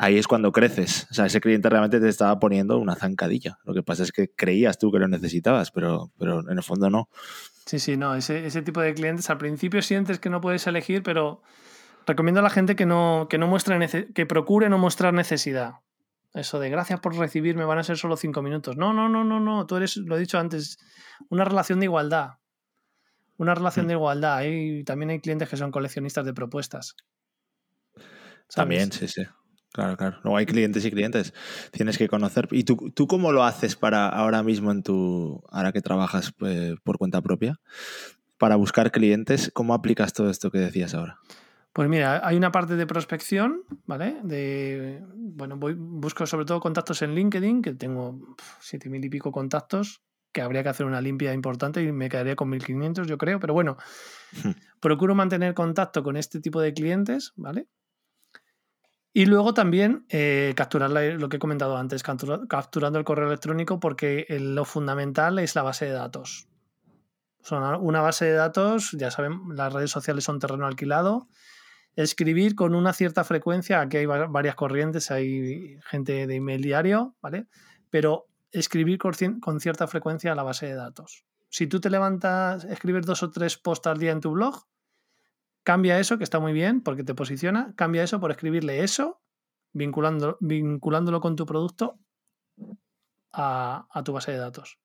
ahí 0.00 0.18
es 0.18 0.26
cuando 0.26 0.52
creces. 0.52 1.06
O 1.10 1.14
sea, 1.14 1.26
ese 1.26 1.40
cliente 1.40 1.68
realmente 1.68 2.00
te 2.00 2.08
estaba 2.08 2.38
poniendo 2.38 2.78
una 2.78 2.96
zancadilla. 2.96 3.58
Lo 3.64 3.74
que 3.74 3.82
pasa 3.82 4.02
es 4.02 4.12
que 4.12 4.28
creías 4.28 4.78
tú 4.78 4.90
que 4.90 4.98
lo 4.98 5.08
necesitabas, 5.08 5.70
pero, 5.70 6.12
pero 6.18 6.40
en 6.50 6.56
el 6.56 6.62
fondo 6.62 6.90
no. 6.90 7.08
Sí, 7.68 7.78
sí, 7.78 7.98
no, 7.98 8.14
ese, 8.14 8.46
ese, 8.46 8.62
tipo 8.62 8.80
de 8.80 8.94
clientes 8.94 9.28
al 9.28 9.36
principio 9.36 9.82
sientes 9.82 10.18
que 10.18 10.30
no 10.30 10.40
puedes 10.40 10.66
elegir, 10.66 11.02
pero 11.02 11.42
recomiendo 12.06 12.40
a 12.40 12.42
la 12.42 12.48
gente 12.48 12.76
que 12.76 12.86
no, 12.86 13.26
que 13.28 13.36
no 13.36 13.46
muestre 13.46 14.08
que 14.14 14.24
procure 14.24 14.70
no 14.70 14.78
mostrar 14.78 15.12
necesidad. 15.12 15.74
Eso 16.32 16.58
de 16.60 16.70
gracias 16.70 16.98
por 17.00 17.14
recibirme 17.14 17.66
van 17.66 17.76
a 17.76 17.84
ser 17.84 17.98
solo 17.98 18.16
cinco 18.16 18.40
minutos. 18.40 18.78
No, 18.78 18.94
no, 18.94 19.10
no, 19.10 19.22
no, 19.22 19.38
no. 19.38 19.66
Tú 19.66 19.76
eres, 19.76 19.98
lo 19.98 20.16
he 20.16 20.18
dicho 20.18 20.38
antes, 20.38 20.78
una 21.28 21.44
relación 21.44 21.78
de 21.78 21.84
igualdad. 21.84 22.38
Una 23.36 23.54
relación 23.54 23.84
mm. 23.84 23.88
de 23.88 23.94
igualdad. 23.94 24.42
Y 24.46 24.84
también 24.84 25.10
hay 25.10 25.20
clientes 25.20 25.50
que 25.50 25.58
son 25.58 25.70
coleccionistas 25.70 26.24
de 26.24 26.32
propuestas. 26.32 26.96
También, 28.54 28.90
sí, 28.92 29.08
sí. 29.08 29.26
Claro, 29.72 29.96
claro. 29.96 30.18
Luego 30.22 30.36
hay 30.36 30.46
clientes 30.46 30.84
y 30.84 30.90
clientes. 30.90 31.34
Tienes 31.72 31.98
que 31.98 32.08
conocer. 32.08 32.48
¿Y 32.50 32.64
tú, 32.64 32.90
tú 32.94 33.06
cómo 33.06 33.32
lo 33.32 33.44
haces 33.44 33.76
para 33.76 34.08
ahora 34.08 34.42
mismo 34.42 34.70
en 34.70 34.82
tu. 34.82 35.42
ahora 35.50 35.72
que 35.72 35.82
trabajas 35.82 36.32
pues, 36.32 36.74
por 36.82 36.98
cuenta 36.98 37.20
propia? 37.20 37.60
Para 38.38 38.56
buscar 38.56 38.90
clientes, 38.92 39.50
¿cómo 39.52 39.74
aplicas 39.74 40.12
todo 40.12 40.30
esto 40.30 40.50
que 40.50 40.58
decías 40.58 40.94
ahora? 40.94 41.18
Pues 41.72 41.88
mira, 41.88 42.26
hay 42.26 42.36
una 42.36 42.50
parte 42.50 42.76
de 42.76 42.86
prospección, 42.86 43.62
¿vale? 43.86 44.16
De, 44.24 45.02
bueno, 45.14 45.56
voy, 45.56 45.74
busco 45.74 46.26
sobre 46.26 46.44
todo 46.44 46.60
contactos 46.60 47.02
en 47.02 47.14
LinkedIn, 47.14 47.62
que 47.62 47.74
tengo 47.74 48.18
siete 48.58 48.88
mil 48.88 49.04
y 49.04 49.08
pico 49.08 49.30
contactos, 49.32 50.02
que 50.32 50.40
habría 50.40 50.62
que 50.62 50.70
hacer 50.70 50.86
una 50.86 51.00
limpia 51.00 51.32
importante 51.32 51.82
y 51.82 51.92
me 51.92 52.08
quedaría 52.08 52.36
con 52.36 52.48
1500, 52.48 53.06
yo 53.06 53.18
creo, 53.18 53.38
pero 53.38 53.54
bueno, 53.54 53.76
hmm. 54.42 54.50
procuro 54.80 55.14
mantener 55.14 55.54
contacto 55.54 56.02
con 56.02 56.16
este 56.16 56.40
tipo 56.40 56.60
de 56.60 56.72
clientes, 56.72 57.32
¿vale? 57.36 57.68
Y 59.18 59.26
luego 59.26 59.52
también 59.52 60.06
eh, 60.10 60.52
capturar 60.54 60.90
lo 60.90 61.28
que 61.28 61.38
he 61.38 61.40
comentado 61.40 61.76
antes, 61.76 62.04
capturando 62.04 63.00
el 63.00 63.04
correo 63.04 63.26
electrónico, 63.26 63.80
porque 63.80 64.24
lo 64.28 64.64
fundamental 64.64 65.40
es 65.40 65.56
la 65.56 65.64
base 65.64 65.86
de 65.86 65.90
datos. 65.90 66.46
Son 67.42 67.64
una 67.82 68.00
base 68.00 68.26
de 68.26 68.34
datos, 68.34 68.92
ya 68.92 69.10
saben, 69.10 69.40
las 69.56 69.72
redes 69.72 69.90
sociales 69.90 70.22
son 70.22 70.38
terreno 70.38 70.68
alquilado. 70.68 71.26
Escribir 71.96 72.54
con 72.54 72.76
una 72.76 72.92
cierta 72.92 73.24
frecuencia, 73.24 73.80
aquí 73.80 73.96
hay 73.96 74.06
varias 74.06 74.54
corrientes, 74.54 75.10
hay 75.10 75.80
gente 75.90 76.28
de 76.28 76.36
email 76.36 76.62
diario, 76.62 77.16
¿vale? 77.20 77.48
Pero 77.90 78.28
escribir 78.52 78.98
con 78.98 79.58
cierta 79.58 79.88
frecuencia 79.88 80.30
a 80.30 80.36
la 80.36 80.44
base 80.44 80.66
de 80.66 80.76
datos. 80.76 81.24
Si 81.48 81.66
tú 81.66 81.80
te 81.80 81.90
levantas, 81.90 82.62
escribes 82.66 83.04
dos 83.04 83.24
o 83.24 83.32
tres 83.32 83.58
posts 83.58 83.88
al 83.88 83.98
día 83.98 84.12
en 84.12 84.20
tu 84.20 84.30
blog, 84.30 84.68
Cambia 85.68 85.98
eso, 85.98 86.16
que 86.16 86.24
está 86.24 86.40
muy 86.40 86.54
bien 86.54 86.80
porque 86.80 87.04
te 87.04 87.14
posiciona, 87.14 87.74
cambia 87.76 88.02
eso 88.02 88.20
por 88.20 88.30
escribirle 88.30 88.82
eso, 88.84 89.20
vinculando, 89.74 90.38
vinculándolo 90.40 91.20
con 91.20 91.36
tu 91.36 91.44
producto 91.44 92.00
a, 93.34 93.86
tu 94.02 94.14
base 94.14 94.32
de 94.32 94.38
datos. 94.38 94.80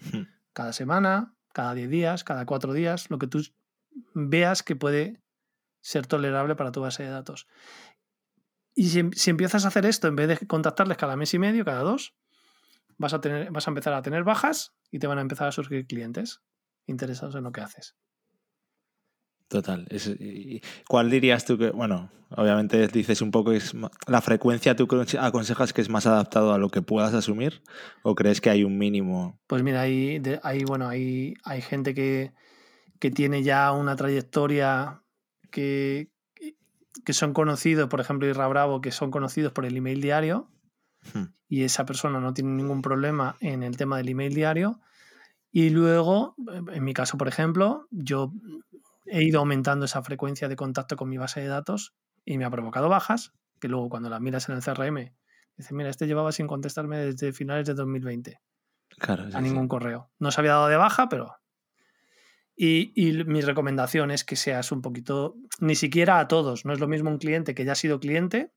Hmm. 0.00 0.22
Cada 0.52 0.72
semana, 0.72 1.36
cada 1.52 1.74
10 1.74 1.90
días, 1.90 2.24
cada 2.24 2.44
4 2.44 2.72
días, 2.72 3.08
lo 3.08 3.18
que 3.18 3.28
tú 3.28 3.40
veas 4.14 4.64
que 4.64 4.74
puede 4.74 5.22
ser 5.80 6.08
tolerable 6.08 6.56
para 6.56 6.72
tu 6.72 6.80
base 6.80 7.04
de 7.04 7.10
datos. 7.10 7.46
Y 8.74 8.88
si, 8.88 9.08
si, 9.12 9.30
empiezas 9.30 9.64
a 9.64 9.68
hacer 9.68 9.86
esto, 9.86 10.08
en 10.08 10.16
vez 10.16 10.26
de 10.26 10.44
contactarles 10.44 10.96
cada 10.96 11.14
mes 11.14 11.34
y 11.34 11.38
medio, 11.38 11.64
cada 11.64 11.82
dos, 11.82 12.16
vas 12.98 13.14
a, 13.14 13.20
tener, 13.20 13.52
vas 13.52 13.68
a 13.68 13.70
empezar 13.70 13.94
a 13.94 14.02
tener 14.02 14.24
bajas 14.24 14.74
y 14.90 14.98
te 14.98 15.06
van 15.06 15.18
a 15.18 15.22
empezar 15.22 15.46
a 15.46 15.52
surgir 15.52 15.86
clientes 15.86 16.42
interesados 16.84 17.36
en 17.36 17.44
lo 17.44 17.52
que 17.52 17.60
haces. 17.60 17.96
Total. 19.48 19.86
¿Cuál 20.88 21.10
dirías 21.10 21.44
tú 21.44 21.56
que, 21.56 21.70
bueno, 21.70 22.10
obviamente 22.30 22.88
dices 22.88 23.22
un 23.22 23.30
poco, 23.30 23.52
es 23.52 23.74
la 24.08 24.20
frecuencia 24.20 24.74
tú 24.74 24.88
aconsejas 25.20 25.72
que 25.72 25.80
es 25.80 25.88
más 25.88 26.06
adaptado 26.06 26.52
a 26.52 26.58
lo 26.58 26.68
que 26.68 26.82
puedas 26.82 27.14
asumir 27.14 27.62
o 28.02 28.14
crees 28.14 28.40
que 28.40 28.50
hay 28.50 28.64
un 28.64 28.76
mínimo? 28.76 29.38
Pues 29.46 29.62
mira, 29.62 29.82
hay, 29.82 30.20
hay 30.42 30.64
bueno, 30.64 30.88
hay, 30.88 31.34
hay 31.44 31.62
gente 31.62 31.94
que, 31.94 32.32
que 32.98 33.10
tiene 33.10 33.44
ya 33.44 33.70
una 33.72 33.94
trayectoria 33.94 35.02
que, 35.50 36.10
que 37.04 37.12
son 37.12 37.32
conocidos, 37.32 37.88
por 37.88 38.00
ejemplo, 38.00 38.26
Irra 38.26 38.48
Bravo, 38.48 38.80
que 38.80 38.90
son 38.90 39.12
conocidos 39.12 39.52
por 39.52 39.64
el 39.64 39.76
email 39.76 40.00
diario 40.00 40.50
hmm. 41.14 41.24
y 41.48 41.62
esa 41.62 41.86
persona 41.86 42.18
no 42.18 42.34
tiene 42.34 42.50
ningún 42.50 42.82
problema 42.82 43.36
en 43.40 43.62
el 43.62 43.76
tema 43.76 43.98
del 43.98 44.08
email 44.08 44.34
diario. 44.34 44.80
Y 45.52 45.70
luego, 45.70 46.34
en 46.70 46.84
mi 46.84 46.92
caso, 46.92 47.16
por 47.16 47.28
ejemplo, 47.28 47.86
yo 47.90 48.30
he 49.06 49.22
ido 49.22 49.40
aumentando 49.40 49.84
esa 49.84 50.02
frecuencia 50.02 50.48
de 50.48 50.56
contacto 50.56 50.96
con 50.96 51.08
mi 51.08 51.18
base 51.18 51.40
de 51.40 51.48
datos 51.48 51.94
y 52.24 52.38
me 52.38 52.44
ha 52.44 52.50
provocado 52.50 52.88
bajas, 52.88 53.32
que 53.60 53.68
luego 53.68 53.88
cuando 53.88 54.10
las 54.10 54.20
miras 54.20 54.48
en 54.48 54.56
el 54.56 54.62
CRM, 54.62 55.14
dice, 55.56 55.74
mira, 55.74 55.90
este 55.90 56.06
llevaba 56.06 56.32
sin 56.32 56.46
contestarme 56.46 56.98
desde 56.98 57.32
finales 57.32 57.66
de 57.66 57.74
2020. 57.74 58.40
Claro, 58.98 59.24
a 59.32 59.40
ningún 59.40 59.68
correo. 59.68 60.10
No 60.18 60.30
se 60.30 60.40
había 60.40 60.52
dado 60.52 60.68
de 60.68 60.76
baja, 60.76 61.08
pero... 61.08 61.36
Y, 62.58 62.92
mi 63.26 63.42
recomendación 63.42 64.10
es 64.10 64.24
que 64.24 64.34
seas 64.34 64.72
un 64.72 64.80
poquito, 64.80 65.36
ni 65.60 65.74
siquiera 65.74 66.18
a 66.18 66.26
todos, 66.26 66.64
no 66.64 66.72
es 66.72 66.80
lo 66.80 66.88
mismo 66.88 67.10
un 67.10 67.18
cliente 67.18 67.54
que 67.54 67.66
ya 67.66 67.72
ha 67.72 67.76
sido 67.76 68.00
cliente 68.00 68.50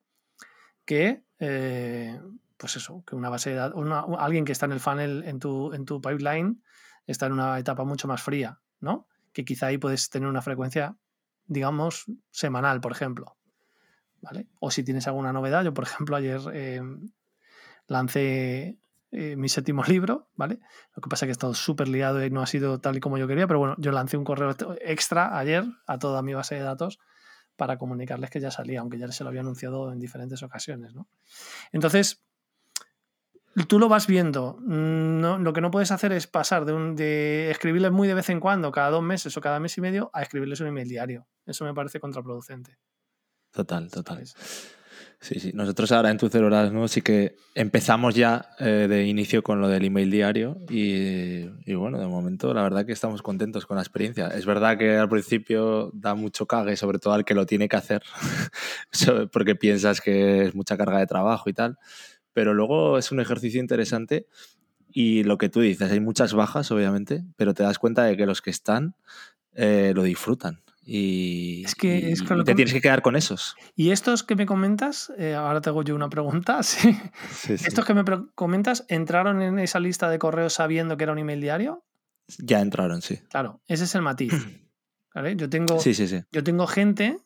que, 0.85 1.25
eh, 1.39 2.17
pues 2.55 2.77
eso, 2.77 3.03
que 3.05 3.15
una 3.17 3.29
base 3.29 3.49
de 3.49 3.57
datos, 3.57 3.85
alguien 4.17 4.45
que 4.45 4.53
está 4.53 4.67
en 4.67 4.71
el 4.71 4.79
funnel 4.79 5.23
en 5.25 5.39
tu, 5.39 5.73
en 5.73 5.83
tu 5.83 5.99
pipeline 5.99 6.63
está 7.07 7.25
en 7.25 7.33
una 7.33 7.59
etapa 7.59 7.83
mucho 7.83 8.07
más 8.07 8.21
fría, 8.21 8.61
¿no? 8.79 9.09
Que 9.39 9.45
quizá 9.45 9.67
ahí 9.67 9.77
puedes 9.77 10.09
tener 10.09 10.27
una 10.27 10.41
frecuencia, 10.41 10.97
digamos, 11.45 12.05
semanal, 12.29 12.81
por 12.81 12.91
ejemplo. 12.91 13.37
¿Vale? 14.21 14.47
O 14.59 14.69
si 14.69 14.83
tienes 14.83 15.07
alguna 15.07 15.31
novedad, 15.31 15.63
yo 15.63 15.73
por 15.73 15.85
ejemplo 15.85 16.17
ayer 16.17 16.41
eh, 16.51 16.81
lancé 17.87 18.77
eh, 19.11 19.35
mi 19.37 19.47
séptimo 19.47 19.81
libro, 19.87 20.29
¿vale? 20.35 20.59
Lo 20.93 21.01
que 21.01 21.09
pasa 21.09 21.23
es 21.23 21.27
que 21.27 21.31
he 21.31 21.31
estado 21.31 21.53
súper 21.53 21.87
liado 21.87 22.23
y 22.25 22.29
no 22.29 22.41
ha 22.41 22.47
sido 22.47 22.81
tal 22.81 22.97
y 22.97 22.99
como 22.99 23.17
yo 23.17 23.27
quería, 23.27 23.47
pero 23.47 23.59
bueno, 23.59 23.75
yo 23.77 23.93
lancé 23.93 24.17
un 24.17 24.25
correo 24.25 24.53
extra 24.81 25.37
ayer 25.37 25.63
a 25.87 25.97
toda 25.99 26.21
mi 26.21 26.33
base 26.33 26.55
de 26.55 26.61
datos 26.61 26.99
para 27.55 27.77
comunicarles 27.77 28.29
que 28.29 28.41
ya 28.41 28.51
salía, 28.51 28.81
aunque 28.81 28.97
ya 28.97 29.09
se 29.09 29.23
lo 29.23 29.29
había 29.29 29.41
anunciado 29.41 29.93
en 29.93 29.99
diferentes 29.99 30.43
ocasiones, 30.43 30.93
¿no? 30.93 31.07
Entonces, 31.71 32.25
tú 33.63 33.79
lo 33.79 33.89
vas 33.89 34.07
viendo. 34.07 34.57
Mm, 34.61 35.41
lo 35.41 35.53
que 35.53 35.61
no 35.61 35.71
puedes 35.71 35.91
hacer 35.91 36.11
es 36.11 36.27
pasar 36.27 36.65
de, 36.65 36.73
un, 36.73 36.95
de 36.95 37.51
escribirles 37.51 37.91
muy 37.91 38.07
de 38.07 38.13
vez 38.13 38.29
en 38.29 38.39
cuando, 38.39 38.71
cada 38.71 38.89
dos 38.89 39.03
meses 39.03 39.35
o 39.37 39.41
cada 39.41 39.59
mes 39.59 39.77
y 39.77 39.81
medio, 39.81 40.09
a 40.13 40.21
escribirles 40.21 40.59
un 40.61 40.67
email 40.67 40.87
diario. 40.87 41.27
Eso 41.45 41.65
me 41.65 41.73
parece 41.73 41.99
contraproducente. 41.99 42.77
Total, 43.51 43.89
total. 43.89 44.23
Sí, 45.21 45.39
sí. 45.39 45.51
Nosotros 45.53 45.91
ahora 45.91 46.11
en 46.11 46.17
tu 46.17 46.29
celular 46.29 46.71
¿no? 46.71 46.87
sí 46.87 47.01
que 47.01 47.35
empezamos 47.53 48.15
ya 48.15 48.51
eh, 48.57 48.87
de 48.87 49.05
inicio 49.05 49.43
con 49.43 49.59
lo 49.59 49.67
del 49.67 49.83
email 49.83 50.09
diario 50.09 50.61
y, 50.69 51.41
y, 51.65 51.73
bueno, 51.75 51.99
de 51.99 52.07
momento 52.07 52.53
la 52.53 52.63
verdad 52.63 52.85
que 52.85 52.93
estamos 52.93 53.21
contentos 53.21 53.65
con 53.65 53.75
la 53.75 53.83
experiencia. 53.83 54.27
Es 54.27 54.45
verdad 54.45 54.77
que 54.77 54.95
al 54.95 55.09
principio 55.09 55.91
da 55.93 56.15
mucho 56.15 56.45
cague, 56.45 56.77
sobre 56.77 56.99
todo 56.99 57.13
al 57.13 57.25
que 57.25 57.33
lo 57.33 57.45
tiene 57.45 57.67
que 57.67 57.75
hacer, 57.75 58.01
porque 59.33 59.55
piensas 59.55 59.99
que 59.99 60.45
es 60.45 60.55
mucha 60.55 60.77
carga 60.77 60.99
de 60.99 61.07
trabajo 61.07 61.49
y 61.49 61.53
tal, 61.53 61.77
pero 62.39 62.53
luego 62.53 62.97
es 62.97 63.11
un 63.11 63.19
ejercicio 63.19 63.59
interesante 63.59 64.25
y 64.89 65.23
lo 65.23 65.37
que 65.37 65.49
tú 65.49 65.59
dices, 65.59 65.91
hay 65.91 65.99
muchas 65.99 66.33
bajas 66.33 66.71
obviamente, 66.71 67.25
pero 67.35 67.53
te 67.53 67.63
das 67.63 67.79
cuenta 67.79 68.05
de 68.05 68.15
que 68.15 68.25
los 68.25 68.41
que 68.41 68.49
están 68.49 68.95
eh, 69.55 69.91
lo 69.93 70.03
disfrutan. 70.03 70.61
Y, 70.85 71.63
es 71.65 71.75
que, 71.75 72.15
te 72.45 72.55
tienes 72.55 72.73
que 72.73 72.79
quedar 72.79 73.01
con 73.01 73.17
esos. 73.17 73.57
Y 73.75 73.91
estos 73.91 74.23
que 74.23 74.37
me 74.37 74.45
comentas, 74.45 75.11
eh, 75.17 75.35
ahora 75.35 75.59
te 75.59 75.67
hago 75.67 75.83
yo 75.83 75.93
una 75.95 76.09
pregunta. 76.09 76.63
¿sí? 76.63 76.95
estos 77.49 77.83
que 77.83 77.93
me 77.93 78.05
comentas, 78.35 78.85
¿entraron 78.87 79.41
en 79.41 79.59
esa 79.59 79.81
lista 79.81 80.09
de 80.09 80.17
correos 80.17 80.53
sabiendo 80.53 80.95
que 80.95 81.03
era 81.03 81.11
un 81.11 81.19
email 81.19 81.41
diario? 81.41 81.83
Ya 82.37 82.61
entraron, 82.61 83.01
sí. 83.01 83.17
Claro, 83.29 83.59
ese 83.67 83.83
es 83.83 83.95
el 83.95 84.01
matiz. 84.01 84.31
Yo, 85.35 85.49
tengo, 85.49 85.77
yo 86.31 86.43
tengo 86.45 86.67
gente, 86.67 87.19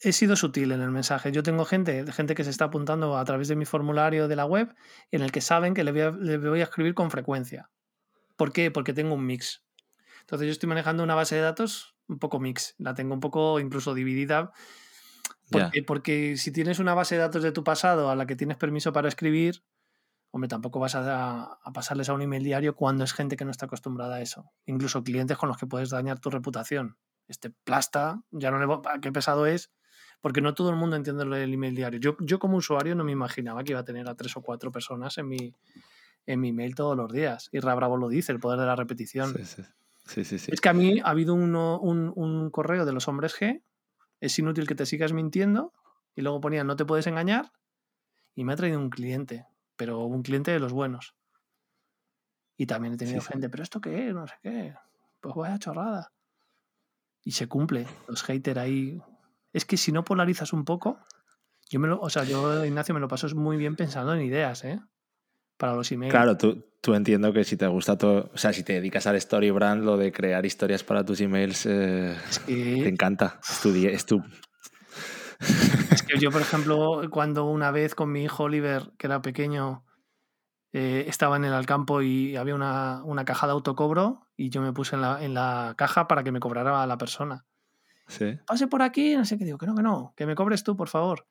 he 0.00 0.12
sido 0.12 0.36
sutil 0.36 0.72
en 0.72 0.80
el 0.80 0.90
mensaje, 0.90 1.32
yo 1.32 1.42
tengo 1.42 1.64
gente, 1.64 2.10
gente 2.12 2.34
que 2.34 2.44
se 2.44 2.50
está 2.50 2.66
apuntando 2.66 3.16
a 3.16 3.24
través 3.24 3.48
de 3.48 3.56
mi 3.56 3.64
formulario 3.64 4.28
de 4.28 4.36
la 4.36 4.44
web 4.44 4.74
en 5.10 5.22
el 5.22 5.32
que 5.32 5.40
saben 5.40 5.74
que 5.74 5.84
le 5.84 5.92
voy 5.92 6.00
a, 6.02 6.10
le 6.10 6.38
voy 6.38 6.60
a 6.60 6.64
escribir 6.64 6.94
con 6.94 7.10
frecuencia. 7.10 7.70
¿Por 8.36 8.52
qué? 8.52 8.70
Porque 8.70 8.92
tengo 8.92 9.14
un 9.14 9.26
mix. 9.26 9.64
Entonces 10.20 10.46
yo 10.46 10.52
estoy 10.52 10.68
manejando 10.68 11.02
una 11.02 11.14
base 11.14 11.34
de 11.34 11.40
datos 11.40 11.96
un 12.06 12.18
poco 12.18 12.38
mix, 12.40 12.74
la 12.78 12.94
tengo 12.94 13.14
un 13.14 13.20
poco 13.20 13.60
incluso 13.60 13.94
dividida. 13.94 14.52
Porque, 15.50 15.82
porque 15.82 16.36
si 16.36 16.52
tienes 16.52 16.78
una 16.78 16.94
base 16.94 17.14
de 17.14 17.22
datos 17.22 17.42
de 17.42 17.52
tu 17.52 17.64
pasado 17.64 18.10
a 18.10 18.16
la 18.16 18.26
que 18.26 18.36
tienes 18.36 18.58
permiso 18.58 18.92
para 18.92 19.08
escribir, 19.08 19.64
hombre, 20.30 20.48
tampoco 20.48 20.78
vas 20.78 20.94
a, 20.94 21.58
a, 21.62 21.72
pasarles 21.72 22.10
a 22.10 22.12
un 22.12 22.20
email 22.20 22.44
diario 22.44 22.76
cuando 22.76 23.04
es 23.04 23.14
gente 23.14 23.36
que 23.36 23.46
no 23.46 23.50
está 23.50 23.64
acostumbrada 23.64 24.16
a 24.16 24.20
eso. 24.20 24.52
Incluso 24.66 25.02
clientes 25.02 25.38
con 25.38 25.48
los 25.48 25.56
que 25.56 25.66
puedes 25.66 25.88
dañar 25.88 26.18
tu 26.20 26.28
reputación. 26.28 26.98
Este 27.28 27.50
plasta, 27.50 28.22
ya 28.30 28.50
no 28.50 28.58
le 28.58 28.90
a 28.90 29.00
qué 29.00 29.10
pesado 29.10 29.46
es, 29.46 29.70
porque 30.20 30.40
no 30.40 30.54
todo 30.54 30.70
el 30.70 30.76
mundo 30.76 30.96
entiende 30.96 31.24
el 31.24 31.52
email 31.52 31.74
diario. 31.74 32.00
Yo, 32.00 32.16
yo 32.20 32.38
como 32.38 32.56
usuario 32.56 32.94
no 32.94 33.04
me 33.04 33.12
imaginaba 33.12 33.62
que 33.64 33.72
iba 33.72 33.80
a 33.80 33.84
tener 33.84 34.08
a 34.08 34.14
tres 34.14 34.36
o 34.36 34.42
cuatro 34.42 34.72
personas 34.72 35.16
en 35.18 35.28
mi, 35.28 35.54
en 36.26 36.40
mi 36.40 36.48
email 36.48 36.74
todos 36.74 36.96
los 36.96 37.12
días. 37.12 37.48
Y 37.52 37.60
Ra 37.60 37.74
Bravo 37.74 37.96
lo 37.96 38.08
dice, 38.08 38.32
el 38.32 38.40
poder 38.40 38.60
de 38.60 38.66
la 38.66 38.76
repetición. 38.76 39.34
Sí, 39.34 39.44
sí. 39.44 39.62
Sí, 40.08 40.24
sí, 40.24 40.50
Es 40.50 40.62
que 40.62 40.70
a 40.70 40.72
mí 40.72 41.00
ha 41.00 41.10
habido 41.10 41.34
uno, 41.34 41.78
un, 41.78 42.12
un, 42.16 42.50
correo 42.50 42.86
de 42.86 42.92
los 42.92 43.08
hombres 43.08 43.38
G, 43.38 43.62
es 44.20 44.38
inútil 44.38 44.66
que 44.66 44.74
te 44.74 44.86
sigas 44.86 45.12
mintiendo, 45.12 45.74
y 46.16 46.22
luego 46.22 46.40
ponía 46.40 46.64
no 46.64 46.76
te 46.76 46.86
puedes 46.86 47.06
engañar, 47.06 47.52
y 48.34 48.44
me 48.44 48.54
ha 48.54 48.56
traído 48.56 48.78
un 48.78 48.88
cliente, 48.88 49.46
pero 49.76 50.06
un 50.06 50.22
cliente 50.22 50.50
de 50.50 50.60
los 50.60 50.72
buenos. 50.72 51.14
Y 52.56 52.66
también 52.66 52.94
he 52.94 52.96
tenido 52.96 53.20
gente, 53.20 53.50
pero 53.50 53.62
¿esto 53.62 53.82
qué 53.82 54.08
es? 54.08 54.14
No 54.14 54.26
sé 54.26 54.34
qué. 54.42 54.74
Pues 55.20 55.34
vaya 55.34 55.58
chorrada. 55.58 56.10
Y 57.22 57.32
se 57.32 57.46
cumple, 57.46 57.86
los 58.08 58.22
haters 58.22 58.58
ahí. 58.58 59.02
Es 59.52 59.64
que 59.64 59.76
si 59.76 59.92
no 59.92 60.04
polarizas 60.04 60.52
un 60.52 60.64
poco, 60.64 60.98
yo 61.70 61.80
me 61.80 61.88
lo, 61.88 62.00
o 62.00 62.10
sea, 62.10 62.24
yo, 62.24 62.64
Ignacio, 62.64 62.94
me 62.94 63.00
lo 63.00 63.08
paso 63.08 63.28
muy 63.34 63.56
bien 63.56 63.76
pensando 63.76 64.14
en 64.14 64.22
ideas, 64.22 64.64
¿eh? 64.64 64.80
para 65.58 65.74
los 65.74 65.92
emails. 65.92 66.12
Claro, 66.12 66.38
tú, 66.38 66.64
tú 66.80 66.94
entiendo 66.94 67.32
que 67.32 67.44
si 67.44 67.58
te 67.58 67.66
gusta 67.66 67.98
todo, 67.98 68.30
o 68.32 68.38
sea, 68.38 68.54
si 68.54 68.62
te 68.62 68.74
dedicas 68.74 69.06
al 69.06 69.16
story 69.16 69.50
brand, 69.50 69.84
lo 69.84 69.98
de 69.98 70.12
crear 70.12 70.46
historias 70.46 70.84
para 70.84 71.04
tus 71.04 71.20
emails 71.20 71.66
eh, 71.66 72.16
te 72.46 72.88
encanta. 72.88 73.38
Es 73.42 74.06
tu, 74.06 74.22
es 75.90 76.02
que 76.02 76.18
yo, 76.18 76.30
por 76.30 76.40
ejemplo, 76.40 77.02
cuando 77.10 77.44
una 77.44 77.70
vez 77.70 77.94
con 77.94 78.10
mi 78.10 78.24
hijo 78.24 78.44
Oliver, 78.44 78.92
que 78.96 79.08
era 79.08 79.20
pequeño, 79.20 79.84
eh, 80.72 81.04
estaba 81.08 81.36
en 81.36 81.44
el 81.44 81.52
Alcampo 81.52 82.02
y 82.02 82.36
había 82.36 82.54
una, 82.54 83.02
una, 83.04 83.24
caja 83.24 83.46
de 83.46 83.52
autocobro 83.52 84.26
y 84.36 84.50
yo 84.50 84.62
me 84.62 84.72
puse 84.72 84.96
en 84.96 85.02
la, 85.02 85.24
en 85.24 85.34
la 85.34 85.74
caja 85.76 86.06
para 86.08 86.22
que 86.22 86.32
me 86.32 86.40
cobrara 86.40 86.82
a 86.82 86.86
la 86.86 86.98
persona. 86.98 87.46
Sí. 88.08 88.38
Pase 88.46 88.66
por 88.66 88.82
aquí, 88.82 89.16
no 89.16 89.24
sé 89.24 89.38
qué 89.38 89.44
digo, 89.44 89.58
que 89.58 89.66
no, 89.66 89.74
que 89.74 89.82
no, 89.82 90.12
que 90.16 90.26
me 90.26 90.34
cobres 90.34 90.64
tú, 90.64 90.76
por 90.76 90.88
favor 90.88 91.26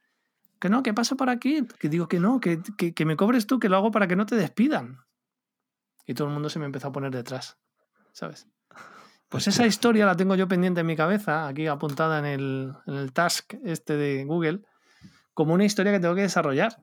que 0.59 0.69
no, 0.69 0.83
que 0.83 0.93
pasa 0.93 1.15
por 1.15 1.29
aquí, 1.29 1.65
que 1.79 1.89
digo 1.89 2.07
que 2.07 2.19
no, 2.19 2.39
que, 2.39 2.61
que, 2.61 3.05
me 3.05 3.15
cobres 3.15 3.47
tú, 3.47 3.59
que 3.59 3.69
lo 3.69 3.77
hago 3.77 3.91
para 3.91 4.07
que 4.07 4.15
no 4.15 4.25
te 4.25 4.35
despidan. 4.35 4.99
Y 6.05 6.13
todo 6.13 6.27
el 6.27 6.33
mundo 6.33 6.49
se 6.49 6.59
me 6.59 6.65
empezó 6.65 6.87
a 6.87 6.91
poner 6.91 7.11
detrás, 7.11 7.57
¿sabes? 8.11 8.47
Pues 9.29 9.47
esa 9.47 9.67
historia 9.67 10.05
la 10.05 10.15
tengo 10.15 10.35
yo 10.35 10.47
pendiente 10.47 10.81
en 10.81 10.87
mi 10.87 10.95
cabeza, 10.95 11.47
aquí 11.47 11.67
apuntada 11.67 12.19
en 12.19 12.25
el, 12.25 12.73
en 12.87 12.95
el 12.95 13.11
task 13.11 13.55
este 13.63 13.97
de 13.97 14.23
Google, 14.23 14.61
como 15.33 15.53
una 15.53 15.65
historia 15.65 15.91
que 15.91 15.99
tengo 15.99 16.15
que 16.15 16.21
desarrollar 16.21 16.81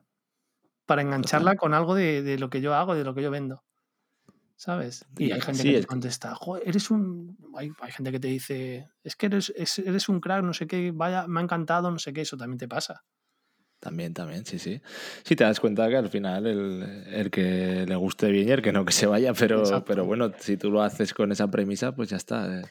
para 0.85 1.01
engancharla 1.01 1.55
con 1.55 1.73
algo 1.73 1.95
de, 1.95 2.21
de 2.21 2.37
lo 2.37 2.49
que 2.49 2.61
yo 2.61 2.75
hago, 2.75 2.93
de 2.93 3.03
lo 3.03 3.15
que 3.15 3.23
yo 3.23 3.31
vendo. 3.31 3.63
¿Sabes? 4.55 5.05
Y 5.17 5.31
hay 5.31 5.41
gente 5.41 5.63
que 5.63 5.81
te 5.81 5.85
contesta, 5.85 6.37
eres 6.63 6.91
un... 6.91 7.37
Hay, 7.55 7.71
hay, 7.79 7.91
gente 7.91 8.11
que 8.11 8.19
te 8.19 8.27
dice, 8.27 8.89
es 9.03 9.15
que 9.15 9.27
eres, 9.27 9.53
eres 9.77 10.09
un 10.09 10.19
crack, 10.19 10.43
no 10.43 10.53
sé 10.53 10.67
qué, 10.67 10.91
vaya, 10.91 11.27
me 11.27 11.39
ha 11.39 11.43
encantado, 11.43 11.91
no 11.91 11.99
sé 11.99 12.13
qué, 12.13 12.21
eso 12.21 12.37
también 12.37 12.57
te 12.57 12.67
pasa. 12.67 13.03
También, 13.79 14.15
también, 14.15 14.43
sí, 14.45 14.57
sí. 14.57 14.81
Sí, 15.23 15.35
te 15.35 15.43
das 15.43 15.59
cuenta 15.59 15.87
que 15.89 15.97
al 15.97 16.09
final 16.09 16.47
el, 16.47 17.03
el 17.13 17.29
que 17.29 17.85
le 17.87 17.95
guste 17.95 18.31
bien 18.31 18.47
y 18.47 18.51
el 18.51 18.61
que 18.63 18.71
no 18.71 18.83
que 18.83 18.91
se 18.91 19.05
vaya, 19.05 19.31
pero, 19.33 19.83
pero 19.85 20.05
bueno, 20.05 20.31
si 20.39 20.57
tú 20.57 20.71
lo 20.71 20.81
haces 20.81 21.13
con 21.13 21.31
esa 21.31 21.51
premisa, 21.51 21.93
pues 21.93 22.09
ya 22.09 22.17
está. 22.17 22.63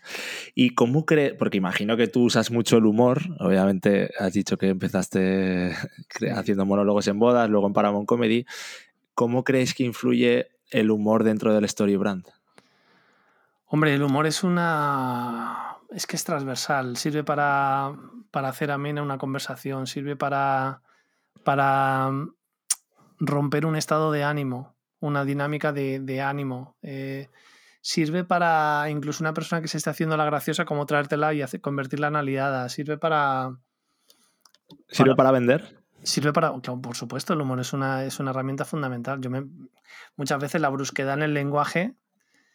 ¿Y 0.57 0.71
cómo 0.71 1.07
crees? 1.07 1.35
Porque 1.35 1.59
imagino 1.59 1.97
que 1.97 2.09
tú 2.09 2.25
usas 2.25 2.51
mucho 2.51 2.79
el 2.79 2.87
humor, 2.87 3.21
obviamente 3.39 4.11
has 4.19 4.33
dicho 4.33 4.59
que 4.59 4.71
empezaste 4.71 5.77
haciendo 6.35 6.67
monólogos 6.67 7.07
en 7.07 7.21
bodas, 7.21 7.49
luego 7.49 7.69
en 7.69 7.75
Paramount 7.75 8.09
Comedy. 8.09 8.45
¿Cómo 9.15 9.45
crees 9.45 9.73
que 9.75 9.85
influye 9.85 10.49
el 10.81 10.91
humor 10.91 11.25
dentro 11.25 11.53
del 11.55 11.65
story 11.65 11.97
brand? 11.97 12.27
Hombre, 13.67 13.95
el 13.95 14.03
humor 14.03 14.27
es 14.27 14.45
una... 14.45 15.77
Es 15.91 16.07
que 16.07 16.17
es 16.17 16.25
transversal, 16.25 16.97
sirve 16.97 17.23
para, 17.23 17.93
para 18.31 18.49
hacer 18.49 18.71
amena 18.71 19.03
una 19.03 19.19
conversación, 19.19 19.87
sirve 19.87 20.17
para 20.17 20.83
para 21.45 22.11
mm, 22.11 22.35
romper 23.21 23.67
un 23.67 23.77
estado 23.77 24.11
de 24.11 24.25
ánimo, 24.25 24.75
una 24.99 25.25
dinámica 25.25 25.73
de, 25.73 26.21
ánimo. 26.21 26.77
Eh, 26.83 27.29
sirve 27.81 28.25
para 28.25 28.87
incluso 28.91 29.23
una 29.23 29.35
persona 29.35 29.63
que 29.63 29.69
se 29.69 29.77
esté 29.77 29.91
haciendo 29.91 30.17
la 30.17 30.25
graciosa, 30.25 30.65
como 30.65 30.87
traértela 30.87 31.33
y 31.35 31.43
hacer, 31.43 31.61
convertirla 31.61 32.09
en 32.09 32.17
aliada. 32.17 32.69
Sirve 32.69 32.99
para. 32.99 33.57
¿Sirve 34.89 35.15
para, 35.15 35.31
vender? 35.31 35.84
Sirve 36.05 36.33
para. 36.33 36.53
por 36.53 36.97
supuesto, 36.97 37.33
el 37.33 37.41
humor 37.41 37.61
es 37.61 37.73
una, 37.73 38.05
es 38.05 38.21
una 38.21 38.31
herramienta 38.31 38.65
fundamental. 38.65 39.21
Yo 39.21 39.31
me, 39.31 39.47
muchas 40.17 40.39
veces 40.39 40.61
la 40.61 40.69
brusquedad 40.69 41.15
en 41.15 41.23
el 41.23 41.35
lenguaje, 41.35 41.95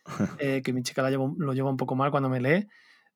eh, 0.39 0.61
que 0.63 0.71
mi 0.71 0.83
chica 0.83 1.01
la 1.01 1.09
lo 1.09 1.53
lleva 1.53 1.69
un 1.69 1.77
poco 1.77 1.95
mal 1.95 2.11
cuando 2.11 2.29
me 2.29 2.39
lee, 2.39 2.67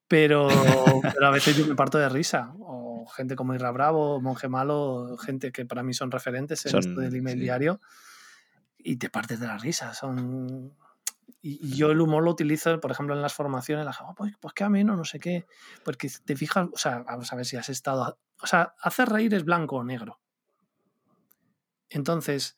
pero, 0.07 0.47
pero, 1.13 1.27
a 1.27 1.31
veces 1.31 1.55
yo 1.55 1.67
me 1.67 1.75
parto 1.75 1.97
de 1.97 2.09
risa. 2.09 2.53
O 2.59 3.05
gente 3.15 3.35
como 3.35 3.53
Irra 3.53 3.71
Bravo, 3.71 4.19
Monje 4.21 4.49
Malo, 4.49 5.17
gente 5.17 5.51
que 5.51 5.65
para 5.65 5.83
mí 5.83 5.93
son 5.93 6.11
referentes 6.11 6.65
en 6.65 6.77
esto 6.77 6.99
del 6.99 7.15
email 7.15 7.39
diario. 7.39 7.79
Y 8.77 8.97
te 8.97 9.09
partes 9.09 9.39
de 9.39 9.47
la 9.47 9.57
risa. 9.57 9.93
Son... 9.93 10.73
Y, 11.41 11.75
yo 11.75 11.91
el 11.91 12.01
humor 12.01 12.23
lo 12.23 12.31
utilizo, 12.31 12.79
por 12.79 12.91
ejemplo, 12.91 13.15
en 13.15 13.21
las 13.21 13.33
formaciones. 13.33 13.85
La 13.85 13.93
gente, 13.93 14.11
oh, 14.11 14.15
pues, 14.15 14.33
pues 14.39 14.53
qué 14.53 14.63
ameno, 14.63 14.95
no 14.95 15.05
sé 15.05 15.19
qué. 15.19 15.45
Porque 15.83 16.09
te 16.25 16.35
fijas, 16.35 16.67
o 16.73 16.77
sea, 16.77 17.03
vamos 17.03 17.31
a 17.31 17.35
ver 17.35 17.45
si 17.45 17.57
has 17.57 17.69
estado. 17.69 18.19
O 18.41 18.47
sea, 18.47 18.75
hacer 18.81 19.09
reír 19.09 19.33
es 19.33 19.43
blanco 19.43 19.77
o 19.77 19.83
negro. 19.83 20.19
Entonces, 21.89 22.57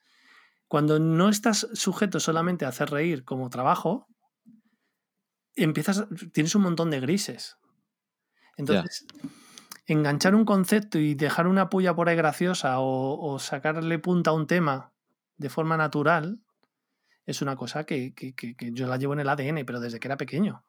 cuando 0.67 0.99
no 0.99 1.29
estás 1.29 1.67
sujeto 1.73 2.19
solamente 2.19 2.65
a 2.65 2.69
hacer 2.69 2.89
reír 2.89 3.23
como 3.23 3.49
trabajo, 3.49 4.07
empiezas, 5.55 6.05
tienes 6.33 6.55
un 6.55 6.63
montón 6.63 6.89
de 6.89 6.99
grises. 6.99 7.57
Entonces, 8.57 9.05
enganchar 9.85 10.35
un 10.35 10.45
concepto 10.45 10.97
y 10.97 11.15
dejar 11.15 11.47
una 11.47 11.69
puya 11.69 11.95
por 11.95 12.09
ahí 12.09 12.15
graciosa 12.15 12.75
o, 12.79 13.37
sacarle 13.39 13.99
punta 13.99 14.31
a 14.31 14.33
un 14.33 14.47
tema 14.47 14.93
de 15.37 15.49
forma 15.49 15.77
natural 15.77 16.41
es 17.25 17.41
una 17.41 17.55
cosa 17.55 17.83
que, 17.85 18.13
yo 18.73 18.87
la 18.87 18.97
llevo 18.97 19.13
en 19.13 19.19
el 19.21 19.29
ADN, 19.29 19.65
pero 19.65 19.79
desde 19.79 19.99
que 19.99 20.07
era 20.07 20.17
pequeño. 20.17 20.63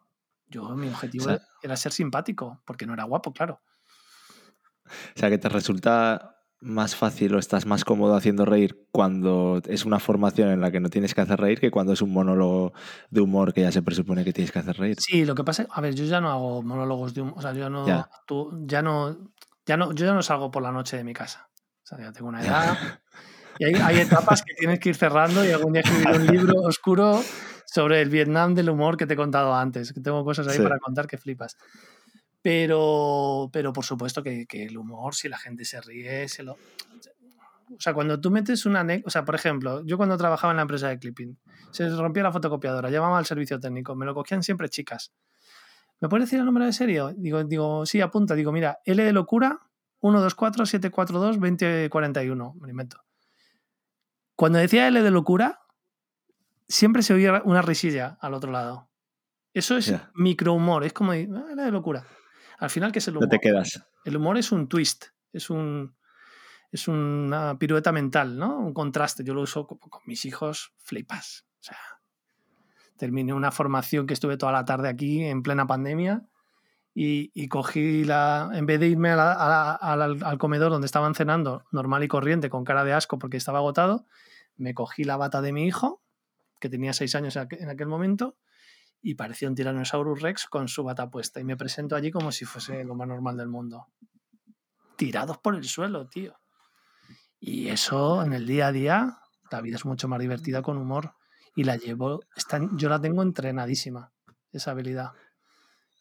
Yo, 0.49 0.77
mi 0.77 0.89
objetivo 0.89 1.31
era 1.63 1.77
ser 1.77 1.93
simpático, 1.93 2.63
porque 2.65 2.87
no 2.87 2.95
era 2.95 3.05
guapo, 3.05 3.33
claro. 3.33 3.61
O 4.87 5.19
sea, 5.19 5.29
que 5.29 5.39
te 5.39 5.49
resulta 5.49 6.37
más 6.61 6.97
fácil 6.97 7.35
o 7.35 7.39
estás 7.39 7.67
más 7.67 7.85
cómodo 7.85 8.15
haciendo 8.15 8.45
reír 8.45 8.87
cuando 8.91 9.61
es 9.67 9.85
una 9.85 9.99
formación 9.99 10.51
en 10.51 10.61
la 10.61 10.71
que 10.71 10.81
no 10.81 10.89
tienes 10.89 11.15
que 11.15 11.21
hacer 11.21 11.39
reír 11.39 11.61
que 11.61 11.71
cuando 11.71 11.93
es 11.93 12.01
un 12.01 12.13
monólogo 12.13 12.73
de 13.11 13.21
humor 13.21 13.53
que 13.53 13.61
ya 13.61 13.71
se 13.71 13.83
presupone 13.83 14.25
que 14.25 14.33
tienes 14.33 14.53
que 14.53 14.61
hacer 14.61 14.77
reír. 14.77 14.97
Sí, 14.99 15.25
lo 15.25 15.35
que 15.35 15.45
pasa, 15.45 15.67
a 15.71 15.81
ver, 15.81 15.95
yo 15.95 16.05
ya 16.05 16.21
no 16.21 16.31
hago 16.31 16.63
monólogos 16.63 17.13
de 17.13 17.23
humor, 17.23 17.35
o 17.37 17.43
sea, 17.43 17.53
yo 17.53 17.69
no, 17.69 17.85
Tú, 18.27 18.65
ya 18.67 18.81
no, 18.83 19.33
ya 19.67 19.77
no, 19.77 19.93
yo 19.93 20.07
ya 20.07 20.15
no 20.15 20.23
salgo 20.23 20.51
por 20.51 20.63
la 20.63 20.73
noche 20.73 20.97
de 20.97 21.05
mi 21.05 21.13
casa. 21.13 21.49
O 21.85 21.87
sea, 21.87 21.99
ya 21.99 22.13
tengo 22.13 22.29
una 22.29 22.41
edad. 22.45 23.01
Y 23.59 23.65
hay, 23.65 23.75
hay, 23.75 24.01
etapas 24.01 24.43
que 24.43 24.55
tienes 24.55 24.79
que 24.79 24.91
ir 24.91 24.97
cerrando 24.97 25.45
y 25.45 25.51
algún 25.51 25.73
día 25.73 25.83
escribir 25.83 26.21
un 26.21 26.27
libro 26.27 26.61
oscuro 26.63 27.23
sobre 27.65 28.01
el 28.01 28.09
Vietnam 28.09 28.55
del 28.55 28.71
humor 28.71 28.97
que 28.97 29.07
te 29.07 29.15
he 29.15 29.17
contado 29.17 29.55
antes, 29.55 29.93
que 29.93 30.01
tengo 30.01 30.25
cosas 30.25 30.49
ahí 30.49 30.59
para 30.59 30.79
contar 30.79 31.07
que 31.07 31.19
flipas. 31.19 31.57
Pero, 32.43 33.51
pero 33.53 33.73
por 33.73 33.85
supuesto 33.85 34.23
que, 34.23 34.47
que 34.47 34.65
el 34.65 34.79
humor, 34.79 35.15
si 35.15 35.29
la 35.29 35.39
gente 35.39 35.65
se 35.65 35.81
ríe, 35.81 36.29
se 36.29 36.43
lo... 36.43 36.53
O 36.53 37.81
sea, 37.81 37.93
cuando 37.93 38.21
tú 38.21 38.31
metes 38.31 38.65
una... 38.65 38.87
O 39.05 39.11
sea, 39.11 39.25
por 39.25 39.35
ejemplo, 39.35 39.85
yo 39.85 39.97
cuando 39.97 40.17
trabajaba 40.17 40.53
en 40.53 40.59
la 40.59 40.63
empresa 40.63 40.89
de 40.89 40.99
clipping, 40.99 41.37
se 41.73 41.89
rompía 41.89 42.23
la 42.23 42.31
fotocopiadora, 42.31 42.89
llamaba 42.89 43.19
al 43.19 43.27
servicio 43.27 43.59
técnico, 43.59 43.97
me 43.97 44.07
lo 44.07 44.15
cogían 44.15 44.45
siempre 44.45 44.69
chicas. 44.69 45.13
¿Me 46.01 46.09
puedes 46.09 46.27
decir 46.27 46.39
el 46.39 46.45
número 46.45 46.67
de 46.67 46.73
serie? 46.73 47.03
Digo, 47.17 47.43
digo, 47.45 47.87
sí, 47.87 48.01
apunta. 48.01 48.35
Digo, 48.35 48.51
mira, 48.53 48.81
L 48.85 49.03
de 49.03 49.13
locura, 49.13 49.61
124-742-2041. 50.03 52.55
Me 52.55 52.61
lo 52.61 52.71
invento. 52.71 53.06
Cuando 54.37 54.59
decía 54.59 54.87
L 54.89 55.03
de 55.03 55.11
locura, 55.11 55.61
siempre 56.69 57.03
se 57.03 57.15
oía 57.15 57.43
una 57.45 57.63
risilla 57.63 58.19
al 58.21 58.35
otro 58.35 58.53
lado. 58.53 58.89
Eso 59.55 59.77
es 59.79 59.95
microhumor, 60.15 60.85
es 60.85 60.93
como 60.93 61.13
"Ah, 61.13 61.17
L 61.17 61.57
de 61.63 61.71
locura. 61.73 62.05
Al 62.59 62.71
final, 62.71 62.93
¿qué 62.93 62.99
es 62.99 63.09
el 63.09 63.15
No 63.15 63.21
humor? 63.21 63.31
te 63.31 63.39
quedas. 63.41 63.83
El 64.05 64.17
humor 64.17 64.37
es 64.39 64.53
un 64.53 64.69
twist, 64.69 65.07
es 65.33 65.51
un 65.51 65.97
es 66.73 66.89
una 66.89 67.59
pirueta 67.59 67.93
mental, 67.93 68.37
¿no? 68.39 68.59
Un 68.59 68.75
contraste. 68.75 69.25
Yo 69.25 69.33
lo 69.33 69.43
uso 69.43 69.67
con, 69.67 69.79
con 69.79 70.03
mis 70.05 70.25
hijos, 70.27 70.75
flipas. 70.79 71.47
O 71.61 71.63
sea, 71.63 71.79
terminé 72.97 73.33
una 73.33 73.51
formación 73.51 74.07
que 74.07 74.13
estuve 74.15 74.37
toda 74.37 74.53
la 74.53 74.65
tarde 74.65 74.89
aquí 74.89 75.23
en 75.25 75.43
plena 75.43 75.67
pandemia 75.67 76.27
y, 76.99 77.31
y 77.35 77.49
cogí 77.49 78.05
la. 78.05 78.49
En 78.55 78.65
vez 78.65 78.81
de 78.81 78.89
irme 78.89 79.11
a 79.11 79.17
la- 79.17 79.33
a 79.35 79.49
la- 79.49 80.05
al, 80.05 80.25
al 80.25 80.39
comedor 80.39 80.71
donde 80.73 80.87
estaban 80.87 81.15
cenando, 81.15 81.63
normal 81.71 82.03
y 82.03 82.09
corriente, 82.09 82.49
con 82.49 82.65
cara 82.65 82.85
de 82.85 82.95
asco 82.95 83.19
porque 83.19 83.37
estaba 83.37 83.59
agotado, 83.59 84.07
me 84.57 84.73
cogí 84.73 85.05
la 85.05 85.19
bata 85.19 85.43
de 85.43 85.53
mi 85.53 85.67
hijo, 85.67 86.01
que 86.59 86.71
tenía 86.71 86.95
seis 86.95 87.15
años 87.15 87.37
en 87.37 87.43
aqu- 87.49 87.61
en 87.61 87.69
aquel 87.69 87.87
momento, 87.89 88.39
y 89.03 89.15
parecía 89.15 89.47
un 89.51 89.55
Tyrannosaurus 89.55 90.23
Rex 90.23 90.47
con 90.47 90.69
su 90.69 90.85
bata 90.85 91.11
puesta. 91.11 91.39
Y 91.39 91.45
me 91.45 91.59
presento 91.59 91.97
allí 91.97 92.11
como 92.11 92.33
si 92.33 92.47
fuese 92.47 92.83
lo 92.83 92.95
más 92.95 93.07
normal 93.09 93.37
del 93.37 93.49
mundo. 93.49 93.89
Tirados 94.97 95.37
por 95.37 95.55
el 95.55 95.65
suelo, 95.65 96.09
tío. 96.09 96.41
Y 97.39 97.69
eso 97.69 98.23
en 98.23 98.33
el 98.33 98.47
día 98.47 98.69
a 98.69 98.73
día, 98.73 99.19
la 99.51 99.61
vida 99.61 99.77
es 99.77 99.85
mucho 99.85 100.09
más 100.09 100.19
divertida 100.19 100.63
con 100.63 100.79
humor. 100.79 101.13
Y 101.55 101.65
la 101.65 101.77
llevo, 101.77 102.21
yo 102.73 102.89
la 102.89 103.01
tengo 103.01 103.23
entrenadísima, 103.23 104.13
esa 104.53 104.71
habilidad. 104.71 105.13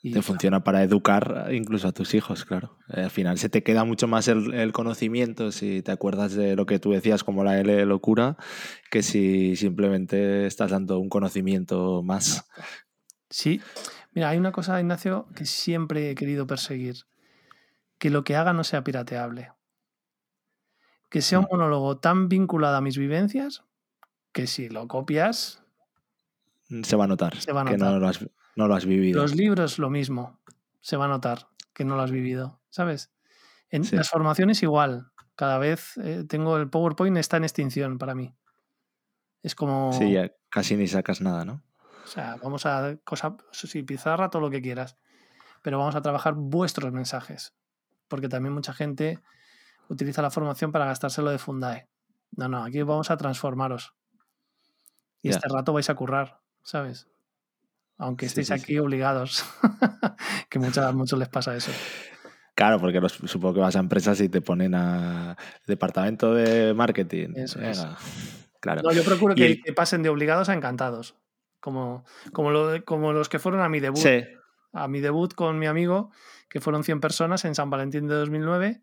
Y 0.08 0.12
Te 0.12 0.22
funciona 0.22 0.64
para 0.64 0.84
educar 0.84 1.48
incluso 1.52 1.88
a 1.88 1.92
tus 1.92 2.14
hijos, 2.14 2.46
claro. 2.46 2.78
Eh, 2.94 3.02
al 3.02 3.10
final 3.10 3.40
se 3.40 3.50
te 3.50 3.64
queda 3.64 3.86
mucho 3.86 4.08
más 4.08 4.28
el, 4.28 4.54
el 4.54 4.72
conocimiento 4.72 5.52
si 5.52 5.82
te 5.82 5.92
acuerdas 5.92 6.36
de 6.36 6.56
lo 6.56 6.68
que 6.68 6.78
tú 6.78 6.92
decías 6.92 7.24
como 7.24 7.44
la 7.44 7.60
L 7.60 7.74
de 7.76 7.88
locura 7.88 8.38
que 8.92 9.02
si 9.02 9.56
simplemente 9.56 10.46
estás 10.46 10.70
dando 10.70 11.00
un 11.00 11.10
conocimiento 11.10 12.04
más. 12.04 12.48
Sí, 13.32 13.62
mira, 14.14 14.30
hay 14.30 14.38
una 14.38 14.52
cosa, 14.52 14.80
Ignacio, 14.80 15.26
que 15.36 15.46
siempre 15.46 16.12
he 16.12 16.16
querido 16.16 16.46
perseguir. 16.46 16.98
Que 17.98 18.12
lo 18.12 18.24
que 18.24 18.36
haga 18.36 18.54
no 18.54 18.64
sea 18.64 18.84
pirateable. 18.84 19.54
Que 21.10 21.22
sea 21.22 21.40
un 21.40 21.46
Mm. 21.46 21.48
monólogo 21.52 21.98
tan 21.98 22.30
vinculado 22.30 22.76
a 22.76 22.82
mis 22.82 22.98
vivencias 23.00 23.64
que 24.34 24.46
si 24.46 24.70
lo 24.70 24.88
copias, 24.88 25.64
Se 26.84 26.96
va 26.96 27.06
a 27.06 27.08
notar, 27.08 27.36
Se 27.42 27.52
va 27.54 27.62
a 27.62 27.66
que 27.66 27.78
no 27.78 27.86
notar. 27.86 28.02
lo, 28.02 28.08
has, 28.08 28.20
no 28.56 28.68
lo 28.68 28.76
has 28.76 28.86
vivido. 28.86 29.22
los 29.22 29.36
libros 29.36 29.80
lo 29.80 29.90
mismo. 29.90 30.40
Se 30.82 30.98
va 30.98 31.06
a 31.06 31.10
notar 31.10 31.48
que 31.74 31.84
no 31.86 31.96
lo 31.96 32.02
has 32.04 32.12
vivido, 32.12 32.62
¿sabes? 32.70 33.12
En 33.70 33.84
Sí. 33.84 33.96
las 33.96 34.10
formaciones 34.10 34.62
igual. 34.64 35.12
Cada 35.36 35.58
vez 35.58 35.98
eh, 35.98 36.24
tengo 36.28 36.58
el 36.58 36.70
PowerPoint 36.70 37.18
está 37.18 37.38
en 37.38 37.44
extinción 37.44 37.98
para 37.98 38.16
mí. 38.16 38.36
Es 39.44 39.56
como, 39.56 39.92
Sí, 39.94 40.12
ya 40.14 40.32
casi 40.50 40.76
ni 40.78 40.88
sacas 40.88 41.22
nada, 41.22 41.44
¿no? 41.46 41.62
o 42.04 42.08
sea, 42.08 42.36
vamos 42.42 42.66
a 42.68 42.98
cosa, 43.04 43.36
sí, 43.52 43.82
pizarra, 43.82 44.30
todo 44.30 44.42
lo 44.44 44.52
que 44.52 44.62
quieras, 44.62 44.96
pero 45.64 45.80
vamos 45.80 45.96
a 45.96 46.02
trabajar 46.04 46.36
vuestros 46.36 46.92
mensajes, 46.94 47.56
porque 48.08 48.30
también 48.30 48.54
mucha 48.54 48.74
gente 48.74 49.20
utiliza 49.90 50.22
la 50.22 50.30
formación 50.30 50.72
para 50.72 50.86
gastárselo 50.86 51.32
de 51.32 51.40
Fundae. 51.40 51.90
No, 52.32 52.48
no, 52.48 52.64
aquí 52.64 52.84
vamos 52.84 53.10
a 53.10 53.18
transformaros. 53.18 53.96
Y 55.24 55.30
este 55.30 55.48
rato 55.50 55.74
vais 55.74 55.90
a 55.90 55.96
currar, 55.96 56.42
¿sabes? 56.62 57.08
Aunque 57.98 58.26
estéis 58.26 58.48
sí, 58.48 58.54
aquí 58.54 58.74
sí. 58.74 58.80
obligados, 58.80 59.46
que 60.50 60.60
muchas, 60.60 60.86
a 60.86 60.92
muchos 60.92 61.18
les 61.18 61.30
pasa 61.30 61.56
eso. 61.56 61.72
Claro, 62.54 62.80
porque 62.80 63.00
los- 63.02 63.14
supongo 63.14 63.56
que 63.56 63.60
vas 63.62 63.76
a 63.76 63.80
empresas 63.80 64.20
y 64.22 64.30
te 64.30 64.42
ponen 64.42 64.76
a 64.76 65.38
departamento 65.68 66.34
de 66.34 66.74
marketing. 66.74 67.30
Eso 67.36 67.62
es. 67.62 67.86
Claro. 68.60 68.82
No, 68.84 68.92
yo 68.92 69.04
procuro 69.04 69.36
que, 69.36 69.46
el- 69.46 69.62
que 69.62 69.74
pasen 69.74 70.04
de 70.04 70.10
obligados 70.10 70.50
a 70.50 70.54
encantados, 70.54 71.16
como, 71.60 72.04
como, 72.34 72.52
lo 72.52 72.68
de- 72.70 72.84
como 72.84 73.14
los 73.14 73.30
que 73.30 73.40
fueron 73.40 73.62
a 73.62 73.70
mi 73.70 73.80
debut. 73.80 73.98
Sí, 74.00 74.24
a 74.74 74.88
mi 74.90 75.00
debut 75.00 75.34
con 75.34 75.58
mi 75.60 75.68
amigo, 75.68 76.12
que 76.50 76.60
fueron 76.60 76.84
100 76.84 77.00
personas 77.00 77.46
en 77.46 77.56
San 77.56 77.70
Valentín 77.70 78.08
de 78.08 78.16
2009, 78.16 78.82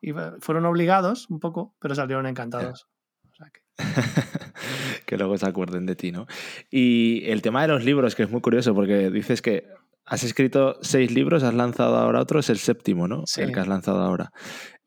y 0.00 0.12
fueron 0.40 0.64
obligados 0.66 1.28
un 1.30 1.40
poco, 1.40 1.74
pero 1.78 1.94
salieron 1.94 2.26
encantados. 2.26 2.86
O 3.30 3.34
sea 3.34 3.50
que- 3.50 3.62
que 5.06 5.16
luego 5.16 5.36
se 5.38 5.46
acuerden 5.46 5.86
de 5.86 5.96
ti, 5.96 6.12
¿no? 6.12 6.26
Y 6.70 7.24
el 7.26 7.42
tema 7.42 7.62
de 7.62 7.68
los 7.68 7.84
libros, 7.84 8.14
que 8.14 8.24
es 8.24 8.30
muy 8.30 8.40
curioso, 8.40 8.74
porque 8.74 9.10
dices 9.10 9.42
que 9.42 9.64
has 10.04 10.22
escrito 10.22 10.78
seis 10.82 11.10
libros, 11.12 11.42
has 11.42 11.54
lanzado 11.54 11.96
ahora 11.96 12.20
otro, 12.20 12.40
es 12.40 12.50
el 12.50 12.58
séptimo, 12.58 13.08
¿no? 13.08 13.24
Sí. 13.26 13.42
El 13.42 13.52
que 13.52 13.60
has 13.60 13.68
lanzado 13.68 14.00
ahora. 14.00 14.32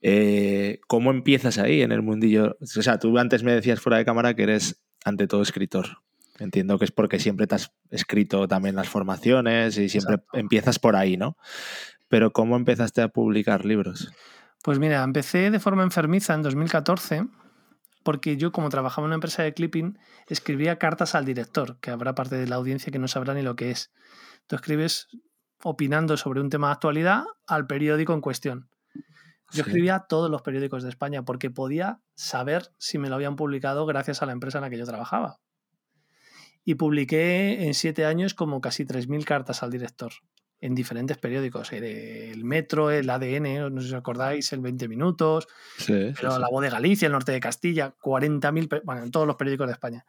Eh, 0.01 0.79
¿Cómo 0.87 1.11
empiezas 1.11 1.57
ahí 1.57 1.81
en 1.81 1.91
el 1.91 2.01
mundillo? 2.01 2.57
O 2.61 2.81
sea, 2.81 2.99
tú 2.99 3.17
antes 3.17 3.43
me 3.43 3.53
decías 3.53 3.81
fuera 3.81 3.97
de 3.97 4.05
cámara 4.05 4.33
que 4.33 4.43
eres 4.43 4.81
ante 5.03 5.27
todo 5.27 5.41
escritor. 5.41 6.01
Entiendo 6.39 6.79
que 6.79 6.85
es 6.85 6.91
porque 6.91 7.19
siempre 7.19 7.47
te 7.47 7.55
has 7.55 7.73
escrito 7.91 8.47
también 8.47 8.75
las 8.75 8.87
formaciones 8.87 9.77
y 9.77 9.89
siempre 9.89 10.15
Exacto. 10.15 10.37
empiezas 10.37 10.79
por 10.79 10.95
ahí, 10.95 11.17
¿no? 11.17 11.35
Pero 12.07 12.31
¿cómo 12.31 12.55
empezaste 12.55 13.01
a 13.01 13.09
publicar 13.09 13.65
libros? 13.65 14.09
Pues 14.63 14.79
mira, 14.79 15.03
empecé 15.03 15.51
de 15.51 15.59
forma 15.59 15.83
enfermiza 15.83 16.33
en 16.33 16.41
2014, 16.41 17.25
porque 18.03 18.37
yo 18.37 18.51
como 18.51 18.69
trabajaba 18.69 19.05
en 19.05 19.09
una 19.09 19.15
empresa 19.15 19.43
de 19.43 19.53
clipping, 19.53 19.97
escribía 20.27 20.77
cartas 20.79 21.15
al 21.15 21.25
director, 21.25 21.79
que 21.79 21.91
habrá 21.91 22.15
parte 22.15 22.35
de 22.35 22.47
la 22.47 22.55
audiencia 22.55 22.91
que 22.91 22.99
no 22.99 23.07
sabrá 23.07 23.33
ni 23.33 23.41
lo 23.41 23.55
que 23.55 23.71
es. 23.71 23.91
Tú 24.47 24.55
escribes 24.55 25.07
opinando 25.63 26.17
sobre 26.17 26.41
un 26.41 26.49
tema 26.49 26.67
de 26.67 26.73
actualidad 26.73 27.23
al 27.47 27.67
periódico 27.67 28.13
en 28.13 28.21
cuestión. 28.21 28.69
Yo 29.51 29.63
Sí. 29.63 29.69
escribía 29.69 30.05
todos 30.07 30.29
los 30.29 30.41
periódicos 30.41 30.83
de 30.83 30.89
España 30.89 31.23
porque 31.23 31.49
podía 31.49 31.99
saber 32.15 32.71
si 32.77 32.99
me 32.99 33.09
lo 33.09 33.15
habían 33.15 33.35
publicado 33.35 33.85
gracias 33.85 34.21
a 34.21 34.25
la 34.25 34.31
empresa 34.31 34.59
en 34.59 34.63
la 34.63 34.69
que 34.69 34.77
yo 34.77 34.85
trabajaba. 34.85 35.39
Y 36.63 36.75
publiqué 36.75 37.65
en 37.65 37.73
siete 37.73 38.05
años 38.05 38.33
como 38.33 38.61
casi 38.61 38.85
3.000 38.85 39.25
cartas 39.25 39.63
al 39.63 39.71
director 39.71 40.11
en 40.61 40.75
diferentes 40.75 41.17
periódicos. 41.17 41.71
eh, 41.73 42.31
El 42.31 42.43
Metro, 42.43 42.91
el 42.91 43.09
ADN, 43.09 43.69
no 43.69 43.81
sé 43.81 43.87
si 43.87 43.93
os 43.93 43.99
acordáis, 43.99 44.51
el 44.53 44.59
20 44.61 44.87
Minutos, 44.87 45.47
Sí, 45.77 46.11
pero 46.15 46.31
sí. 46.31 46.41
La 46.41 46.49
Voz 46.49 46.61
de 46.63 46.69
Galicia, 46.69 47.05
el 47.05 47.13
Norte 47.13 47.31
de 47.31 47.39
Castilla, 47.39 47.95
40.000, 48.01 48.67
pe- 48.67 48.81
bueno, 48.83 49.03
en 49.03 49.11
todos 49.11 49.25
los 49.25 49.35
periódicos 49.37 49.67
de 49.67 49.73
España. 49.73 50.05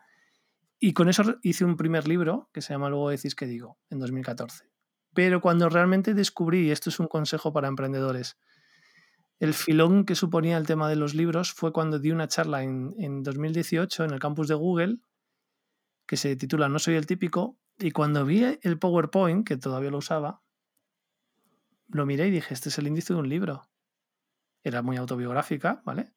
Y 0.78 0.92
con 0.92 1.08
eso 1.08 1.36
hice 1.42 1.64
un 1.64 1.76
primer 1.76 2.08
libro 2.08 2.48
que 2.52 2.62
se 2.62 2.72
llama 2.72 2.88
Luego 2.88 3.10
decís 3.10 3.34
que 3.34 3.46
digo, 3.46 3.78
en 3.90 3.98
2014. 4.00 4.64
Pero 5.14 5.40
cuando 5.40 5.68
realmente 5.68 6.14
descubrí, 6.14 6.66
y 6.66 6.70
esto 6.70 6.88
es 6.90 6.98
un 7.00 7.06
consejo 7.08 7.52
para 7.52 7.68
emprendedores, 7.68 8.38
el 9.38 9.54
filón 9.54 10.04
que 10.04 10.14
suponía 10.14 10.56
el 10.56 10.66
tema 10.66 10.88
de 10.88 10.96
los 10.96 11.14
libros 11.14 11.52
fue 11.52 11.72
cuando 11.72 11.98
di 11.98 12.10
una 12.10 12.28
charla 12.28 12.62
en, 12.62 12.94
en 12.98 13.22
2018 13.22 14.04
en 14.04 14.10
el 14.12 14.18
campus 14.20 14.48
de 14.48 14.54
Google 14.54 14.96
que 16.06 16.16
se 16.16 16.34
titula 16.36 16.68
No 16.68 16.78
soy 16.78 16.94
el 16.94 17.06
típico 17.06 17.58
y 17.80 17.90
cuando 17.90 18.24
vi 18.24 18.44
el 18.62 18.78
PowerPoint, 18.78 19.46
que 19.46 19.56
todavía 19.56 19.90
lo 19.90 19.98
usaba, 19.98 20.42
lo 21.88 22.06
miré 22.06 22.28
y 22.28 22.30
dije, 22.30 22.54
este 22.54 22.68
es 22.68 22.78
el 22.78 22.86
índice 22.86 23.12
de 23.12 23.20
un 23.20 23.28
libro. 23.28 23.68
Era 24.62 24.82
muy 24.82 24.96
autobiográfica, 24.96 25.82
¿vale? 25.84 26.12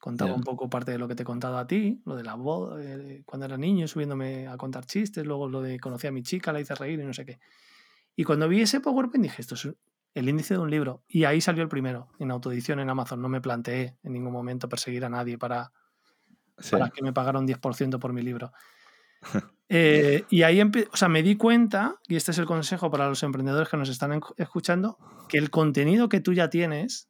Contaba 0.00 0.34
un 0.34 0.44
poco 0.44 0.70
parte 0.70 0.92
de 0.92 0.98
lo 0.98 1.08
que 1.08 1.16
te 1.16 1.24
he 1.24 1.26
contado 1.26 1.58
a 1.58 1.66
ti, 1.66 2.00
lo 2.06 2.14
de 2.14 2.22
la 2.22 2.34
voz, 2.34 2.78
eh, 2.80 3.22
cuando 3.26 3.46
era 3.46 3.56
niño, 3.58 3.88
subiéndome 3.88 4.46
a 4.46 4.56
contar 4.56 4.86
chistes, 4.86 5.26
luego 5.26 5.48
lo 5.48 5.60
de 5.60 5.80
conocí 5.80 6.06
a 6.06 6.12
mi 6.12 6.22
chica, 6.22 6.52
la 6.52 6.60
hice 6.60 6.74
reír 6.76 7.00
y 7.00 7.04
no 7.04 7.12
sé 7.12 7.24
qué. 7.26 7.40
Y 8.16 8.24
cuando 8.24 8.48
vi 8.48 8.62
ese 8.62 8.80
PowerPoint 8.80 9.24
dije, 9.24 9.42
esto 9.42 9.54
es 9.56 9.68
el 10.14 10.28
índice 10.28 10.54
de 10.54 10.60
un 10.60 10.70
libro. 10.70 11.04
Y 11.08 11.24
ahí 11.24 11.40
salió 11.40 11.62
el 11.62 11.68
primero, 11.68 12.10
en 12.18 12.30
autoedición 12.30 12.80
en 12.80 12.90
Amazon. 12.90 13.22
No 13.22 13.28
me 13.28 13.40
planteé 13.40 13.98
en 14.02 14.12
ningún 14.12 14.32
momento 14.32 14.68
perseguir 14.68 15.04
a 15.04 15.08
nadie 15.10 15.38
para, 15.38 15.72
Sí. 16.58 16.76
para 16.76 16.90
que 16.90 17.02
me 17.02 17.12
pagara 17.12 17.38
un 17.38 17.46
10% 17.46 17.98
por 18.00 18.12
mi 18.12 18.22
libro. 18.22 18.52
Eh, 19.70 20.24
y 20.30 20.42
ahí 20.44 20.60
o 20.62 20.96
sea, 20.96 21.08
me 21.08 21.22
di 21.22 21.36
cuenta, 21.36 21.96
y 22.08 22.16
este 22.16 22.30
es 22.30 22.38
el 22.38 22.46
consejo 22.46 22.90
para 22.90 23.08
los 23.08 23.22
emprendedores 23.22 23.68
que 23.68 23.76
nos 23.76 23.88
están 23.88 24.18
escuchando, 24.36 24.98
que 25.28 25.38
el 25.38 25.50
contenido 25.50 26.08
que 26.08 26.20
tú 26.20 26.32
ya 26.32 26.48
tienes 26.48 27.08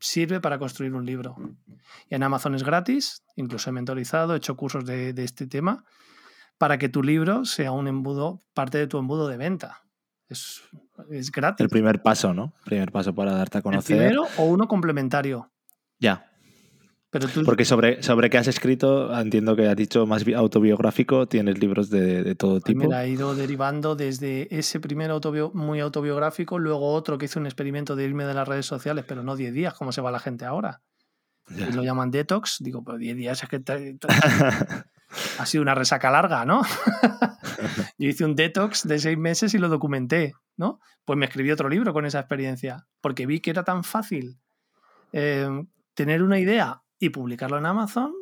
sirve 0.00 0.40
para 0.40 0.58
construir 0.58 0.94
un 0.94 1.04
libro. 1.04 1.36
Y 2.08 2.14
en 2.14 2.22
Amazon 2.22 2.54
es 2.54 2.62
gratis, 2.62 3.22
incluso 3.36 3.68
he 3.68 3.72
mentorizado, 3.72 4.34
he 4.34 4.38
hecho 4.38 4.56
cursos 4.56 4.84
de, 4.84 5.12
de 5.12 5.24
este 5.24 5.46
tema, 5.46 5.84
para 6.56 6.78
que 6.78 6.88
tu 6.88 7.02
libro 7.02 7.44
sea 7.44 7.72
un 7.72 7.86
embudo, 7.88 8.40
parte 8.54 8.78
de 8.78 8.86
tu 8.86 8.98
embudo 8.98 9.28
de 9.28 9.36
venta. 9.36 9.82
Es, 10.28 10.62
es 11.10 11.30
gratis. 11.32 11.64
El 11.64 11.70
primer 11.70 12.02
paso, 12.02 12.34
¿no? 12.34 12.52
Primer 12.64 12.92
paso 12.92 13.14
para 13.14 13.32
darte 13.32 13.58
a 13.58 13.60
El 13.60 13.62
conocer. 13.62 13.96
primero 13.96 14.26
o 14.36 14.44
uno 14.44 14.68
complementario. 14.68 15.50
Ya. 15.98 16.27
Porque 17.10 17.64
sobre, 17.64 18.02
sobre 18.02 18.28
qué 18.28 18.36
has 18.36 18.48
escrito, 18.48 19.18
entiendo 19.18 19.56
que 19.56 19.66
has 19.66 19.76
dicho 19.76 20.06
más 20.06 20.26
autobiográfico, 20.28 21.26
tienes 21.26 21.58
libros 21.58 21.88
de, 21.88 22.34
todo 22.34 22.60
pues 22.60 22.64
tipo. 22.64 22.80
Mira, 22.80 22.98
ha 22.98 23.06
ido 23.06 23.34
derivando 23.34 23.96
desde 23.96 24.54
ese 24.54 24.78
primer 24.78 25.10
muy 25.54 25.80
autobiográfico, 25.80 26.58
luego 26.58 26.92
otro 26.92 27.16
que 27.16 27.24
hizo 27.24 27.40
un 27.40 27.46
experimento 27.46 27.96
de 27.96 28.04
irme 28.04 28.26
de 28.26 28.34
las 28.34 28.46
redes 28.46 28.66
sociales, 28.66 29.06
pero 29.08 29.22
no 29.22 29.36
10 29.36 29.54
días, 29.54 29.74
como 29.74 29.90
se 29.92 30.02
va 30.02 30.10
la 30.10 30.18
gente 30.18 30.44
ahora. 30.44 30.82
Y 31.48 31.72
lo 31.72 31.82
llaman 31.82 32.10
detox. 32.10 32.58
Digo, 32.60 32.84
pero 32.84 32.98
10 32.98 33.16
días 33.16 33.42
es 33.42 33.48
que 33.48 33.62
ha 35.38 35.46
sido 35.46 35.62
una 35.62 35.74
resaca 35.74 36.10
larga, 36.10 36.44
¿no? 36.44 36.60
Yo 37.98 38.08
hice 38.08 38.26
un 38.26 38.34
detox 38.34 38.86
de 38.86 38.98
6 38.98 39.16
meses 39.16 39.54
y 39.54 39.58
lo 39.58 39.70
documenté, 39.70 40.34
¿no? 40.58 40.78
Pues 41.06 41.18
me 41.18 41.24
escribí 41.24 41.50
otro 41.50 41.70
libro 41.70 41.94
con 41.94 42.04
esa 42.04 42.20
experiencia, 42.20 42.86
porque 43.00 43.24
vi 43.24 43.40
que 43.40 43.48
era 43.48 43.64
tan 43.64 43.82
fácil 43.82 44.38
eh, 45.12 45.48
tener 45.94 46.22
una 46.22 46.38
idea 46.38 46.82
y 46.98 47.10
publicarlo 47.10 47.58
en 47.58 47.66
Amazon, 47.66 48.12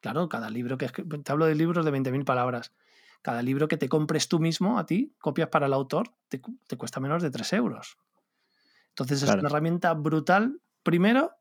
claro, 0.00 0.28
cada 0.28 0.50
libro 0.50 0.78
que 0.78 0.88
te 0.88 1.32
hablo 1.32 1.46
de 1.46 1.54
libros 1.54 1.84
de 1.84 1.92
20.000 1.92 2.24
palabras, 2.24 2.72
cada 3.22 3.42
libro 3.42 3.68
que 3.68 3.76
te 3.76 3.88
compres 3.88 4.28
tú 4.28 4.38
mismo 4.38 4.78
a 4.78 4.86
ti, 4.86 5.14
copias 5.18 5.48
para 5.48 5.66
el 5.66 5.72
autor, 5.72 6.14
te, 6.28 6.40
cuesta 6.76 7.00
menos 7.00 7.22
de 7.22 7.30
3 7.30 7.52
euros. 7.54 7.98
Entonces 8.88 9.22
es 9.22 9.30
una 9.30 9.48
herramienta 9.48 9.92
brutal, 9.94 10.60
primero, 10.82 11.32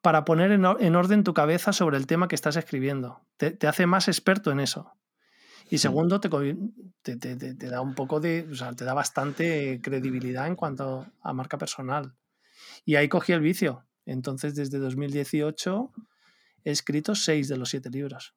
para 0.00 0.24
poner 0.24 0.52
en, 0.52 0.64
orden 0.96 1.24
tu 1.24 1.34
cabeza 1.34 1.72
sobre 1.72 1.96
el 1.96 2.06
tema 2.06 2.28
que 2.28 2.34
estás 2.34 2.56
escribiendo. 2.56 3.20
Te, 3.36 3.66
hace 3.66 3.86
más 3.86 4.08
experto 4.08 4.50
en 4.50 4.60
eso. 4.60 4.92
Y 5.70 5.78
segundo, 5.78 6.20
te, 6.20 6.30
te, 7.02 7.16
te, 7.16 7.68
da 7.68 7.82
un 7.82 7.94
poco 7.94 8.20
de, 8.20 8.48
o 8.50 8.54
sea, 8.54 8.72
te 8.72 8.86
da 8.86 8.94
bastante 8.94 9.80
credibilidad 9.82 10.46
en 10.46 10.56
cuanto 10.56 11.06
a 11.20 11.32
marca 11.34 11.58
personal. 11.58 12.14
Y 12.86 12.96
ahí 12.96 13.08
cogí 13.08 13.32
el 13.32 13.40
vicio. 13.40 13.84
Entonces, 14.08 14.54
desde 14.54 14.78
2018 14.78 15.92
he 16.64 16.70
escrito 16.70 17.14
seis 17.14 17.46
de 17.48 17.58
los 17.58 17.68
siete 17.68 17.90
libros. 17.90 18.34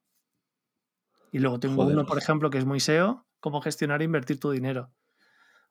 Y 1.31 1.39
luego 1.39 1.61
tengo 1.61 1.85
uno, 1.85 2.05
por 2.05 2.17
ejemplo, 2.17 2.49
que 2.49 2.57
es 2.57 2.65
muy 2.65 2.81
SEO, 2.81 3.25
cómo 3.39 3.61
gestionar 3.61 4.01
e 4.01 4.05
invertir 4.05 4.37
tu 4.37 4.51
dinero. 4.51 4.91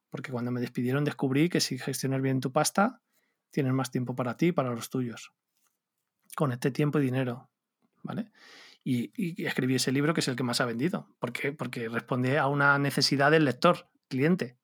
Porque 0.08 0.32
cuando 0.32 0.50
me 0.50 0.60
despidieron 0.60 1.04
descubrí 1.04 1.50
que 1.50 1.60
si 1.60 1.78
gestionas 1.78 2.22
bien 2.22 2.40
tu 2.40 2.50
pasta, 2.50 3.02
tienes 3.50 3.74
más 3.74 3.90
tiempo 3.90 4.16
para 4.16 4.38
ti 4.38 4.46
y 4.46 4.52
para 4.52 4.70
los 4.70 4.88
tuyos. 4.88 5.32
Con 6.34 6.50
este 6.50 6.70
tiempo 6.70 6.98
y 6.98 7.02
dinero. 7.02 7.50
¿Vale? 8.02 8.32
Y, 8.82 9.12
y, 9.14 9.44
escribí 9.44 9.74
ese 9.74 9.92
libro 9.92 10.14
que 10.14 10.20
es 10.20 10.28
el 10.28 10.36
que 10.36 10.42
más 10.42 10.62
ha 10.62 10.64
vendido. 10.64 11.14
¿Por 11.18 11.32
qué? 11.32 11.52
Porque 11.52 11.90
responde 11.90 12.38
a 12.38 12.46
una 12.46 12.78
necesidad 12.78 13.30
del 13.30 13.44
lector, 13.44 13.90
cliente. 14.08 14.56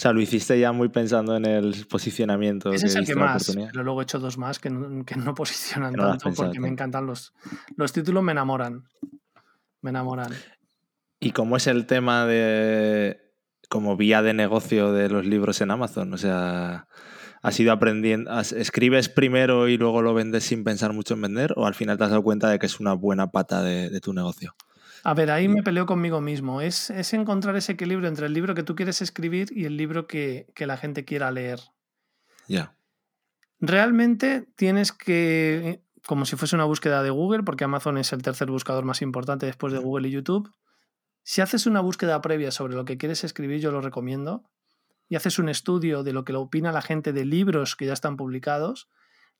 O 0.00 0.02
sea, 0.02 0.14
lo 0.14 0.22
hiciste 0.22 0.58
ya 0.58 0.72
muy 0.72 0.88
pensando 0.88 1.36
en 1.36 1.44
el 1.44 1.86
posicionamiento. 1.86 2.72
Ese 2.72 2.86
es 2.86 2.96
el 2.96 3.04
que 3.04 3.14
más, 3.14 3.54
pero 3.54 3.84
luego 3.84 4.00
he 4.00 4.04
hecho 4.04 4.18
dos 4.18 4.38
más 4.38 4.58
que 4.58 4.70
no, 4.70 5.04
que 5.04 5.14
no 5.14 5.34
posicionan 5.34 5.92
tanto 5.92 6.32
porque 6.32 6.58
me 6.58 6.68
encantan 6.68 7.04
los... 7.04 7.34
Los 7.76 7.92
títulos 7.92 8.22
me 8.22 8.32
enamoran. 8.32 8.88
Me 9.82 9.90
enamoran. 9.90 10.32
¿Y 11.20 11.32
cómo 11.32 11.58
es 11.58 11.66
el 11.66 11.84
tema 11.84 12.24
de... 12.24 13.20
como 13.68 13.98
vía 13.98 14.22
de 14.22 14.32
negocio 14.32 14.90
de 14.90 15.10
los 15.10 15.26
libros 15.26 15.60
en 15.60 15.70
Amazon? 15.70 16.14
O 16.14 16.16
sea, 16.16 16.88
¿has 17.42 17.60
ido 17.60 17.70
aprendiendo... 17.70 18.30
¿Escribes 18.40 19.10
primero 19.10 19.68
y 19.68 19.76
luego 19.76 20.00
lo 20.00 20.14
vendes 20.14 20.44
sin 20.44 20.64
pensar 20.64 20.94
mucho 20.94 21.12
en 21.12 21.20
vender? 21.20 21.52
¿O 21.56 21.66
al 21.66 21.74
final 21.74 21.98
te 21.98 22.04
has 22.04 22.10
dado 22.10 22.22
cuenta 22.22 22.48
de 22.48 22.58
que 22.58 22.64
es 22.64 22.80
una 22.80 22.94
buena 22.94 23.32
pata 23.32 23.62
de 23.62 24.00
tu 24.00 24.14
negocio? 24.14 24.54
A 25.02 25.14
ver, 25.14 25.30
ahí 25.30 25.48
me 25.48 25.62
peleo 25.62 25.86
conmigo 25.86 26.20
mismo. 26.20 26.60
Es, 26.60 26.90
encontrar 27.12 27.56
ese 27.56 27.72
equilibrio 27.72 28.08
entre 28.08 28.26
el 28.26 28.32
libro 28.32 28.54
que 28.54 28.62
tú 28.62 28.74
quieres 28.74 29.00
escribir 29.00 29.48
y 29.54 29.64
el 29.64 29.76
libro 29.76 30.06
que, 30.06 30.52
la 30.58 30.76
gente 30.76 31.04
quiera 31.04 31.30
leer. 31.30 31.60
Ya. 32.48 32.74
Realmente 33.60 34.46
tienes 34.56 34.92
que, 34.92 35.82
como 36.06 36.24
si 36.24 36.36
fuese 36.36 36.56
una 36.56 36.64
búsqueda 36.64 37.02
de 37.02 37.10
Google, 37.10 37.42
porque 37.42 37.64
Amazon 37.64 37.98
es 37.98 38.12
el 38.12 38.22
tercer 38.22 38.50
buscador 38.50 38.84
más 38.84 39.02
importante 39.02 39.46
después 39.46 39.72
de 39.72 39.78
Google 39.78 40.08
y 40.08 40.12
YouTube. 40.12 40.52
Si 41.22 41.40
haces 41.40 41.66
una 41.66 41.80
búsqueda 41.80 42.20
previa 42.20 42.50
sobre 42.50 42.74
lo 42.74 42.84
que 42.84 42.98
quieres 42.98 43.24
escribir, 43.24 43.60
yo 43.60 43.70
lo 43.70 43.80
recomiendo. 43.80 44.44
Y 45.08 45.16
haces 45.16 45.38
un 45.38 45.48
estudio 45.48 46.02
de 46.02 46.12
lo 46.12 46.24
que 46.24 46.34
opina 46.34 46.72
la 46.72 46.82
gente 46.82 47.12
de 47.12 47.24
libros 47.24 47.74
que 47.74 47.86
ya 47.86 47.92
están 47.92 48.16
publicados, 48.16 48.88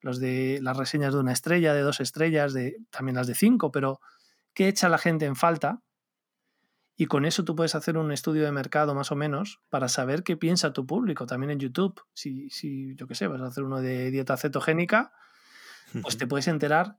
los 0.00 0.18
de 0.18 0.58
las 0.62 0.76
reseñas 0.76 1.12
de 1.12 1.20
una 1.20 1.32
estrella, 1.32 1.74
de 1.74 1.82
dos 1.82 2.00
estrellas, 2.00 2.52
de, 2.52 2.76
también 2.90 3.16
las 3.16 3.26
de 3.26 3.34
cinco, 3.34 3.70
pero 3.70 4.00
qué 4.54 4.68
echa 4.68 4.88
la 4.88 4.98
gente 4.98 5.26
en 5.26 5.36
falta 5.36 5.82
y 7.00 7.06
con 7.06 7.24
eso 7.24 7.44
tú 7.46 7.56
puedes 7.56 7.74
hacer 7.74 7.96
un 7.96 8.12
estudio 8.12 8.44
de 8.44 8.52
mercado 8.52 8.94
más 8.94 9.10
o 9.10 9.16
menos 9.16 9.62
para 9.70 9.88
saber 9.88 10.22
qué 10.22 10.36
piensa 10.36 10.74
tu 10.74 10.86
público, 10.86 11.24
también 11.24 11.50
en 11.50 11.58
YouTube. 11.58 11.98
Si, 12.12 12.50
si 12.50 12.94
yo 12.94 13.06
qué 13.06 13.14
sé, 13.14 13.26
vas 13.26 13.40
a 13.40 13.46
hacer 13.46 13.64
uno 13.64 13.80
de 13.80 14.10
dieta 14.10 14.36
cetogénica, 14.36 15.10
pues 16.02 16.18
te 16.18 16.26
puedes 16.26 16.46
enterar 16.46 16.98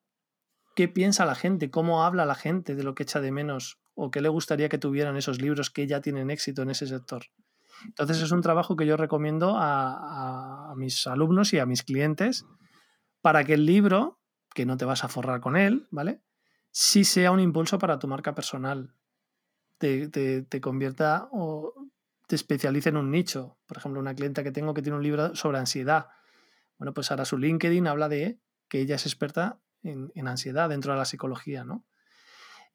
qué 0.75 0.87
piensa 0.87 1.23
la 1.27 1.35
gente, 1.35 1.69
cómo 1.69 2.03
habla 2.03 2.25
la 2.25 2.33
gente 2.33 2.73
de 2.73 2.81
lo 2.81 2.95
que 2.95 3.03
echa 3.03 3.21
de 3.21 3.31
menos 3.31 3.79
o 3.93 4.09
qué 4.09 4.21
le 4.21 4.29
gustaría 4.29 4.69
que 4.69 4.79
tuvieran 4.79 5.17
esos 5.17 5.39
libros 5.39 5.69
que 5.69 5.85
ya 5.85 6.01
tienen 6.01 6.31
éxito 6.31 6.63
en 6.63 6.71
ese 6.71 6.87
sector. 6.87 7.25
Entonces 7.85 8.23
es 8.23 8.31
un 8.31 8.41
trabajo 8.41 8.75
que 8.75 8.87
yo 8.87 8.97
recomiendo 8.97 9.55
a, 9.55 10.71
a 10.71 10.75
mis 10.77 11.05
alumnos 11.05 11.53
y 11.53 11.59
a 11.59 11.67
mis 11.67 11.83
clientes 11.83 12.47
para 13.21 13.43
que 13.43 13.53
el 13.53 13.67
libro, 13.67 14.19
que 14.55 14.65
no 14.65 14.77
te 14.77 14.85
vas 14.85 15.03
a 15.03 15.09
forrar 15.09 15.41
con 15.41 15.57
él, 15.57 15.87
¿vale? 15.91 16.23
Sí 16.71 17.03
sea 17.03 17.31
un 17.31 17.39
impulso 17.39 17.77
para 17.77 17.99
tu 17.99 18.07
marca 18.07 18.33
personal. 18.33 18.93
Te, 19.77 20.07
te, 20.07 20.61
convierta 20.61 21.27
o 21.31 21.73
te 22.27 22.35
especialice 22.35 22.89
en 22.89 22.97
un 22.97 23.11
nicho. 23.11 23.57
Por 23.65 23.77
ejemplo, 23.77 23.99
una 23.99 24.13
clienta 24.13 24.43
que 24.43 24.51
tengo 24.51 24.73
que 24.73 24.81
tiene 24.81 24.97
un 24.97 25.03
libro 25.03 25.35
sobre 25.35 25.57
ansiedad. 25.57 26.07
Bueno, 26.77 26.93
pues 26.93 27.09
ahora 27.11 27.25
su 27.25 27.37
LinkedIn 27.37 27.87
habla 27.87 28.09
de 28.09 28.39
que 28.67 28.81
ella 28.81 28.95
es 28.95 29.05
experta 29.05 29.59
en, 29.83 30.11
en 30.15 30.27
ansiedad 30.27 30.69
dentro 30.69 30.91
de 30.93 30.99
la 30.99 31.05
psicología, 31.05 31.63
¿no? 31.63 31.83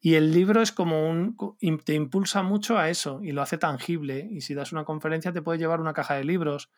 Y 0.00 0.14
el 0.14 0.32
libro 0.32 0.62
es 0.62 0.72
como 0.72 1.08
un. 1.08 1.36
te 1.84 1.94
impulsa 1.94 2.42
mucho 2.42 2.78
a 2.78 2.90
eso 2.90 3.20
y 3.22 3.32
lo 3.32 3.42
hace 3.42 3.58
tangible. 3.58 4.28
Y 4.30 4.42
si 4.42 4.54
das 4.54 4.72
una 4.72 4.84
conferencia, 4.84 5.32
te 5.32 5.42
puede 5.42 5.58
llevar 5.58 5.80
una 5.80 5.94
caja 5.94 6.14
de 6.14 6.24
libros 6.24 6.70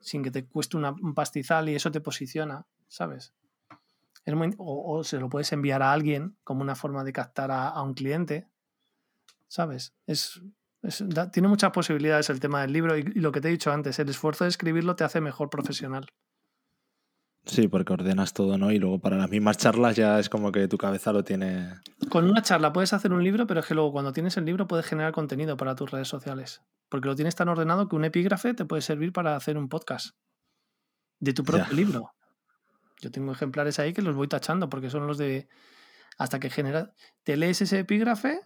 sin 0.00 0.22
que 0.22 0.30
te 0.30 0.44
cueste 0.44 0.76
un 0.76 1.14
pastizal 1.14 1.68
y 1.68 1.74
eso 1.74 1.90
te 1.90 2.00
posiciona, 2.00 2.66
¿sabes? 2.86 3.34
O, 4.58 5.04
se 5.04 5.18
lo 5.18 5.28
puedes 5.28 5.52
enviar 5.52 5.82
a 5.82 5.92
alguien 5.92 6.36
como 6.44 6.62
una 6.62 6.74
forma 6.74 7.04
de 7.04 7.12
captar 7.12 7.50
a, 7.50 7.80
un 7.82 7.94
cliente. 7.94 8.48
¿Sabes? 9.48 9.94
Es, 10.06 10.40
tiene 11.32 11.48
muchas 11.48 11.70
posibilidades 11.70 12.30
el 12.30 12.40
tema 12.40 12.62
del 12.62 12.72
libro 12.72 12.96
y, 12.96 13.02
lo 13.02 13.32
que 13.32 13.40
te 13.40 13.48
he 13.48 13.50
dicho 13.50 13.72
antes, 13.72 13.98
el 13.98 14.08
esfuerzo 14.08 14.44
de 14.44 14.50
escribirlo 14.50 14.96
te 14.96 15.04
hace 15.04 15.20
mejor 15.20 15.50
profesional. 15.50 16.06
Sí, 17.46 17.66
porque 17.66 17.94
ordenas 17.94 18.34
todo, 18.34 18.58
¿no? 18.58 18.70
Y 18.72 18.78
luego 18.78 18.98
para 18.98 19.16
las 19.16 19.30
mismas 19.30 19.56
charlas 19.56 19.96
ya 19.96 20.18
es 20.18 20.28
como 20.28 20.52
que 20.52 20.68
tu 20.68 20.76
cabeza 20.76 21.12
lo 21.12 21.24
tiene. 21.24 21.74
Con 22.10 22.28
una 22.28 22.42
charla 22.42 22.74
puedes 22.74 22.92
hacer 22.92 23.12
un 23.12 23.24
libro, 23.24 23.46
pero 23.46 23.60
es 23.60 23.66
que 23.66 23.74
luego 23.74 23.92
cuando 23.92 24.12
tienes 24.12 24.36
el 24.36 24.44
libro 24.44 24.68
puedes 24.68 24.84
generar 24.84 25.12
contenido 25.12 25.56
para 25.56 25.74
tus 25.74 25.90
redes 25.90 26.08
sociales. 26.08 26.62
Porque 26.90 27.08
lo 27.08 27.16
tienes 27.16 27.36
tan 27.36 27.48
ordenado 27.48 27.88
que 27.88 27.96
un 27.96 28.04
epígrafe 28.04 28.52
te 28.52 28.66
puede 28.66 28.82
servir 28.82 29.12
para 29.12 29.34
hacer 29.34 29.56
un 29.56 29.68
podcast 29.68 30.14
de 31.20 31.32
tu 31.32 31.42
propio 31.42 31.72
libro. 31.72 32.12
Yo 33.00 33.10
tengo 33.10 33.32
ejemplares 33.32 33.78
ahí 33.78 33.92
que 33.92 34.02
los 34.02 34.14
voy 34.14 34.28
tachando 34.28 34.68
porque 34.68 34.90
son 34.90 35.06
los 35.06 35.18
de 35.18 35.48
hasta 36.18 36.40
que 36.40 36.50
genera, 36.50 36.92
te 37.22 37.36
lees 37.36 37.62
ese 37.62 37.78
epígrafe 37.78 38.40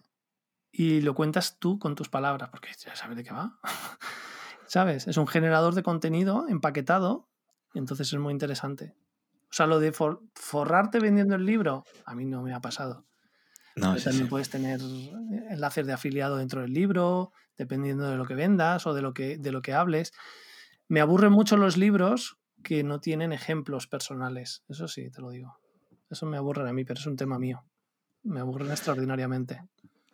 y 0.71 1.01
lo 1.01 1.15
cuentas 1.15 1.59
tú 1.59 1.79
con 1.79 1.95
tus 1.95 2.09
palabras, 2.09 2.51
porque 2.51 2.71
ya 2.79 2.95
sabes 2.95 3.17
de 3.17 3.25
qué 3.25 3.33
va. 3.33 3.59
¿Sabes? 4.67 5.09
Es 5.09 5.17
un 5.17 5.27
generador 5.27 5.75
de 5.75 5.83
contenido 5.83 6.47
empaquetado 6.49 7.29
y 7.75 7.79
entonces 7.79 8.13
es 8.13 8.19
muy 8.19 8.33
interesante. 8.33 8.95
O 9.51 9.55
sea, 9.55 9.67
lo 9.67 9.81
de 9.81 9.93
forrarte 9.93 10.99
vendiendo 10.99 11.35
el 11.35 11.45
libro, 11.45 11.85
a 12.07 12.15
mí 12.15 12.25
no 12.25 12.43
me 12.43 12.55
ha 12.55 12.61
pasado. 12.61 13.05
No, 13.75 13.97
también 13.97 14.29
puedes 14.29 14.51
tener 14.51 14.81
enlaces 15.51 15.87
de 15.87 15.93
afiliado 15.95 16.37
dentro 16.37 16.61
del 16.61 16.73
libro, 16.73 17.33
dependiendo 17.57 18.09
de 18.11 18.17
lo 18.17 18.27
que 18.27 18.35
vendas 18.35 18.87
o 18.87 18.93
de 18.93 19.03
lo 19.03 19.15
que, 19.15 19.39
de 19.39 19.53
lo 19.53 19.63
que 19.63 19.73
hables. 19.73 20.13
Me 20.89 21.01
aburren 21.01 21.33
mucho 21.33 21.57
los 21.57 21.77
libros 21.77 22.39
que 22.63 22.83
no 22.83 23.01
tienen 23.01 23.33
ejemplos 23.33 23.87
personales. 23.87 24.63
Eso 24.69 24.89
sí, 24.89 25.11
te 25.11 25.21
lo 25.21 25.31
digo. 25.31 25.59
Eso 26.11 26.27
me 26.27 26.37
aburre 26.37 26.69
a 26.69 26.73
mí, 26.73 26.85
pero 26.85 27.01
es 27.01 27.07
un 27.07 27.17
tema 27.17 27.39
mío. 27.39 27.65
Me 28.23 28.41
aburren 28.41 28.71
extraordinariamente. 28.71 29.63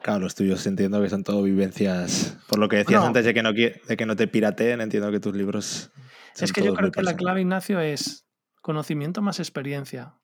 Claro, 0.01 0.21
los 0.21 0.35
tuyos 0.35 0.65
entiendo 0.67 1.03
que 1.03 1.11
son 1.11 1.25
todo 1.25 1.43
vivencias. 1.43 2.39
Por 2.49 2.59
lo 2.59 2.69
que 2.69 2.77
decías 2.77 3.03
antes 3.03 3.25
de 3.25 3.35
que, 3.35 3.43
no, 3.43 3.53
de 3.53 3.97
que 3.97 4.07
no 4.07 4.15
te 4.15 4.29
pirateen, 4.29 4.81
entiendo 4.81 5.11
que 5.11 5.21
tus 5.21 5.35
libros. 5.35 5.91
es 6.39 6.53
que 6.53 6.63
yo 6.63 6.75
creo 6.75 6.93
que 6.93 7.03
la 7.03 7.17
clave, 7.17 7.41
Ignacio, 7.41 7.81
es 7.81 8.27
conocimiento 8.63 9.23
más 9.23 9.41
experiencia. 9.41 10.15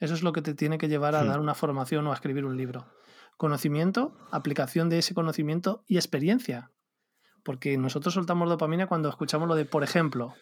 Eso 0.00 0.14
es 0.14 0.22
lo 0.22 0.32
que 0.32 0.42
te 0.42 0.54
tiene 0.54 0.78
que 0.78 0.88
llevar 0.88 1.14
a 1.14 1.22
hmm. 1.22 1.28
dar 1.28 1.40
una 1.40 1.54
formación 1.54 2.06
o 2.08 2.10
a 2.10 2.14
escribir 2.14 2.44
un 2.44 2.56
libro. 2.56 2.88
Conocimiento, 3.36 4.16
aplicación 4.32 4.88
de 4.88 4.98
ese 4.98 5.14
conocimiento 5.14 5.84
y 5.86 5.96
experiencia. 5.96 6.72
Porque 7.44 7.76
nosotros 7.78 8.14
soltamos 8.14 8.48
dopamina 8.48 8.88
cuando 8.88 9.08
escuchamos 9.08 9.48
lo 9.48 9.54
de, 9.54 9.64
por 9.64 9.84
ejemplo, 9.84 10.34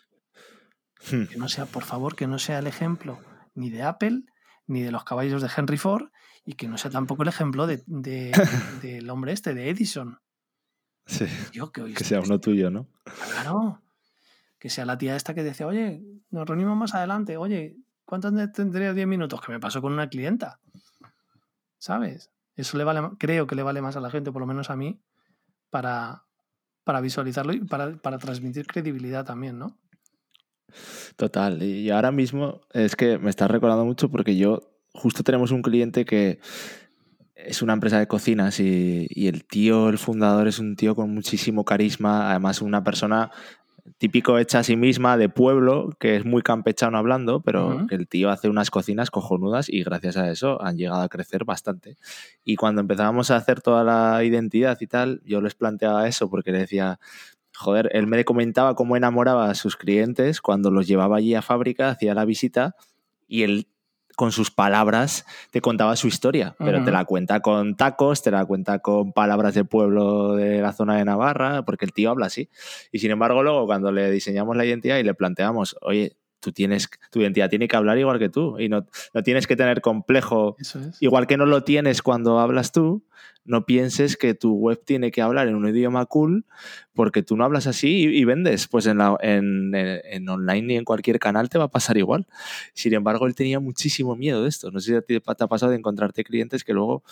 Hmm. 1.10 1.24
Que 1.24 1.36
no 1.36 1.48
sea, 1.48 1.66
por 1.66 1.84
favor, 1.84 2.16
que 2.16 2.26
no 2.26 2.38
sea 2.38 2.58
el 2.58 2.66
ejemplo 2.66 3.18
ni 3.54 3.70
de 3.70 3.82
Apple, 3.82 4.22
ni 4.66 4.82
de 4.82 4.92
los 4.92 5.04
caballos 5.04 5.42
de 5.42 5.50
Henry 5.54 5.76
Ford, 5.76 6.10
y 6.44 6.54
que 6.54 6.68
no 6.68 6.78
sea 6.78 6.90
tampoco 6.90 7.22
el 7.22 7.28
ejemplo 7.28 7.66
de, 7.66 7.82
del 8.82 9.10
hombre 9.10 9.32
este, 9.32 9.54
de 9.54 9.70
Edison. 9.70 10.18
Sí. 11.06 11.26
que, 11.72 12.04
sea 12.04 12.20
uno 12.20 12.40
tuyo, 12.40 12.70
¿no? 12.70 12.86
Claro. 13.04 13.82
Que 14.58 14.70
sea 14.70 14.84
la 14.84 14.98
tía 14.98 15.16
esta 15.16 15.34
que 15.34 15.42
decía, 15.42 15.66
oye, 15.66 16.02
nos 16.30 16.46
reunimos 16.46 16.76
más 16.76 16.94
adelante, 16.94 17.36
oye, 17.36 17.76
¿cuánto 18.04 18.30
tendría 18.52 18.92
10 18.92 19.06
minutos? 19.06 19.40
Que 19.40 19.52
me 19.52 19.60
pasó 19.60 19.80
con 19.80 19.92
una 19.92 20.08
clienta. 20.08 20.60
¿Sabes? 21.78 22.30
Eso 22.54 22.76
le 22.76 22.84
vale, 22.84 23.00
creo 23.18 23.46
que 23.46 23.54
le 23.54 23.62
vale 23.62 23.80
más 23.80 23.96
a 23.96 24.00
la 24.00 24.10
gente, 24.10 24.30
por 24.30 24.40
lo 24.40 24.46
menos 24.46 24.70
a 24.70 24.76
mí, 24.76 25.00
para, 25.70 26.24
para 26.84 27.00
visualizarlo 27.00 27.54
y 27.54 27.64
para, 27.64 27.96
para 27.96 28.18
transmitir 28.18 28.66
credibilidad 28.66 29.24
también, 29.24 29.58
¿no? 29.58 29.79
Total. 31.16 31.62
Y 31.62 31.90
ahora 31.90 32.10
mismo 32.10 32.60
es 32.72 32.96
que 32.96 33.18
me 33.18 33.30
estás 33.30 33.50
recordando 33.50 33.84
mucho 33.84 34.10
porque 34.10 34.36
yo 34.36 34.62
justo 34.92 35.22
tenemos 35.22 35.50
un 35.50 35.62
cliente 35.62 36.04
que 36.04 36.40
es 37.34 37.62
una 37.62 37.72
empresa 37.72 37.98
de 37.98 38.06
cocinas 38.06 38.60
y, 38.60 39.06
y, 39.08 39.28
el 39.28 39.44
tío, 39.44 39.88
el 39.88 39.98
fundador, 39.98 40.46
es 40.46 40.58
un 40.58 40.76
tío 40.76 40.94
con 40.94 41.14
muchísimo 41.14 41.64
carisma, 41.64 42.30
además 42.30 42.60
una 42.60 42.84
persona 42.84 43.30
típico 43.98 44.38
hecha 44.38 44.60
a 44.60 44.64
sí 44.64 44.76
misma 44.76 45.16
de 45.16 45.28
pueblo, 45.28 45.90
que 45.98 46.16
es 46.16 46.24
muy 46.24 46.42
campechano 46.42 46.98
hablando, 46.98 47.40
pero 47.40 47.86
que 47.88 47.94
el 47.94 48.08
tío 48.08 48.30
hace 48.30 48.48
unas 48.48 48.70
cocinas 48.70 49.10
cojonudas 49.10 49.68
y 49.68 49.82
gracias 49.82 50.16
a 50.16 50.30
eso 50.30 50.62
han 50.62 50.76
llegado 50.76 51.02
a 51.02 51.08
crecer 51.08 51.44
bastante. 51.44 51.96
Y 52.44 52.56
cuando 52.56 52.80
empezábamos 52.80 53.30
a 53.30 53.36
hacer 53.36 53.60
toda 53.60 53.84
la 53.84 54.22
identidad 54.24 54.78
y 54.80 54.86
tal, 54.86 55.20
yo 55.24 55.40
les 55.40 55.54
planteaba 55.54 56.08
eso 56.08 56.30
porque 56.30 56.52
le 56.52 56.58
decía, 56.58 56.98
joder, 57.60 57.90
él 57.92 58.06
me 58.06 58.24
comentaba 58.24 58.74
cómo 58.74 58.96
enamoraba 58.96 59.50
a 59.50 59.54
sus 59.54 59.76
clientes 59.76 60.40
cuando 60.40 60.70
los 60.70 60.86
llevaba 60.86 61.18
allí 61.18 61.34
a 61.34 61.42
fábrica, 61.42 61.90
hacía 61.90 62.14
la 62.14 62.24
visita 62.24 62.74
y 63.28 63.42
él 63.42 63.68
con 64.16 64.32
sus 64.32 64.50
palabras 64.50 65.24
te 65.50 65.60
contaba 65.60 65.96
su 65.96 66.06
historia, 66.06 66.54
pero 66.58 66.84
te 66.84 66.90
la 66.90 67.04
cuenta 67.06 67.40
con 67.40 67.74
tacos, 67.76 68.22
te 68.22 68.30
la 68.30 68.44
cuenta 68.44 68.80
con 68.80 69.12
palabras 69.12 69.54
de 69.54 69.64
pueblo 69.64 70.34
de 70.34 70.60
la 70.60 70.72
zona 70.72 70.96
de 70.96 71.04
Navarra, 71.04 71.64
porque 71.64 71.86
el 71.86 71.92
tío 71.92 72.10
habla 72.10 72.26
así. 72.26 72.50
Y 72.92 72.98
sin 72.98 73.12
embargo, 73.12 73.42
luego 73.42 73.64
cuando 73.64 73.92
le 73.92 74.10
diseñamos 74.10 74.56
la 74.56 74.66
identidad 74.66 74.98
y 74.98 75.04
le 75.04 75.14
planteamos, 75.14 75.76
oye, 75.80 76.16
tú 76.40 76.52
tienes, 76.52 76.88
tu 77.10 77.20
identidad 77.20 77.48
tiene 77.48 77.68
que 77.68 77.76
hablar 77.76 77.98
igual 77.98 78.18
que 78.18 78.28
tú 78.28 78.58
y 78.58 78.68
no, 78.68 78.86
no 79.14 79.22
tienes 79.22 79.46
que 79.46 79.56
tener 79.56 79.80
complejo, 79.80 80.56
igual 81.00 81.26
que 81.26 81.36
no 81.36 81.46
lo 81.46 81.62
tienes 81.64 82.02
cuando 82.02 82.40
hablas 82.40 82.72
tú, 82.72 83.04
no 83.44 83.64
pienses 83.64 84.16
que 84.16 84.34
tu 84.34 84.54
web 84.54 84.82
tiene 84.84 85.10
que 85.10 85.22
hablar 85.22 85.48
en 85.48 85.54
un 85.54 85.68
idioma 85.68 86.06
cool 86.06 86.44
porque 86.94 87.22
tú 87.22 87.36
no 87.36 87.44
hablas 87.44 87.66
así 87.66 88.06
y, 88.06 88.24
vendes. 88.24 88.68
Pues 88.68 88.86
en, 88.86 88.98
la, 88.98 89.16
en, 89.20 89.74
en, 89.74 90.28
online 90.28 90.74
y 90.74 90.76
en 90.76 90.84
cualquier 90.84 91.18
canal 91.18 91.48
te 91.48 91.58
va 91.58 91.64
a 91.64 91.70
pasar 91.70 91.96
igual. 91.96 92.26
Sin 92.74 92.94
embargo, 92.94 93.26
él 93.26 93.34
tenía 93.34 93.58
muchísimo 93.58 94.14
miedo 94.14 94.42
de 94.42 94.48
esto. 94.48 94.70
No 94.70 94.80
sé 94.80 94.94
si 94.94 95.06
te, 95.06 95.20
te 95.20 95.44
ha 95.44 95.48
pasado 95.48 95.72
de 95.72 95.78
encontrarte 95.78 96.22
clientes 96.22 96.64
que 96.64 96.74
luego 96.74 97.02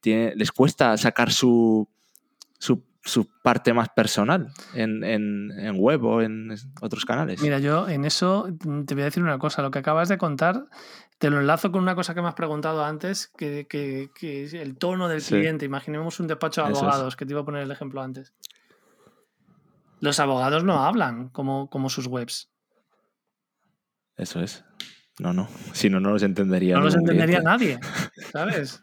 tiene, 0.00 0.34
les 0.36 0.52
cuesta 0.52 0.96
sacar 0.98 1.32
su, 1.32 1.88
su 2.58 2.82
su 3.04 3.28
parte 3.42 3.72
más 3.72 3.88
personal 3.88 4.48
en, 4.74 5.02
en, 5.02 5.50
en, 5.58 5.76
web 5.76 6.04
o 6.04 6.22
en 6.22 6.54
otros 6.80 7.04
canales. 7.04 7.42
Mira, 7.42 7.58
yo 7.58 7.88
en 7.88 8.04
eso 8.04 8.48
te 8.86 8.94
voy 8.94 9.02
a 9.02 9.06
decir 9.06 9.22
una 9.22 9.38
cosa. 9.38 9.60
Lo 9.62 9.70
que 9.70 9.80
acabas 9.80 10.08
de 10.08 10.18
contar, 10.18 10.66
te 11.18 11.28
lo 11.28 11.40
enlazo 11.40 11.72
con 11.72 11.82
una 11.82 11.96
cosa 11.96 12.14
que 12.14 12.22
me 12.22 12.28
has 12.28 12.34
preguntado 12.34 12.84
antes, 12.84 13.32
que, 13.36 13.66
que, 13.68 14.10
que 14.14 14.44
es 14.44 14.54
el 14.54 14.76
tono 14.78 15.08
del 15.08 15.22
cliente. 15.22 15.64
Imaginemos 15.64 16.20
un 16.20 16.28
despacho 16.28 16.62
de 16.62 16.68
abogados, 16.68 17.16
que 17.16 17.26
te 17.26 17.32
iba 17.32 17.40
a 17.40 17.44
poner 17.44 17.62
el 17.62 17.70
ejemplo 17.72 18.02
antes. 18.02 18.32
Los 20.00 20.20
abogados 20.20 20.62
no 20.62 20.84
hablan 20.84 21.28
como, 21.28 21.68
como 21.70 21.90
sus 21.90 22.06
webs. 22.06 22.50
Eso 24.16 24.40
es. 24.40 24.64
No, 25.18 25.32
no. 25.32 25.48
Si 25.72 25.90
no, 25.90 26.00
no 26.00 26.10
los 26.10 26.22
entendería. 26.22 26.76
No 26.76 26.82
los 26.82 26.94
entendería 26.94 27.40
nadie, 27.40 27.78
¿sabes? 28.32 28.82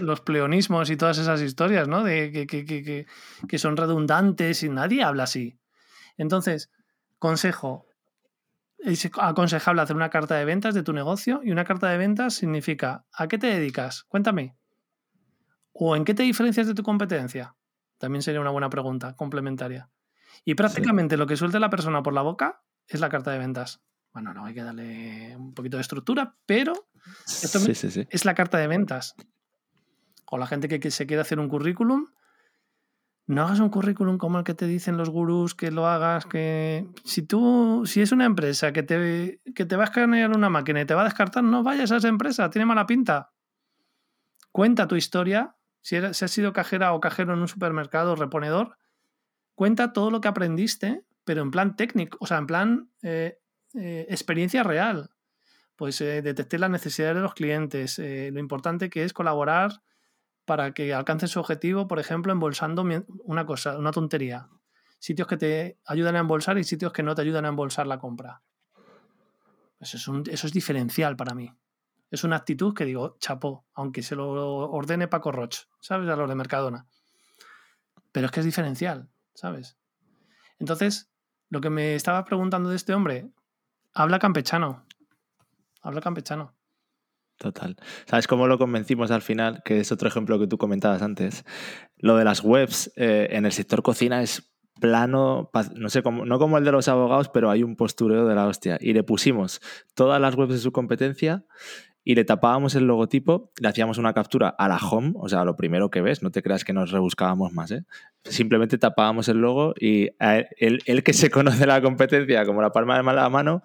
Los 0.00 0.20
pleonismos 0.20 0.90
y 0.90 0.96
todas 0.96 1.18
esas 1.18 1.40
historias, 1.40 1.86
¿no? 1.86 2.02
De 2.02 2.32
que, 2.32 2.46
que, 2.46 2.64
que, 2.64 3.06
que, 3.46 3.58
son 3.58 3.76
redundantes 3.76 4.62
y 4.62 4.68
nadie 4.68 5.02
habla 5.04 5.24
así. 5.24 5.58
Entonces, 6.16 6.70
consejo. 7.18 7.86
Es 8.78 9.08
aconsejable 9.18 9.82
hacer 9.82 9.96
una 9.96 10.08
carta 10.08 10.36
de 10.36 10.44
ventas 10.44 10.72
de 10.72 10.84
tu 10.84 10.92
negocio 10.92 11.40
y 11.42 11.50
una 11.50 11.64
carta 11.64 11.88
de 11.88 11.98
ventas 11.98 12.34
significa 12.34 13.04
¿a 13.12 13.26
qué 13.26 13.36
te 13.36 13.48
dedicas? 13.48 14.04
Cuéntame. 14.04 14.56
¿O 15.72 15.96
en 15.96 16.04
qué 16.04 16.14
te 16.14 16.22
diferencias 16.22 16.68
de 16.68 16.74
tu 16.74 16.84
competencia? 16.84 17.56
También 17.98 18.22
sería 18.22 18.40
una 18.40 18.50
buena 18.50 18.70
pregunta 18.70 19.16
complementaria. 19.16 19.90
Y 20.44 20.54
prácticamente 20.54 21.16
lo 21.16 21.26
que 21.26 21.36
suelte 21.36 21.58
la 21.58 21.70
persona 21.70 22.02
por 22.02 22.14
la 22.14 22.22
boca 22.22 22.62
es 22.86 23.00
la 23.00 23.08
carta 23.08 23.32
de 23.32 23.38
ventas. 23.38 23.82
Bueno, 24.12 24.34
no 24.34 24.44
hay 24.44 24.54
que 24.54 24.62
darle 24.62 25.36
un 25.36 25.54
poquito 25.54 25.76
de 25.76 25.82
estructura, 25.82 26.36
pero 26.46 26.72
esto 27.26 27.58
es 28.10 28.24
la 28.24 28.34
carta 28.34 28.58
de 28.58 28.66
ventas. 28.66 29.14
O 30.30 30.38
la 30.38 30.46
gente 30.46 30.68
que, 30.68 30.90
se 30.90 31.06
quiere 31.06 31.22
hacer 31.22 31.38
un 31.38 31.48
currículum, 31.48 32.06
no 33.26 33.42
hagas 33.42 33.60
un 33.60 33.68
currículum 33.68 34.18
como 34.18 34.38
el 34.38 34.44
que 34.44 34.54
te 34.54 34.66
dicen 34.66 34.96
los 34.96 35.10
gurús 35.10 35.54
que 35.54 35.70
lo 35.70 35.86
hagas, 35.86 36.26
que 36.26 36.86
si 37.04 37.22
tú, 37.22 37.84
si 37.86 38.00
es 38.00 38.12
una 38.12 38.24
empresa 38.24 38.72
que 38.72 38.82
te, 38.82 39.40
que 39.54 39.64
te 39.64 39.76
va 39.76 39.84
a 39.84 39.86
escanear 39.86 40.30
una 40.34 40.50
máquina 40.50 40.80
y 40.80 40.86
te 40.86 40.94
va 40.94 41.02
a 41.02 41.04
descartar, 41.04 41.44
no 41.44 41.62
vayas 41.62 41.92
a 41.92 41.96
esa 41.96 42.08
empresa, 42.08 42.50
tiene 42.50 42.66
mala 42.66 42.86
pinta. 42.86 43.32
Cuenta 44.50 44.88
tu 44.88 44.96
historia, 44.96 45.56
si, 45.80 45.96
si 46.12 46.24
has 46.24 46.30
sido 46.30 46.52
cajera 46.52 46.92
o 46.92 47.00
cajero 47.00 47.34
en 47.34 47.40
un 47.40 47.48
supermercado 47.48 48.12
o 48.12 48.16
reponedor, 48.16 48.78
cuenta 49.54 49.92
todo 49.92 50.10
lo 50.10 50.20
que 50.20 50.28
aprendiste, 50.28 51.04
pero 51.24 51.42
en 51.42 51.50
plan 51.50 51.76
técnico, 51.76 52.16
o 52.20 52.26
sea, 52.26 52.38
en 52.38 52.46
plan 52.46 52.90
eh, 53.02 53.38
eh, 53.74 54.06
experiencia 54.08 54.62
real. 54.62 55.10
Pues 55.76 56.00
eh, 56.00 56.22
las 56.22 56.70
necesidades 56.70 57.16
de 57.16 57.22
los 57.22 57.34
clientes, 57.34 57.98
eh, 57.98 58.30
lo 58.32 58.40
importante 58.40 58.90
que 58.90 59.04
es 59.04 59.12
colaborar 59.12 59.82
para 60.44 60.72
que 60.72 60.92
alcancen 60.94 61.28
su 61.28 61.38
objetivo, 61.38 61.86
por 61.86 62.00
ejemplo, 62.00 62.32
embolsando 62.32 62.84
una 63.24 63.46
cosa, 63.46 63.78
una 63.78 63.92
tontería. 63.92 64.48
Sitios 64.98 65.28
que 65.28 65.36
te 65.36 65.78
ayudan 65.84 66.16
a 66.16 66.20
embolsar 66.20 66.58
y 66.58 66.64
sitios 66.64 66.92
que 66.92 67.02
no 67.02 67.14
te 67.14 67.22
ayudan 67.22 67.44
a 67.44 67.48
embolsar 67.48 67.86
la 67.86 67.98
compra. 67.98 68.42
Eso, 69.78 69.96
es 69.96 70.28
eso 70.28 70.46
es 70.46 70.52
diferencial 70.52 71.16
para 71.16 71.34
mí. 71.34 71.52
Es 72.10 72.24
una 72.24 72.36
actitud 72.36 72.74
que 72.74 72.84
digo, 72.84 73.16
chapó, 73.20 73.66
aunque 73.74 74.02
se 74.02 74.16
lo 74.16 74.30
ordene 74.70 75.08
Paco 75.08 75.30
Roch, 75.30 75.66
¿sabes? 75.80 76.08
A 76.08 76.16
los 76.16 76.28
de 76.28 76.34
Mercadona. 76.34 76.86
Pero 78.10 78.26
es 78.26 78.32
que 78.32 78.40
es 78.40 78.46
diferencial, 78.46 79.08
¿sabes? 79.34 79.78
Entonces, 80.58 81.10
lo 81.50 81.60
que 81.60 81.70
me 81.70 81.94
estaba 81.94 82.24
preguntando 82.24 82.70
de 82.70 82.76
este 82.76 82.94
hombre, 82.94 83.30
Habla 83.94 84.18
campechano. 84.18 84.86
Habla 85.82 86.00
campechano. 86.00 86.54
Total. 87.38 87.76
¿Sabes 88.06 88.26
cómo 88.26 88.48
lo 88.48 88.58
convencimos 88.58 89.12
al 89.12 89.22
final? 89.22 89.62
Que 89.64 89.80
es 89.80 89.92
otro 89.92 90.08
ejemplo 90.08 90.38
que 90.40 90.48
tú 90.48 90.58
comentabas 90.58 91.02
antes. 91.02 91.44
Lo 91.96 92.16
de 92.16 92.24
las 92.24 92.42
webs 92.42 92.92
eh, 92.96 93.28
en 93.30 93.46
el 93.46 93.52
sector 93.52 93.82
cocina 93.82 94.22
es 94.22 94.52
plano, 94.80 95.50
no 95.74 95.88
sé 95.88 96.02
cómo, 96.02 96.24
no 96.24 96.38
como 96.38 96.58
el 96.58 96.64
de 96.64 96.72
los 96.72 96.88
abogados, 96.88 97.28
pero 97.28 97.50
hay 97.50 97.62
un 97.62 97.76
postureo 97.76 98.26
de 98.26 98.34
la 98.34 98.46
hostia. 98.46 98.78
Y 98.80 98.92
le 98.92 99.04
pusimos 99.04 99.60
todas 99.94 100.20
las 100.20 100.34
webs 100.34 100.52
de 100.52 100.58
su 100.58 100.72
competencia 100.72 101.44
y 102.08 102.14
le 102.14 102.24
tapábamos 102.24 102.74
el 102.74 102.86
logotipo, 102.86 103.52
le 103.60 103.68
hacíamos 103.68 103.98
una 103.98 104.14
captura 104.14 104.48
a 104.48 104.66
la 104.66 104.78
home, 104.78 105.12
o 105.16 105.28
sea, 105.28 105.44
lo 105.44 105.56
primero 105.56 105.90
que 105.90 106.00
ves, 106.00 106.22
no 106.22 106.30
te 106.30 106.42
creas 106.42 106.64
que 106.64 106.72
nos 106.72 106.90
rebuscábamos 106.90 107.52
más, 107.52 107.70
¿eh? 107.70 107.84
Simplemente 108.24 108.78
tapábamos 108.78 109.28
el 109.28 109.42
logo 109.42 109.74
y 109.78 110.08
él, 110.18 111.02
que 111.04 111.12
se 111.12 111.28
conoce 111.28 111.66
la 111.66 111.82
competencia 111.82 112.46
como 112.46 112.62
la 112.62 112.72
palma 112.72 112.96
de 112.96 113.02
la 113.02 113.28
mano, 113.28 113.62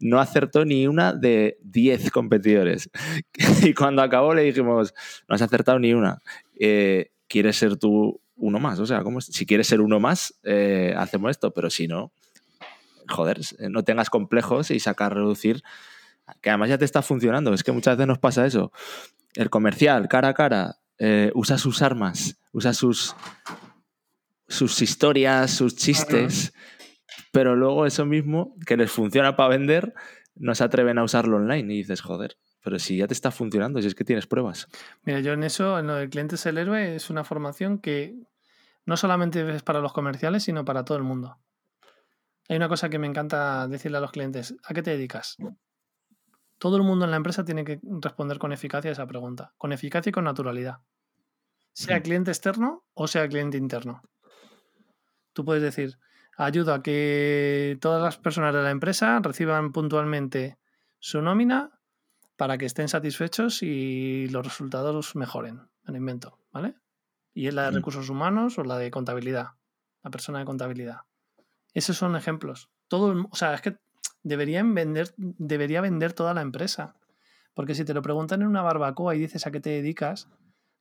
no 0.00 0.20
acertó 0.20 0.64
ni 0.64 0.86
una 0.86 1.12
de 1.12 1.58
10 1.64 2.10
competidores. 2.12 2.88
y 3.62 3.74
cuando 3.74 4.00
acabó 4.00 4.32
le 4.32 4.44
dijimos, 4.44 4.94
no 5.28 5.34
has 5.34 5.42
acertado 5.42 5.78
ni 5.78 5.92
una. 5.92 6.22
Eh, 6.58 7.10
¿Quieres 7.28 7.56
ser 7.56 7.76
tú 7.76 8.22
uno 8.36 8.58
más? 8.58 8.78
O 8.78 8.86
sea, 8.86 9.02
si 9.20 9.44
quieres 9.44 9.66
ser 9.66 9.82
uno 9.82 10.00
más, 10.00 10.40
eh, 10.44 10.94
hacemos 10.96 11.30
esto, 11.32 11.52
pero 11.52 11.68
si 11.68 11.88
no, 11.88 12.10
joder, 13.06 13.38
no 13.68 13.84
tengas 13.84 14.08
complejos 14.08 14.70
y 14.70 14.80
sacar, 14.80 15.12
reducir 15.12 15.62
que 16.40 16.50
además 16.50 16.68
ya 16.68 16.78
te 16.78 16.84
está 16.84 17.02
funcionando. 17.02 17.52
Es 17.52 17.62
que 17.62 17.72
muchas 17.72 17.96
veces 17.96 18.08
nos 18.08 18.18
pasa 18.18 18.46
eso. 18.46 18.72
El 19.34 19.50
comercial, 19.50 20.08
cara 20.08 20.28
a 20.28 20.34
cara, 20.34 20.76
eh, 20.98 21.30
usa 21.34 21.58
sus 21.58 21.82
armas, 21.82 22.38
usa 22.52 22.72
sus, 22.72 23.16
sus 24.46 24.80
historias, 24.82 25.50
sus 25.50 25.74
chistes, 25.74 26.52
pero 27.32 27.56
luego 27.56 27.86
eso 27.86 28.04
mismo 28.04 28.54
que 28.66 28.76
les 28.76 28.90
funciona 28.90 29.36
para 29.36 29.50
vender, 29.50 29.94
no 30.34 30.54
se 30.54 30.64
atreven 30.64 30.98
a 30.98 31.04
usarlo 31.04 31.36
online 31.38 31.74
y 31.74 31.78
dices, 31.78 32.00
joder. 32.00 32.36
Pero 32.62 32.78
si 32.78 32.96
ya 32.96 33.08
te 33.08 33.14
está 33.14 33.32
funcionando, 33.32 33.80
si 33.80 33.88
es 33.88 33.94
que 33.94 34.04
tienes 34.04 34.26
pruebas. 34.26 34.68
Mira, 35.02 35.20
yo 35.20 35.32
en 35.32 35.42
eso, 35.42 35.78
en 35.78 35.88
lo 35.88 35.96
del 35.96 36.10
cliente 36.10 36.36
es 36.36 36.46
el 36.46 36.58
héroe, 36.58 36.94
es 36.94 37.10
una 37.10 37.24
formación 37.24 37.78
que 37.78 38.14
no 38.84 38.96
solamente 38.96 39.54
es 39.54 39.62
para 39.62 39.80
los 39.80 39.92
comerciales, 39.92 40.44
sino 40.44 40.64
para 40.64 40.84
todo 40.84 40.96
el 40.98 41.04
mundo. 41.04 41.38
Hay 42.48 42.56
una 42.56 42.68
cosa 42.68 42.88
que 42.88 42.98
me 42.98 43.06
encanta 43.06 43.66
decirle 43.66 43.98
a 43.98 44.00
los 44.00 44.12
clientes, 44.12 44.54
¿a 44.64 44.74
qué 44.74 44.82
te 44.82 44.90
dedicas? 44.90 45.36
Todo 46.62 46.76
el 46.76 46.84
mundo 46.84 47.06
en 47.06 47.10
la 47.10 47.16
empresa 47.16 47.44
tiene 47.44 47.64
que 47.64 47.80
responder 47.82 48.38
con 48.38 48.52
eficacia 48.52 48.88
a 48.88 48.92
esa 48.92 49.08
pregunta, 49.08 49.52
con 49.58 49.72
eficacia 49.72 50.10
y 50.10 50.12
con 50.12 50.22
naturalidad. 50.22 50.78
Sea 51.72 51.98
mm. 51.98 52.02
cliente 52.02 52.30
externo 52.30 52.84
o 52.94 53.08
sea 53.08 53.26
cliente 53.26 53.58
interno. 53.58 54.00
Tú 55.32 55.44
puedes 55.44 55.60
decir, 55.60 55.98
ayudo 56.36 56.72
a 56.72 56.80
que 56.80 57.76
todas 57.80 58.00
las 58.00 58.16
personas 58.16 58.54
de 58.54 58.62
la 58.62 58.70
empresa 58.70 59.18
reciban 59.20 59.72
puntualmente 59.72 60.56
su 61.00 61.20
nómina 61.20 61.80
para 62.36 62.58
que 62.58 62.66
estén 62.66 62.86
satisfechos 62.86 63.64
y 63.64 64.28
los 64.28 64.46
resultados 64.46 65.16
mejoren. 65.16 65.62
Me 65.82 65.98
invento, 65.98 66.38
¿vale? 66.52 66.76
Y 67.34 67.48
es 67.48 67.54
la 67.54 67.64
de 67.64 67.72
mm. 67.72 67.74
recursos 67.74 68.08
humanos 68.08 68.56
o 68.56 68.62
la 68.62 68.78
de 68.78 68.92
contabilidad, 68.92 69.48
la 70.04 70.12
persona 70.12 70.38
de 70.38 70.44
contabilidad. 70.44 70.98
Esos 71.74 71.96
son 71.96 72.14
ejemplos. 72.14 72.70
Todo, 72.86 73.26
o 73.28 73.34
sea, 73.34 73.52
es 73.52 73.62
que 73.62 73.78
deberían 74.22 74.74
vender, 74.74 75.14
debería 75.16 75.80
vender 75.80 76.12
toda 76.12 76.34
la 76.34 76.42
empresa. 76.42 76.94
Porque 77.54 77.74
si 77.74 77.84
te 77.84 77.94
lo 77.94 78.02
preguntan 78.02 78.42
en 78.42 78.48
una 78.48 78.62
barbacoa 78.62 79.14
y 79.14 79.18
dices 79.18 79.46
a 79.46 79.50
qué 79.50 79.60
te 79.60 79.70
dedicas, 79.70 80.28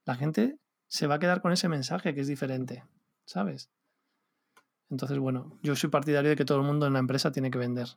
la 0.06 0.16
gente 0.16 0.58
se 0.88 1.08
va 1.08 1.16
a 1.16 1.20
quedar 1.20 1.42
con 1.42 1.52
ese 1.52 1.70
mensaje 1.70 2.14
que 2.14 2.22
es 2.22 2.28
diferente, 2.28 2.84
¿sabes? 3.26 3.70
Entonces, 4.89 5.18
bueno, 5.20 5.58
yo 5.64 5.76
soy 5.76 5.89
partidario 5.89 6.30
de 6.30 6.36
que 6.36 6.44
todo 6.44 6.60
el 6.60 6.66
mundo 6.66 6.86
en 6.86 6.94
la 6.94 7.00
empresa 7.00 7.32
tiene 7.32 7.50
que 7.50 7.58
vender, 7.58 7.88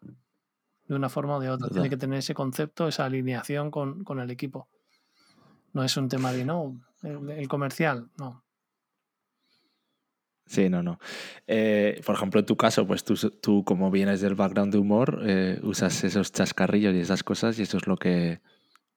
de 0.87 0.95
una 0.95 1.09
forma 1.09 1.37
o 1.37 1.41
de 1.41 1.51
otra. 1.51 1.69
Tiene 1.69 1.91
que 1.91 1.97
tener 1.97 2.21
ese 2.21 2.35
concepto, 2.35 2.87
esa 2.87 3.05
alineación 3.05 3.73
con, 3.73 4.21
el 4.21 4.31
equipo. 4.31 4.69
No 5.73 5.83
es 5.83 5.97
un 5.97 6.09
tema 6.09 6.33
de, 6.33 6.45
no, 6.45 6.81
el, 7.03 7.49
comercial, 7.49 8.11
no. 8.17 8.44
Sí, 10.47 10.69
no, 10.69 10.83
no. 10.83 10.99
Eh, 11.47 12.01
por 12.05 12.15
ejemplo, 12.15 12.41
en 12.41 12.47
tu 12.47 12.57
caso, 12.57 12.87
pues 12.87 13.05
tú, 13.05 13.15
tú 13.41 13.65
como 13.65 13.91
vienes 13.91 14.21
del 14.21 14.35
background 14.35 14.73
de 14.73 14.79
humor, 14.79 15.23
eh, 15.25 15.59
usas 15.63 16.05
esos 16.05 16.33
chascarrillos 16.33 16.95
y 16.95 17.01
esas 17.01 17.23
cosas 17.23 17.59
y 17.59 17.63
eso 17.63 17.79
es 17.79 17.87
lo 17.87 17.97
que 17.97 18.41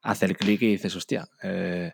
hace 0.01 0.25
el 0.25 0.37
clic 0.37 0.61
y 0.61 0.71
dices, 0.71 0.95
hostia, 0.95 1.27
eh, 1.41 1.93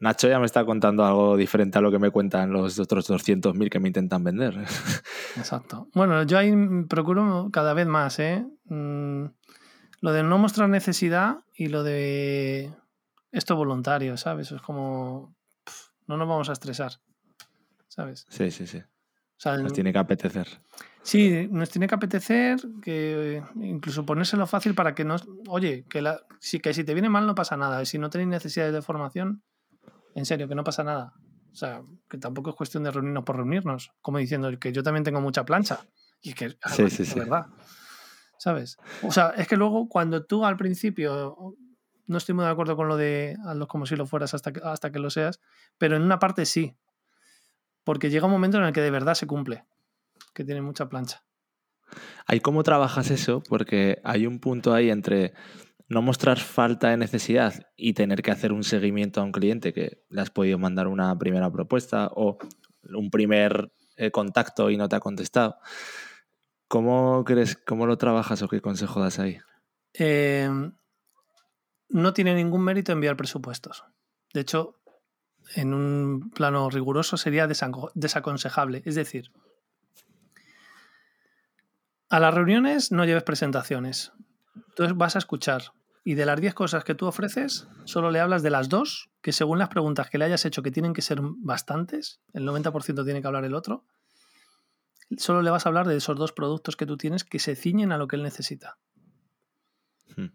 Nacho 0.00 0.28
ya 0.28 0.38
me 0.38 0.46
está 0.46 0.64
contando 0.64 1.04
algo 1.04 1.36
diferente 1.36 1.76
a 1.78 1.82
lo 1.82 1.90
que 1.90 1.98
me 1.98 2.10
cuentan 2.10 2.52
los 2.52 2.78
otros 2.78 3.10
200.000 3.10 3.68
que 3.68 3.80
me 3.80 3.88
intentan 3.88 4.24
vender. 4.24 4.56
Exacto. 5.36 5.88
Bueno, 5.94 6.22
yo 6.22 6.38
ahí 6.38 6.54
procuro 6.88 7.50
cada 7.52 7.74
vez 7.74 7.86
más, 7.86 8.18
¿eh? 8.18 8.46
Mm, 8.64 9.26
lo 10.00 10.12
de 10.12 10.22
no 10.22 10.38
mostrar 10.38 10.70
necesidad 10.70 11.40
y 11.54 11.66
lo 11.66 11.82
de 11.82 12.72
esto 13.30 13.56
voluntario, 13.56 14.16
¿sabes? 14.16 14.50
Es 14.52 14.62
como, 14.62 15.34
no 16.06 16.16
nos 16.16 16.26
vamos 16.26 16.48
a 16.48 16.54
estresar, 16.54 16.92
¿sabes? 17.90 18.24
Sí, 18.30 18.50
sí, 18.50 18.66
sí. 18.66 18.82
nos 19.44 19.72
tiene 19.72 19.92
que 19.92 19.98
apetecer. 19.98 20.46
Sí, 21.02 21.48
nos 21.50 21.70
tiene 21.70 21.88
que 21.88 21.94
apetecer, 21.94 22.58
que 22.82 23.42
incluso 23.56 24.06
ponérselo 24.06 24.46
fácil 24.46 24.74
para 24.74 24.94
que 24.94 25.04
nos... 25.04 25.26
Oye, 25.48 25.84
que, 25.88 26.00
la, 26.00 26.20
si, 26.38 26.60
que 26.60 26.72
si 26.72 26.84
te 26.84 26.94
viene 26.94 27.08
mal 27.08 27.26
no 27.26 27.34
pasa 27.34 27.56
nada. 27.56 27.82
Y 27.82 27.86
si 27.86 27.98
no 27.98 28.10
tenéis 28.10 28.28
necesidades 28.28 28.72
de 28.72 28.82
formación, 28.82 29.42
en 30.14 30.24
serio, 30.24 30.46
que 30.46 30.54
no 30.54 30.62
pasa 30.62 30.84
nada. 30.84 31.14
O 31.52 31.54
sea, 31.54 31.82
que 32.08 32.18
tampoco 32.18 32.50
es 32.50 32.56
cuestión 32.56 32.84
de 32.84 32.92
reunirnos 32.92 33.24
por 33.24 33.36
reunirnos, 33.36 33.92
como 34.02 34.18
diciendo 34.18 34.56
que 34.58 34.72
yo 34.72 34.82
también 34.82 35.04
tengo 35.04 35.20
mucha 35.20 35.44
plancha. 35.44 35.80
Y 36.22 36.34
que 36.34 36.50
sí, 36.50 36.90
sí, 36.90 37.02
es 37.02 37.14
verdad. 37.14 37.46
¿Sabes? 38.38 38.78
O 39.02 39.10
sea, 39.10 39.30
es 39.36 39.48
que 39.48 39.56
luego 39.56 39.88
cuando 39.88 40.24
tú 40.24 40.44
al 40.44 40.56
principio, 40.56 41.56
no 42.06 42.18
estoy 42.18 42.34
muy 42.34 42.44
de 42.44 42.50
acuerdo 42.50 42.76
con 42.76 42.88
lo 42.88 42.96
de 42.96 43.36
hazlo 43.44 43.66
como 43.68 43.86
si 43.86 43.96
lo 43.96 44.06
fueras 44.06 44.32
hasta 44.34 44.52
que, 44.52 44.60
hasta 44.62 44.92
que 44.92 44.98
lo 44.98 45.10
seas, 45.10 45.40
pero 45.76 45.96
en 45.96 46.02
una 46.02 46.18
parte 46.18 46.46
sí. 46.46 46.76
Porque 47.90 48.08
llega 48.08 48.26
un 48.26 48.30
momento 48.30 48.56
en 48.56 48.62
el 48.62 48.72
que 48.72 48.82
de 48.82 48.92
verdad 48.92 49.14
se 49.14 49.26
cumple, 49.26 49.64
que 50.32 50.44
tiene 50.44 50.62
mucha 50.62 50.88
plancha. 50.88 51.24
¿Hay 52.24 52.38
cómo 52.38 52.62
trabajas 52.62 53.10
eso? 53.10 53.42
Porque 53.48 54.00
hay 54.04 54.28
un 54.28 54.38
punto 54.38 54.72
ahí 54.72 54.90
entre 54.90 55.34
no 55.88 56.00
mostrar 56.00 56.38
falta 56.38 56.90
de 56.90 56.96
necesidad 56.96 57.66
y 57.76 57.94
tener 57.94 58.22
que 58.22 58.30
hacer 58.30 58.52
un 58.52 58.62
seguimiento 58.62 59.20
a 59.20 59.24
un 59.24 59.32
cliente 59.32 59.72
que 59.72 60.04
le 60.08 60.20
has 60.20 60.30
podido 60.30 60.56
mandar 60.56 60.86
una 60.86 61.18
primera 61.18 61.50
propuesta 61.50 62.12
o 62.14 62.38
un 62.84 63.10
primer 63.10 63.72
eh, 63.96 64.12
contacto 64.12 64.70
y 64.70 64.76
no 64.76 64.88
te 64.88 64.94
ha 64.94 65.00
contestado. 65.00 65.56
¿Cómo 66.68 67.24
crees, 67.24 67.56
cómo 67.56 67.86
lo 67.86 67.98
trabajas 67.98 68.40
o 68.42 68.46
qué 68.46 68.60
consejo 68.60 69.00
das 69.00 69.18
ahí? 69.18 69.38
Em, 69.94 70.74
no 71.88 72.12
tiene 72.12 72.36
ningún 72.36 72.62
mérito 72.62 72.92
enviar 72.92 73.16
presupuestos. 73.16 73.82
De 74.32 74.42
hecho, 74.42 74.79
en 75.54 75.74
un 75.74 76.30
plano 76.30 76.70
riguroso 76.70 77.16
sería 77.16 77.46
desaconsejable. 77.46 78.82
Es 78.84 78.94
decir, 78.94 79.30
a 82.08 82.20
las 82.20 82.34
reuniones 82.34 82.92
no 82.92 83.04
lleves 83.04 83.22
presentaciones. 83.22 84.12
Entonces 84.54 84.96
vas 84.96 85.16
a 85.16 85.20
escuchar 85.20 85.72
y 86.04 86.14
de 86.14 86.26
las 86.26 86.40
10 86.40 86.54
cosas 86.54 86.84
que 86.84 86.94
tú 86.94 87.06
ofreces, 87.06 87.68
solo 87.84 88.10
le 88.10 88.20
hablas 88.20 88.42
de 88.42 88.50
las 88.50 88.68
dos, 88.68 89.10
que 89.20 89.32
según 89.32 89.58
las 89.58 89.68
preguntas 89.68 90.08
que 90.08 90.18
le 90.18 90.24
hayas 90.24 90.44
hecho, 90.44 90.62
que 90.62 90.70
tienen 90.70 90.94
que 90.94 91.02
ser 91.02 91.20
bastantes, 91.22 92.20
el 92.32 92.46
90% 92.46 93.04
tiene 93.04 93.20
que 93.20 93.26
hablar 93.26 93.44
el 93.44 93.54
otro, 93.54 93.84
solo 95.18 95.42
le 95.42 95.50
vas 95.50 95.66
a 95.66 95.68
hablar 95.68 95.86
de 95.86 95.96
esos 95.96 96.16
dos 96.16 96.32
productos 96.32 96.76
que 96.76 96.86
tú 96.86 96.96
tienes 96.96 97.24
que 97.24 97.38
se 97.38 97.54
ciñen 97.54 97.92
a 97.92 97.98
lo 97.98 98.08
que 98.08 98.16
él 98.16 98.22
necesita. 98.22 98.78
Hmm. 100.16 100.28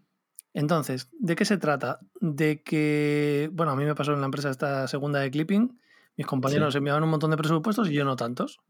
Entonces, 0.56 1.10
¿de 1.12 1.36
qué 1.36 1.44
se 1.44 1.58
trata? 1.58 1.98
De 2.18 2.62
que, 2.62 3.50
bueno, 3.52 3.72
a 3.72 3.76
mí 3.76 3.84
me 3.84 3.94
pasó 3.94 4.14
en 4.14 4.20
la 4.20 4.24
empresa 4.24 4.48
esta 4.48 4.88
segunda 4.88 5.20
de 5.20 5.30
clipping, 5.30 5.78
mis 6.16 6.26
compañeros 6.26 6.74
enviaban 6.74 7.04
un 7.04 7.10
montón 7.10 7.30
de 7.30 7.36
presupuestos 7.36 7.90
y 7.90 7.92
yo 7.92 8.06
no 8.06 8.16
tantos. 8.16 8.60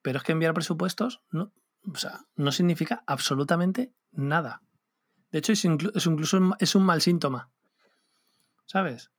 Pero 0.00 0.18
es 0.18 0.22
que 0.22 0.30
enviar 0.30 0.54
presupuestos 0.54 1.22
no, 1.32 1.52
o 1.92 1.96
sea, 1.96 2.20
no 2.36 2.52
significa 2.52 3.02
absolutamente 3.08 3.92
nada. 4.12 4.62
De 5.32 5.40
hecho, 5.40 5.52
es, 5.52 5.64
incluso 5.64 6.40
es 6.60 6.74
un 6.76 6.84
mal 6.84 7.00
síntoma. 7.00 7.50
¿Sabes? 8.64 9.10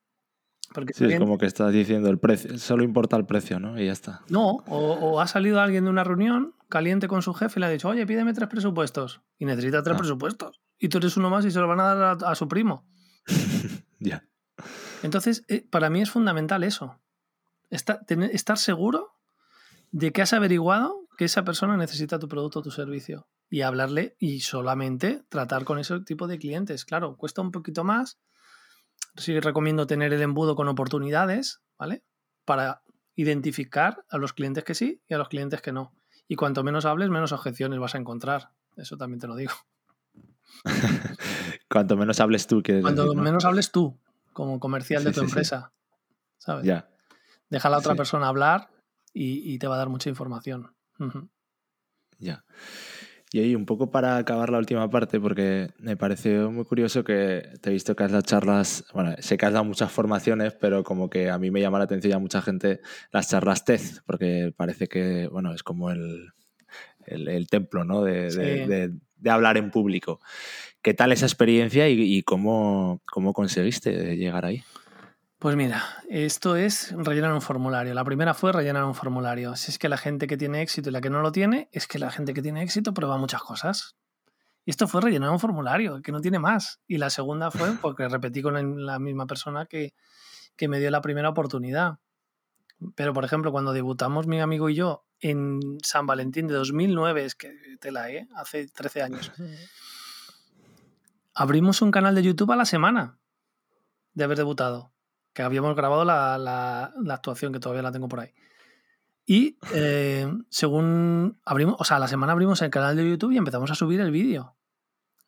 Porque 0.74 0.93
sí, 0.93 1.04
es 1.04 1.20
como 1.20 1.38
que 1.38 1.47
estás 1.47 1.74
diciendo 1.74 2.10
el 2.10 2.18
precio, 2.18 2.58
solo 2.60 2.82
importa 2.86 3.18
el 3.18 3.26
precio, 3.26 3.60
¿no? 3.60 3.78
Y 3.78 3.88
ya 3.88 3.91
está. 3.91 4.22
No, 4.30 4.64
o, 4.68 5.20
ha 5.20 5.28
salido 5.28 5.60
alguien 5.60 5.84
de 5.84 5.89
una 5.89 6.06
reunión 6.06 6.56
caliente 6.70 7.10
con 7.10 7.22
su 7.22 7.34
jefe 7.34 7.60
y 7.60 7.62
le 7.62 7.66
ha 7.66 7.70
dicho, 7.70 7.89
oye, 7.89 8.08
pídeme 8.08 8.34
tres 8.34 8.47
presupuestos. 8.47 9.20
Y 9.38 9.43
necesita 9.43 9.84
tres 9.84 9.95
ah. 9.95 9.99
presupuestos. 9.99 10.62
Y 10.82 10.90
tú 10.90 10.98
eres 10.98 11.16
uno 11.16 11.30
más 11.30 11.46
y 11.46 11.52
se 11.52 11.60
lo 11.60 11.68
van 11.68 11.80
a 11.80 11.94
dar 11.94 12.18
a, 12.26 12.36
su 12.36 12.48
primo. 12.48 12.88
ya. 14.00 14.26
Entonces, 15.04 15.46
eh, 15.48 15.64
para 15.70 15.92
mí 15.92 16.02
es 16.02 16.10
fundamental 16.10 16.64
eso. 16.64 17.00
estar 17.70 18.58
seguro 18.58 19.14
de 19.92 20.12
que 20.12 20.24
has 20.24 20.34
averiguado 20.34 21.08
que 21.20 21.26
esa 21.26 21.44
persona 21.44 21.78
necesita 21.78 22.18
tu 22.18 22.28
producto 22.28 22.60
o 22.60 22.62
tu 22.64 22.72
servicio 22.72 23.28
y 23.48 23.62
hablarle 23.62 24.16
y 24.18 24.40
solamente 24.40 25.24
tratar 25.30 25.66
con 25.66 25.78
ese 25.78 26.00
tipo 26.00 26.28
de 26.28 26.40
clientes. 26.40 26.84
Claro, 26.84 27.16
cuesta 27.16 27.42
un 27.42 27.52
poquito 27.52 27.84
más. 27.84 28.20
Sí 29.18 29.40
recomiendo 29.40 29.86
tener 29.86 30.14
el 30.14 30.22
embudo 30.24 30.56
con 30.56 30.68
oportunidades, 30.68 31.62
¿vale? 31.78 32.04
Para 32.44 32.82
identificar 33.14 34.04
a 34.10 34.18
los 34.18 34.34
clientes 34.34 34.64
que 34.64 34.74
sí 34.74 35.04
y 35.08 35.14
a 35.14 35.20
los 35.20 35.30
clientes 35.30 35.62
que 35.62 35.74
no. 35.74 35.94
Y 36.28 36.38
cuanto 36.38 36.64
menos 36.64 36.86
hables, 36.86 37.12
menos 37.12 37.34
objeciones 37.34 37.78
vas 37.78 37.94
a 37.94 38.00
encontrar. 38.00 38.50
Eso 38.78 38.98
también 38.98 39.20
te 39.20 39.28
lo 39.28 39.36
digo. 39.36 39.54
cuanto 41.70 41.97
menos 41.97 42.20
hables 42.20 42.47
tú, 42.47 42.62
que 42.62 42.82
Cuanto 42.82 43.14
menos 43.16 43.45
hables 43.45 43.72
tú, 43.72 43.97
como 44.34 44.60
comercial 44.60 45.04
de 45.04 45.12
tu 45.12 45.22
empresa. 45.22 45.72
¿Sabes? 46.38 46.66
Ya. 46.66 46.89
Deja 47.49 47.68
a 47.68 47.72
la 47.72 47.78
otra 47.78 47.95
persona 47.95 48.28
hablar 48.28 48.70
y, 49.14 49.58
te 49.60 49.68
va 49.68 49.76
a 49.76 49.78
dar 49.78 49.89
mucha 49.89 50.10
información. 50.10 50.74
Ya. 52.18 52.45
Y 53.34 53.39
ahí, 53.39 53.56
un 53.56 53.66
poco 53.66 53.91
para 53.91 54.18
acabar 54.18 54.49
la 54.49 54.58
última 54.58 54.89
parte, 54.89 55.20
porque 55.20 55.72
me 55.80 55.95
pareció 55.95 56.52
muy 56.52 56.66
curioso 56.66 57.06
que 57.06 57.49
te 57.62 57.70
he 57.70 57.74
visto 57.74 57.95
que 57.95 58.04
has 58.04 58.12
dado 58.12 58.24
charlas, 58.24 58.84
bueno, 58.93 59.16
sé 59.20 59.38
que 59.38 59.45
has 59.45 59.54
dado 59.54 59.64
muchas 59.64 59.89
formaciones, 59.89 60.54
pero 60.54 60.84
como 60.84 61.10
que 61.10 61.30
a 61.30 61.38
mí 61.38 61.49
me 61.49 61.62
llama 61.62 61.78
la 61.78 61.86
atención 61.86 62.12
ya 62.12 62.20
mucha 62.20 62.41
gente 62.41 62.82
las 63.12 63.30
charlas 63.30 63.64
TED, 63.64 63.82
porque 64.06 64.54
parece 64.56 64.88
que, 64.88 65.30
bueno, 65.30 65.54
es 65.54 65.64
como 65.64 65.91
el, 65.91 66.34
el, 67.06 67.47
templo, 67.47 67.86
¿no? 67.86 68.04
De, 68.04 68.30
de, 68.32 68.93
hablar 69.30 69.58
en 69.58 69.72
público. 69.72 70.20
¿Qué 70.82 70.94
tal 70.94 71.12
esa 71.12 71.26
experiencia 71.26 71.88
y, 71.90 72.02
y 72.02 72.24
cómo, 72.24 73.02
cómo 73.12 73.34
conseguiste 73.34 74.16
llegar 74.18 74.46
ahí? 74.46 74.64
Pues 75.42 75.56
mira, 75.56 75.84
esto 76.08 76.56
es 76.56 76.94
rellenar 76.96 77.34
un 77.34 77.42
formulario. 77.42 77.96
La 77.96 78.04
primera 78.04 78.36
fue 78.36 78.52
rellenar 78.52 78.84
un 78.84 78.94
formulario. 78.94 79.56
Si 79.56 79.72
es 79.72 79.80
que 79.80 79.90
la 79.90 79.98
gente 79.98 80.28
que 80.28 80.38
tiene 80.38 80.62
éxito 80.62 80.90
y 80.90 80.92
la 80.92 81.02
que 81.02 81.10
no 81.10 81.22
lo 81.22 81.32
tiene, 81.32 81.68
es 81.72 81.88
que 81.88 81.98
la 81.98 82.12
gente 82.12 82.36
que 82.36 82.44
tiene 82.44 82.62
éxito 82.62 82.94
prueba 82.94 83.18
muchas 83.18 83.42
cosas. 83.42 83.96
Y 84.66 84.70
esto 84.70 84.88
fue 84.88 85.02
rellenar 85.02 85.32
un 85.32 85.40
formulario, 85.40 86.04
que 86.04 86.12
no 86.12 86.22
tiene 86.22 86.38
más. 86.38 86.80
Y 86.88 87.00
la 87.00 87.10
segunda 87.10 87.50
fue 87.50 87.72
porque 87.82 88.08
repetí 88.08 88.44
con 88.44 88.86
la 88.86 89.00
misma 89.00 89.26
persona 89.26 89.66
que, 89.66 89.96
que 90.56 90.68
me 90.68 90.80
dio 90.80 90.92
la 90.92 91.02
primera 91.02 91.30
oportunidad. 91.30 91.98
Pero, 92.96 93.14
por 93.14 93.26
ejemplo, 93.26 93.52
cuando 93.52 93.74
debutamos 93.74 94.28
mi 94.28 94.40
amigo 94.40 94.70
y 94.70 94.76
yo 94.76 95.06
en 95.20 95.78
San 95.84 96.08
Valentín 96.08 96.48
de 96.48 96.56
2009, 96.56 97.26
es 97.26 97.36
que 97.36 97.56
te 97.80 97.92
la, 97.92 98.10
¿eh? 98.10 98.28
Hace 98.36 98.68
13 98.68 99.02
años. 99.04 99.32
Abrimos 101.34 101.82
un 101.82 101.92
canal 101.92 102.16
de 102.16 102.24
YouTube 102.24 102.52
a 102.52 102.56
la 102.56 102.66
semana 102.66 103.20
de 104.14 104.24
haber 104.24 104.38
debutado 104.38 104.92
que 105.34 105.44
habíamos 105.44 105.76
grabado 105.76 106.04
la, 106.04 106.38
la, 106.38 107.14
actuación, 107.14 107.54
que 107.54 107.60
todavía 107.60 107.84
la 107.84 107.92
tengo 107.92 108.10
por 108.10 108.20
ahí. 108.20 108.34
Y 109.26 109.58
eh, 109.74 110.28
según 110.50 111.40
abrimos, 111.46 111.76
o 111.80 111.86
sea, 111.86 112.00
la 112.00 112.08
semana 112.08 112.34
abrimos 112.34 112.62
el 112.62 112.70
canal 112.70 112.98
de 112.98 113.10
YouTube 113.10 113.32
y 113.32 113.38
empezamos 113.38 113.72
a 113.72 113.76
subir 113.76 114.02
el 114.02 114.12
vídeo. 114.12 114.58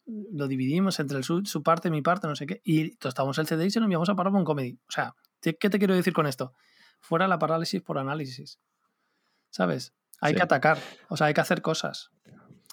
Lo 0.06 0.49
dividimos 0.49 0.99
entre 0.99 1.18
el, 1.18 1.24
su, 1.24 1.45
su, 1.45 1.64
parte, 1.64 1.89
mi 1.89 2.01
parte, 2.01 2.28
no 2.28 2.36
sé 2.36 2.45
qué. 2.45 2.62
Y 2.66 2.97
tostamos 2.97 3.38
el 3.38 3.47
CD 3.47 3.66
y 3.66 3.72
se 3.72 3.80
lo 3.80 3.86
enviamos 3.86 4.10
a 4.10 4.16
Paramount 4.16 4.45
Comedy. 4.45 4.78
O 4.88 4.91
sea, 4.91 5.16
¿qué 5.39 5.54
te 5.54 5.80
quiero 5.80 5.95
decir 5.95 6.12
con 6.12 6.28
esto? 6.28 6.54
Fuera 7.04 7.28
la 7.28 7.38
parálisis 7.38 7.82
por 7.82 7.97
análisis. 7.97 8.62
¿Sabes? 9.49 9.93
Hay 10.22 10.36
que 10.36 10.41
atacar. 10.41 10.78
O 11.10 11.18
sea, 11.18 11.28
hay 11.28 11.34
que 11.34 11.41
hacer 11.41 11.62
cosas. 11.62 12.12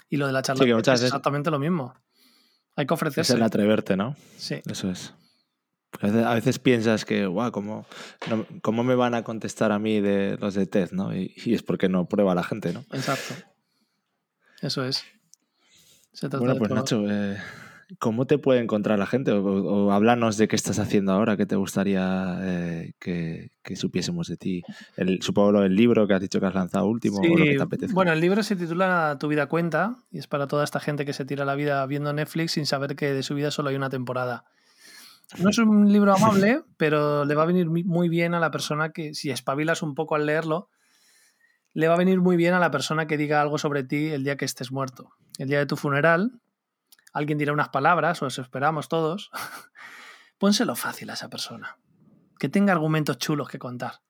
Y 0.09 0.19
lo 0.19 0.29
de 0.29 0.33
la 0.33 0.41
charla 0.43 0.65
es 0.65 1.03
exactamente 1.03 1.51
lo 1.51 1.59
mismo. 1.59 1.95
Hay 2.77 2.87
que 2.87 2.95
ofrecerse. 2.95 3.33
Es 3.33 3.37
el 3.37 3.43
atreverte, 3.43 3.97
¿no? 3.97 4.15
Sí. 4.37 4.63
Eso 4.67 4.89
es. 4.89 5.15
A 6.01 6.35
veces 6.35 6.61
piensas 6.61 7.05
que, 7.05 7.27
guau, 7.27 7.51
¿cómo, 7.51 7.87
¿cómo 8.63 8.85
me 8.85 8.95
van 8.95 9.17
a 9.17 9.25
contestar 9.25 9.73
a 9.73 9.81
mí 9.81 10.01
de 10.01 10.39
los 10.39 10.55
de 10.55 10.67
TED? 10.67 10.93
¿no? 10.93 11.13
Y, 11.13 11.35
es 11.53 11.65
porque 11.65 11.89
no 11.89 12.09
prueba 12.09 12.33
la 12.33 12.45
gente, 12.45 12.73
¿no? 12.73 12.85
Exacto. 12.93 13.35
Eso 14.63 14.85
es. 14.85 15.05
Se 16.13 16.29
trata 16.29 16.39
Bueno, 16.39 16.55
de 16.55 16.59
pues 16.61 16.69
todo. 16.69 16.79
Nacho, 16.79 17.05
eh, 17.11 17.37
¿cómo 17.99 18.27
te 18.27 18.39
puede 18.39 18.61
encontrar 18.61 18.99
la 18.99 19.07
gente? 19.07 19.33
O, 19.33 19.43
o 19.43 19.93
háblanos 19.93 20.37
de 20.37 20.49
qué 20.49 20.57
estás 20.57 20.79
haciendo 20.79 21.13
ahora, 21.13 21.37
qué 21.37 21.47
te 21.47 21.57
gustaría 21.57 22.39
eh, 22.43 22.93
que, 22.99 23.51
que 23.63 23.77
supiésemos 23.77 24.29
de 24.29 24.37
ti. 24.37 24.63
El, 24.97 25.21
supongo 25.23 25.63
el 25.63 25.75
libro 25.75 26.07
que 26.07 26.15
has 26.15 26.21
dicho 26.21 26.41
que 26.41 26.47
has 26.47 26.55
lanzado 26.55 26.87
último 26.87 27.19
o 27.19 27.25
lo 27.27 27.37
que 27.37 27.51
Sí, 27.53 27.57
te 27.57 27.63
apetece. 27.63 27.93
bueno, 27.93 28.13
el 28.13 28.21
libro 28.21 28.43
se 28.43 28.57
titula 28.57 29.17
Tu 29.19 29.29
vida 29.29 29.47
cuenta 29.47 29.97
y 30.11 30.19
es 30.19 30.27
para 30.27 30.47
toda 30.47 30.65
esta 30.65 30.81
gente 30.81 31.05
que 31.05 31.13
se 31.13 31.25
tira 31.25 31.45
la 31.45 31.55
vida 31.55 31.85
viendo 31.87 32.13
Netflix 32.13 32.53
sin 32.53 32.67
saber 32.67 32.97
que 32.97 33.13
de 33.13 33.23
su 33.23 33.35
vida 33.35 33.51
solo 33.51 33.71
hay 33.71 33.77
una 33.77 33.91
temporada. 33.91 34.45
No 35.39 35.51
es 35.51 35.59
un 35.59 35.93
libro 35.93 36.15
amable, 36.15 36.63
pero 36.77 37.25
le 37.25 37.35
va 37.35 37.45
a 37.45 37.47
venir 37.47 37.69
muy 37.69 38.09
bien 38.09 38.35
a 38.35 38.41
la 38.41 38.51
persona 38.51 38.91
que, 38.91 39.15
si 39.15 39.31
espabilas 39.31 39.83
un 39.83 39.95
poco 39.95 40.17
al 40.17 40.27
leerlo, 40.27 40.69
le 41.73 41.87
va 41.87 41.95
a 41.95 41.99
venir 41.99 42.21
muy 42.21 42.37
bien 42.37 42.55
a 42.55 42.59
la 42.59 42.73
persona 42.73 43.07
que 43.07 43.17
diga 43.17 43.41
algo 43.41 43.57
sobre 43.57 43.85
ti 43.85 44.09
el 44.09 44.25
día 44.25 44.37
que 44.37 44.45
estés 44.45 44.73
muerto. 44.73 45.11
El 45.39 45.49
día 45.49 45.59
de 45.59 45.67
tu 45.67 45.77
funeral, 45.77 46.41
alguien 47.13 47.39
dirá 47.39 47.53
unas 47.53 47.69
palabras, 47.71 48.23
o 48.23 48.27
eso 48.27 48.43
esperamos 48.43 48.89
todos. 48.89 49.31
Pónselo 50.39 50.77
fácil 50.77 51.11
a 51.11 51.15
esa 51.15 51.29
persona. 51.29 51.79
Que 52.39 52.49
tenga 52.49 52.73
argumentos 52.73 53.19
chulos 53.19 53.49
que 53.49 53.59
contar 53.59 54.01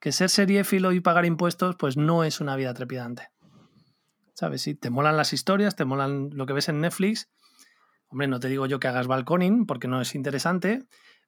que 0.00 0.12
ser 0.12 0.30
seriéfilo 0.30 0.92
y 0.92 1.00
pagar 1.00 1.24
impuestos, 1.24 1.76
pues 1.76 1.96
no 1.96 2.24
es 2.24 2.40
una 2.40 2.56
vida 2.56 2.74
trepidante. 2.74 3.30
¿Sabes? 4.34 4.62
Si 4.62 4.74
te 4.74 4.90
molan 4.90 5.16
las 5.16 5.32
historias, 5.32 5.76
te 5.76 5.84
molan 5.84 6.30
lo 6.32 6.46
que 6.46 6.52
ves 6.52 6.68
en 6.68 6.80
Netflix. 6.80 7.30
Hombre, 8.08 8.28
no 8.28 8.38
te 8.38 8.48
digo 8.48 8.66
yo 8.66 8.78
que 8.78 8.88
hagas 8.88 9.06
balconing 9.06 9.66
porque 9.66 9.88
no 9.88 10.00
es 10.00 10.14
interesante, 10.14 10.86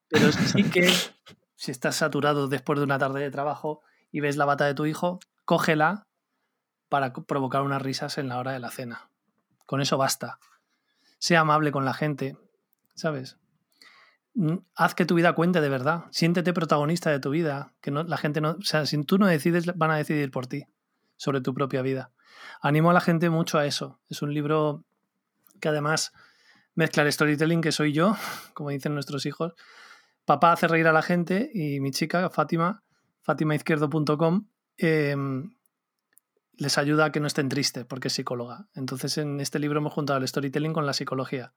pero 0.09 0.30
sí 0.30 0.64
que 0.64 0.88
si 1.56 1.70
estás 1.70 1.96
saturado 1.96 2.48
después 2.48 2.78
de 2.78 2.84
una 2.84 2.98
tarde 2.98 3.20
de 3.20 3.30
trabajo 3.30 3.82
y 4.11 4.20
ves 4.20 4.36
la 4.36 4.44
bata 4.44 4.66
de 4.66 4.74
tu 4.74 4.84
hijo, 4.86 5.18
cógela 5.44 6.06
para 6.88 7.12
provocar 7.12 7.62
unas 7.62 7.82
risas 7.82 8.18
en 8.18 8.28
la 8.28 8.38
hora 8.38 8.52
de 8.52 8.61
la 8.61 8.70
cena. 8.70 9.11
Con 9.66 9.80
eso 9.80 9.96
basta. 9.96 10.38
Sea 11.19 11.41
amable 11.41 11.73
con 11.73 11.85
la 11.85 11.95
gente, 11.95 12.37
¿sabes? 12.95 13.39
Mm, 14.35 14.59
haz 14.77 14.95
que 14.95 15.05
tu 15.05 15.14
vida 15.14 15.33
cuente 15.33 15.61
de 15.61 15.69
verdad. 15.69 16.05
Siéntete 16.11 16.53
protagonista 16.53 17.11
de 17.11 17.19
tu 17.19 17.31
vida. 17.31 17.75
Que 17.81 17.91
no, 17.91 18.05
la 18.05 18.16
gente 18.16 18.41
no. 18.41 18.57
Sea, 18.62 18.87
si 18.87 19.03
tú 19.05 19.19
no 19.19 19.27
decides, 19.27 19.66
van 19.77 19.91
a 19.91 19.97
decidir 19.97 20.31
por 20.31 20.47
ti 20.47 20.66
sobre 21.16 21.41
tu 21.41 21.55
propia 21.55 21.83
vida. 21.83 22.12
Animo 22.61 22.91
a 22.91 22.93
la 22.93 23.01
gente 23.01 23.31
mucho 23.31 23.59
a 23.59 23.66
eso. 23.66 24.01
Es 24.09 24.23
un 24.23 24.33
libro 24.33 24.85
que 25.61 25.69
además 25.69 26.12
mezcla 26.75 27.03
el 27.03 27.12
storytelling 27.12 27.61
que 27.61 27.73
soy 27.73 27.93
yo, 27.93 28.16
como 28.55 28.71
dicen 28.71 28.95
nuestros 28.95 29.27
hijos. 29.27 29.55
Papá 30.25 30.53
hace 30.53 30.69
reír 30.69 30.87
a 30.87 30.93
la 30.93 31.03
gente 31.03 31.51
y 31.53 31.81
mi 31.81 31.91
chica, 31.91 32.31
Fátima, 32.31 32.85
fatimaizquierdo.com, 33.23 34.47
eh, 34.77 35.16
les 36.59 36.76
ayuda 36.76 37.06
a 37.06 37.12
que 37.12 37.20
no 37.20 37.26
estén 37.26 37.48
tristes 37.48 37.84
porque 37.84 38.09
es 38.09 38.14
psicóloga. 38.14 38.66
Entonces 38.74 39.16
en 39.18 39.40
este 39.40 39.59
libro 39.59 39.78
hemos 39.78 39.92
juntado 39.92 40.18
el 40.18 40.28
storytelling 40.28 40.72
con 40.72 40.86
la 40.86 40.92
psicología 40.92 41.54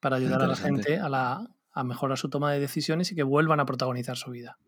para 0.00 0.16
ayudar 0.16 0.42
a 0.42 0.46
la 0.46 0.56
gente 0.56 0.98
a, 0.98 1.08
la, 1.08 1.48
a 1.72 1.84
mejorar 1.84 2.18
su 2.18 2.28
toma 2.28 2.52
de 2.52 2.60
decisiones 2.60 3.12
y 3.12 3.14
que 3.14 3.22
vuelvan 3.22 3.60
a 3.60 3.66
protagonizar 3.66 4.16
su 4.16 4.30
vida. 4.30 4.58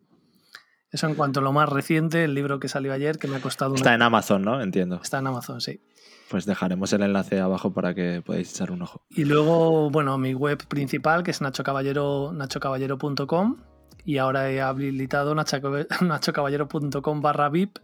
Eso 0.91 1.05
en 1.07 1.13
cuanto 1.13 1.41
a 1.41 1.43
lo 1.43 1.53
más 1.53 1.69
reciente, 1.69 2.23
el 2.23 2.33
libro 2.33 2.59
que 2.59 2.67
salió 2.67 2.93
ayer, 2.93 3.19
que 3.19 3.27
me 3.27 3.35
ha 3.35 3.41
costado 3.41 3.71
una... 3.71 3.77
Está 3.77 3.93
en 3.93 4.01
Amazon, 4.01 4.41
¿no? 4.41 4.59
Entiendo. 4.59 4.99
Está 5.03 5.19
en 5.19 5.27
Amazon, 5.27 5.61
sí. 5.61 5.83
Pues 6.31 6.47
dejaremos 6.47 6.91
el 6.93 7.03
enlace 7.03 7.39
abajo 7.39 7.73
para 7.73 7.93
que 7.93 8.23
podáis 8.25 8.51
echar 8.51 8.71
un 8.71 8.81
ojo. 8.81 9.05
Y 9.09 9.25
luego, 9.25 9.91
bueno, 9.91 10.17
mi 10.17 10.33
web 10.33 10.65
principal, 10.67 11.21
que 11.21 11.29
es 11.29 11.41
nachocaballero, 11.41 12.31
nachocaballero.com, 12.33 13.57
y 14.03 14.17
ahora 14.17 14.49
he 14.49 14.61
habilitado 14.61 15.35
nachocaballero.com 16.01 17.21
barra 17.21 17.49
VIP 17.49 17.77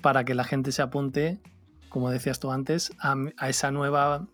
para 0.00 0.24
que 0.24 0.34
la 0.34 0.44
gente 0.44 0.72
se 0.72 0.82
apunte, 0.82 1.40
como 1.88 2.10
decías 2.10 2.40
tú 2.40 2.50
antes, 2.50 2.92
a, 2.98 3.48
esa 3.48 3.70
nueva 3.70 4.26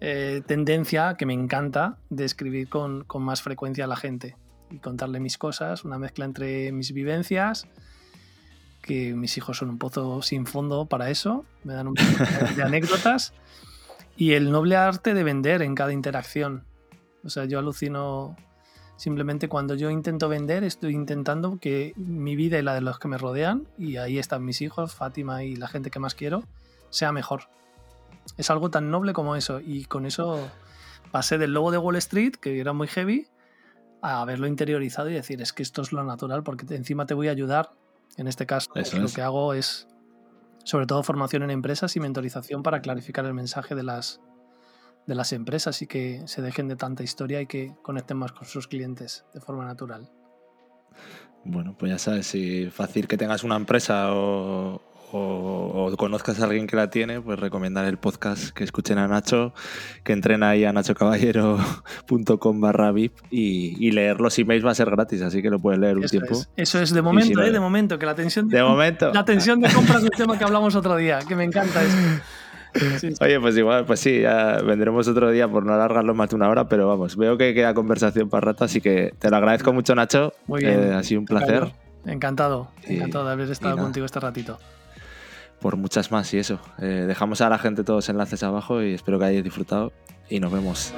eh, 0.00 0.42
tendencia 0.46 1.14
que 1.14 1.26
me 1.26 1.34
encanta 1.34 1.98
de 2.10 2.24
escribir 2.24 2.68
con, 2.68 3.04
con 3.04 3.22
más 3.22 3.42
frecuencia 3.42 3.84
a 3.84 3.88
la 3.88 3.96
gente 3.96 4.36
y 4.70 4.78
contarle 4.78 5.20
mis 5.20 5.38
cosas, 5.38 5.84
una 5.84 5.98
mezcla 5.98 6.24
entre 6.24 6.72
mis 6.72 6.92
vivencias, 6.92 7.68
que 8.82 9.14
mis 9.14 9.36
hijos 9.36 9.58
son 9.58 9.70
un 9.70 9.78
pozo 9.78 10.22
sin 10.22 10.46
fondo 10.46 10.86
para 10.86 11.10
eso, 11.10 11.44
me 11.64 11.74
dan 11.74 11.88
un 11.88 11.94
poco 11.94 12.24
de 12.56 12.62
anécdotas, 12.62 13.34
y 14.16 14.32
el 14.32 14.50
noble 14.50 14.76
arte 14.76 15.14
de 15.14 15.24
vender 15.24 15.62
en 15.62 15.74
cada 15.74 15.92
interacción. 15.92 16.64
O 17.24 17.30
sea, 17.30 17.44
yo 17.44 17.58
alucino 17.58 18.36
simplemente 18.98 19.48
cuando 19.48 19.74
yo 19.74 19.90
intento 19.90 20.28
vender, 20.28 20.64
estoy 20.64 20.92
intentando 20.94 21.58
que 21.58 21.94
mi 21.96 22.36
vida 22.36 22.58
y 22.58 22.62
la 22.62 22.74
de 22.74 22.82
los 22.82 22.98
que 22.98 23.08
me 23.08 23.16
rodean, 23.16 23.66
y 23.78 23.96
ahí 23.96 24.18
están 24.18 24.44
mis 24.44 24.60
hijos, 24.60 24.94
Fátima 24.94 25.44
y 25.44 25.56
la 25.56 25.68
gente 25.68 25.90
que 25.90 26.00
más 26.00 26.14
quiero, 26.14 26.42
sea 26.90 27.12
mejor. 27.12 27.44
Es 28.36 28.50
algo 28.50 28.70
tan 28.70 28.90
noble 28.90 29.12
como 29.14 29.36
eso, 29.36 29.60
y 29.60 29.84
con 29.84 30.04
eso 30.04 30.50
pasé 31.12 31.38
del 31.38 31.54
logo 31.54 31.70
de 31.70 31.78
Wall 31.78 31.96
Street, 31.96 32.32
que 32.32 32.60
era 32.60 32.72
muy 32.72 32.88
heavy, 32.88 33.28
a 34.02 34.20
haberlo 34.20 34.46
interiorizado 34.46 35.08
y 35.08 35.14
decir, 35.14 35.40
es 35.40 35.52
que 35.52 35.62
esto 35.62 35.80
es 35.80 35.92
lo 35.92 36.02
natural, 36.04 36.42
porque 36.42 36.66
encima 36.74 37.06
te 37.06 37.14
voy 37.14 37.28
a 37.28 37.30
ayudar. 37.30 37.70
En 38.16 38.26
este 38.26 38.46
caso, 38.46 38.70
Eso 38.74 38.98
lo 38.98 39.06
es. 39.06 39.14
que 39.14 39.22
hago 39.22 39.54
es 39.54 39.86
sobre 40.64 40.86
todo 40.86 41.02
formación 41.02 41.44
en 41.44 41.50
empresas 41.50 41.94
y 41.96 42.00
mentorización 42.00 42.62
para 42.62 42.82
clarificar 42.82 43.24
el 43.24 43.32
mensaje 43.32 43.74
de 43.74 43.84
las, 43.84 44.20
de 45.08 45.14
las 45.16 45.32
empresas 45.32 45.82
y 45.82 45.86
que 45.88 46.22
se 46.26 46.40
dejen 46.42 46.68
de 46.68 46.76
tanta 46.76 47.02
historia 47.02 47.40
y 47.40 47.46
que 47.46 47.72
conecten 47.82 48.18
más 48.18 48.30
con 48.30 48.46
sus 48.46 48.68
clientes 48.68 49.24
de 49.34 49.40
forma 49.40 49.64
natural. 49.64 50.08
Bueno, 51.44 51.74
pues 51.78 51.90
ya 51.90 51.98
sabes, 51.98 52.26
si 52.26 52.68
fácil 52.70 53.08
que 53.08 53.16
tengas 53.16 53.42
una 53.42 53.56
empresa 53.56 54.12
o, 54.12 54.82
o- 55.12 55.86
o 55.90 55.96
conozcas 55.96 56.38
a 56.40 56.44
alguien 56.44 56.66
que 56.66 56.76
la 56.76 56.90
tiene, 56.90 57.20
pues 57.22 57.38
recomendar 57.38 57.86
el 57.86 57.96
podcast 57.96 58.50
que 58.50 58.64
escuchen 58.64 58.98
a 58.98 59.08
Nacho, 59.08 59.54
que 60.04 60.12
entren 60.12 60.42
ahí 60.42 60.64
a 60.66 60.72
nachocaballero.com 60.74 62.60
barra 62.60 62.92
VIP 62.92 63.16
y, 63.30 63.76
y 63.86 63.90
leer 63.92 64.20
los 64.20 64.38
emails 64.38 64.64
va 64.66 64.72
a 64.72 64.74
ser 64.74 64.90
gratis, 64.90 65.22
así 65.22 65.40
que 65.40 65.48
lo 65.48 65.58
puedes 65.58 65.80
leer 65.80 65.96
un 65.96 66.04
Eso 66.04 66.10
tiempo. 66.10 66.34
es, 66.34 66.50
eso 66.56 66.80
es 66.80 66.90
de 66.92 67.00
momento, 67.00 67.40
si 67.42 67.48
¿eh? 67.48 67.52
de 67.52 67.60
momento, 67.60 67.98
que 67.98 68.04
la 68.04 68.14
tensión 68.14 68.48
de, 68.48 68.58
De 68.58 68.62
momento. 68.62 69.10
la 69.14 69.24
tensión 69.24 69.60
de 69.60 69.72
compra 69.72 69.96
es 69.98 70.02
un 70.02 70.10
tema 70.10 70.36
que 70.36 70.44
hablamos 70.44 70.74
otro 70.74 70.96
día, 70.96 71.20
que 71.26 71.34
me 71.34 71.44
encanta 71.44 71.82
eso. 71.82 71.96
Sí, 72.74 72.98
sí. 72.98 73.14
Oye, 73.20 73.40
pues 73.40 73.56
igual, 73.56 73.84
pues 73.86 74.00
sí, 74.00 74.20
ya 74.22 74.60
vendremos 74.62 75.08
otro 75.08 75.30
día 75.30 75.48
por 75.48 75.64
no 75.64 75.74
alargarlo 75.74 76.14
más 76.14 76.30
de 76.30 76.36
una 76.36 76.48
hora, 76.48 76.68
pero 76.68 76.86
vamos, 76.88 77.16
veo 77.16 77.36
que 77.38 77.54
queda 77.54 77.74
conversación 77.74 78.28
para 78.28 78.46
rato, 78.46 78.64
así 78.64 78.80
que 78.80 79.14
te 79.18 79.30
lo 79.30 79.36
agradezco 79.36 79.72
mucho, 79.72 79.94
Nacho. 79.94 80.32
Muy 80.46 80.60
bien. 80.64 80.84
Eh, 80.90 80.94
ha 80.94 81.02
sido 81.02 81.20
un 81.20 81.26
placer. 81.26 81.72
Encantado, 82.06 82.70
Y- 82.86 82.96
encantado 82.96 83.26
de 83.26 83.32
haber 83.32 83.50
estado 83.50 83.76
contigo 83.76 84.06
este 84.06 84.20
ratito. 84.20 84.58
Por 85.60 85.76
muchas 85.76 86.12
más 86.12 86.32
y 86.34 86.38
eso. 86.38 86.60
Eh, 86.78 87.04
dejamos 87.08 87.40
a 87.40 87.48
la 87.48 87.58
gente 87.58 87.82
todos 87.84 87.98
los 87.98 88.08
enlaces 88.08 88.42
abajo 88.44 88.80
y 88.82 88.94
espero 88.94 89.18
que 89.18 89.24
hayáis 89.24 89.42
disfrutado 89.44 89.92
y 90.30 90.38
nos 90.40 90.52
vemos. 90.52 90.94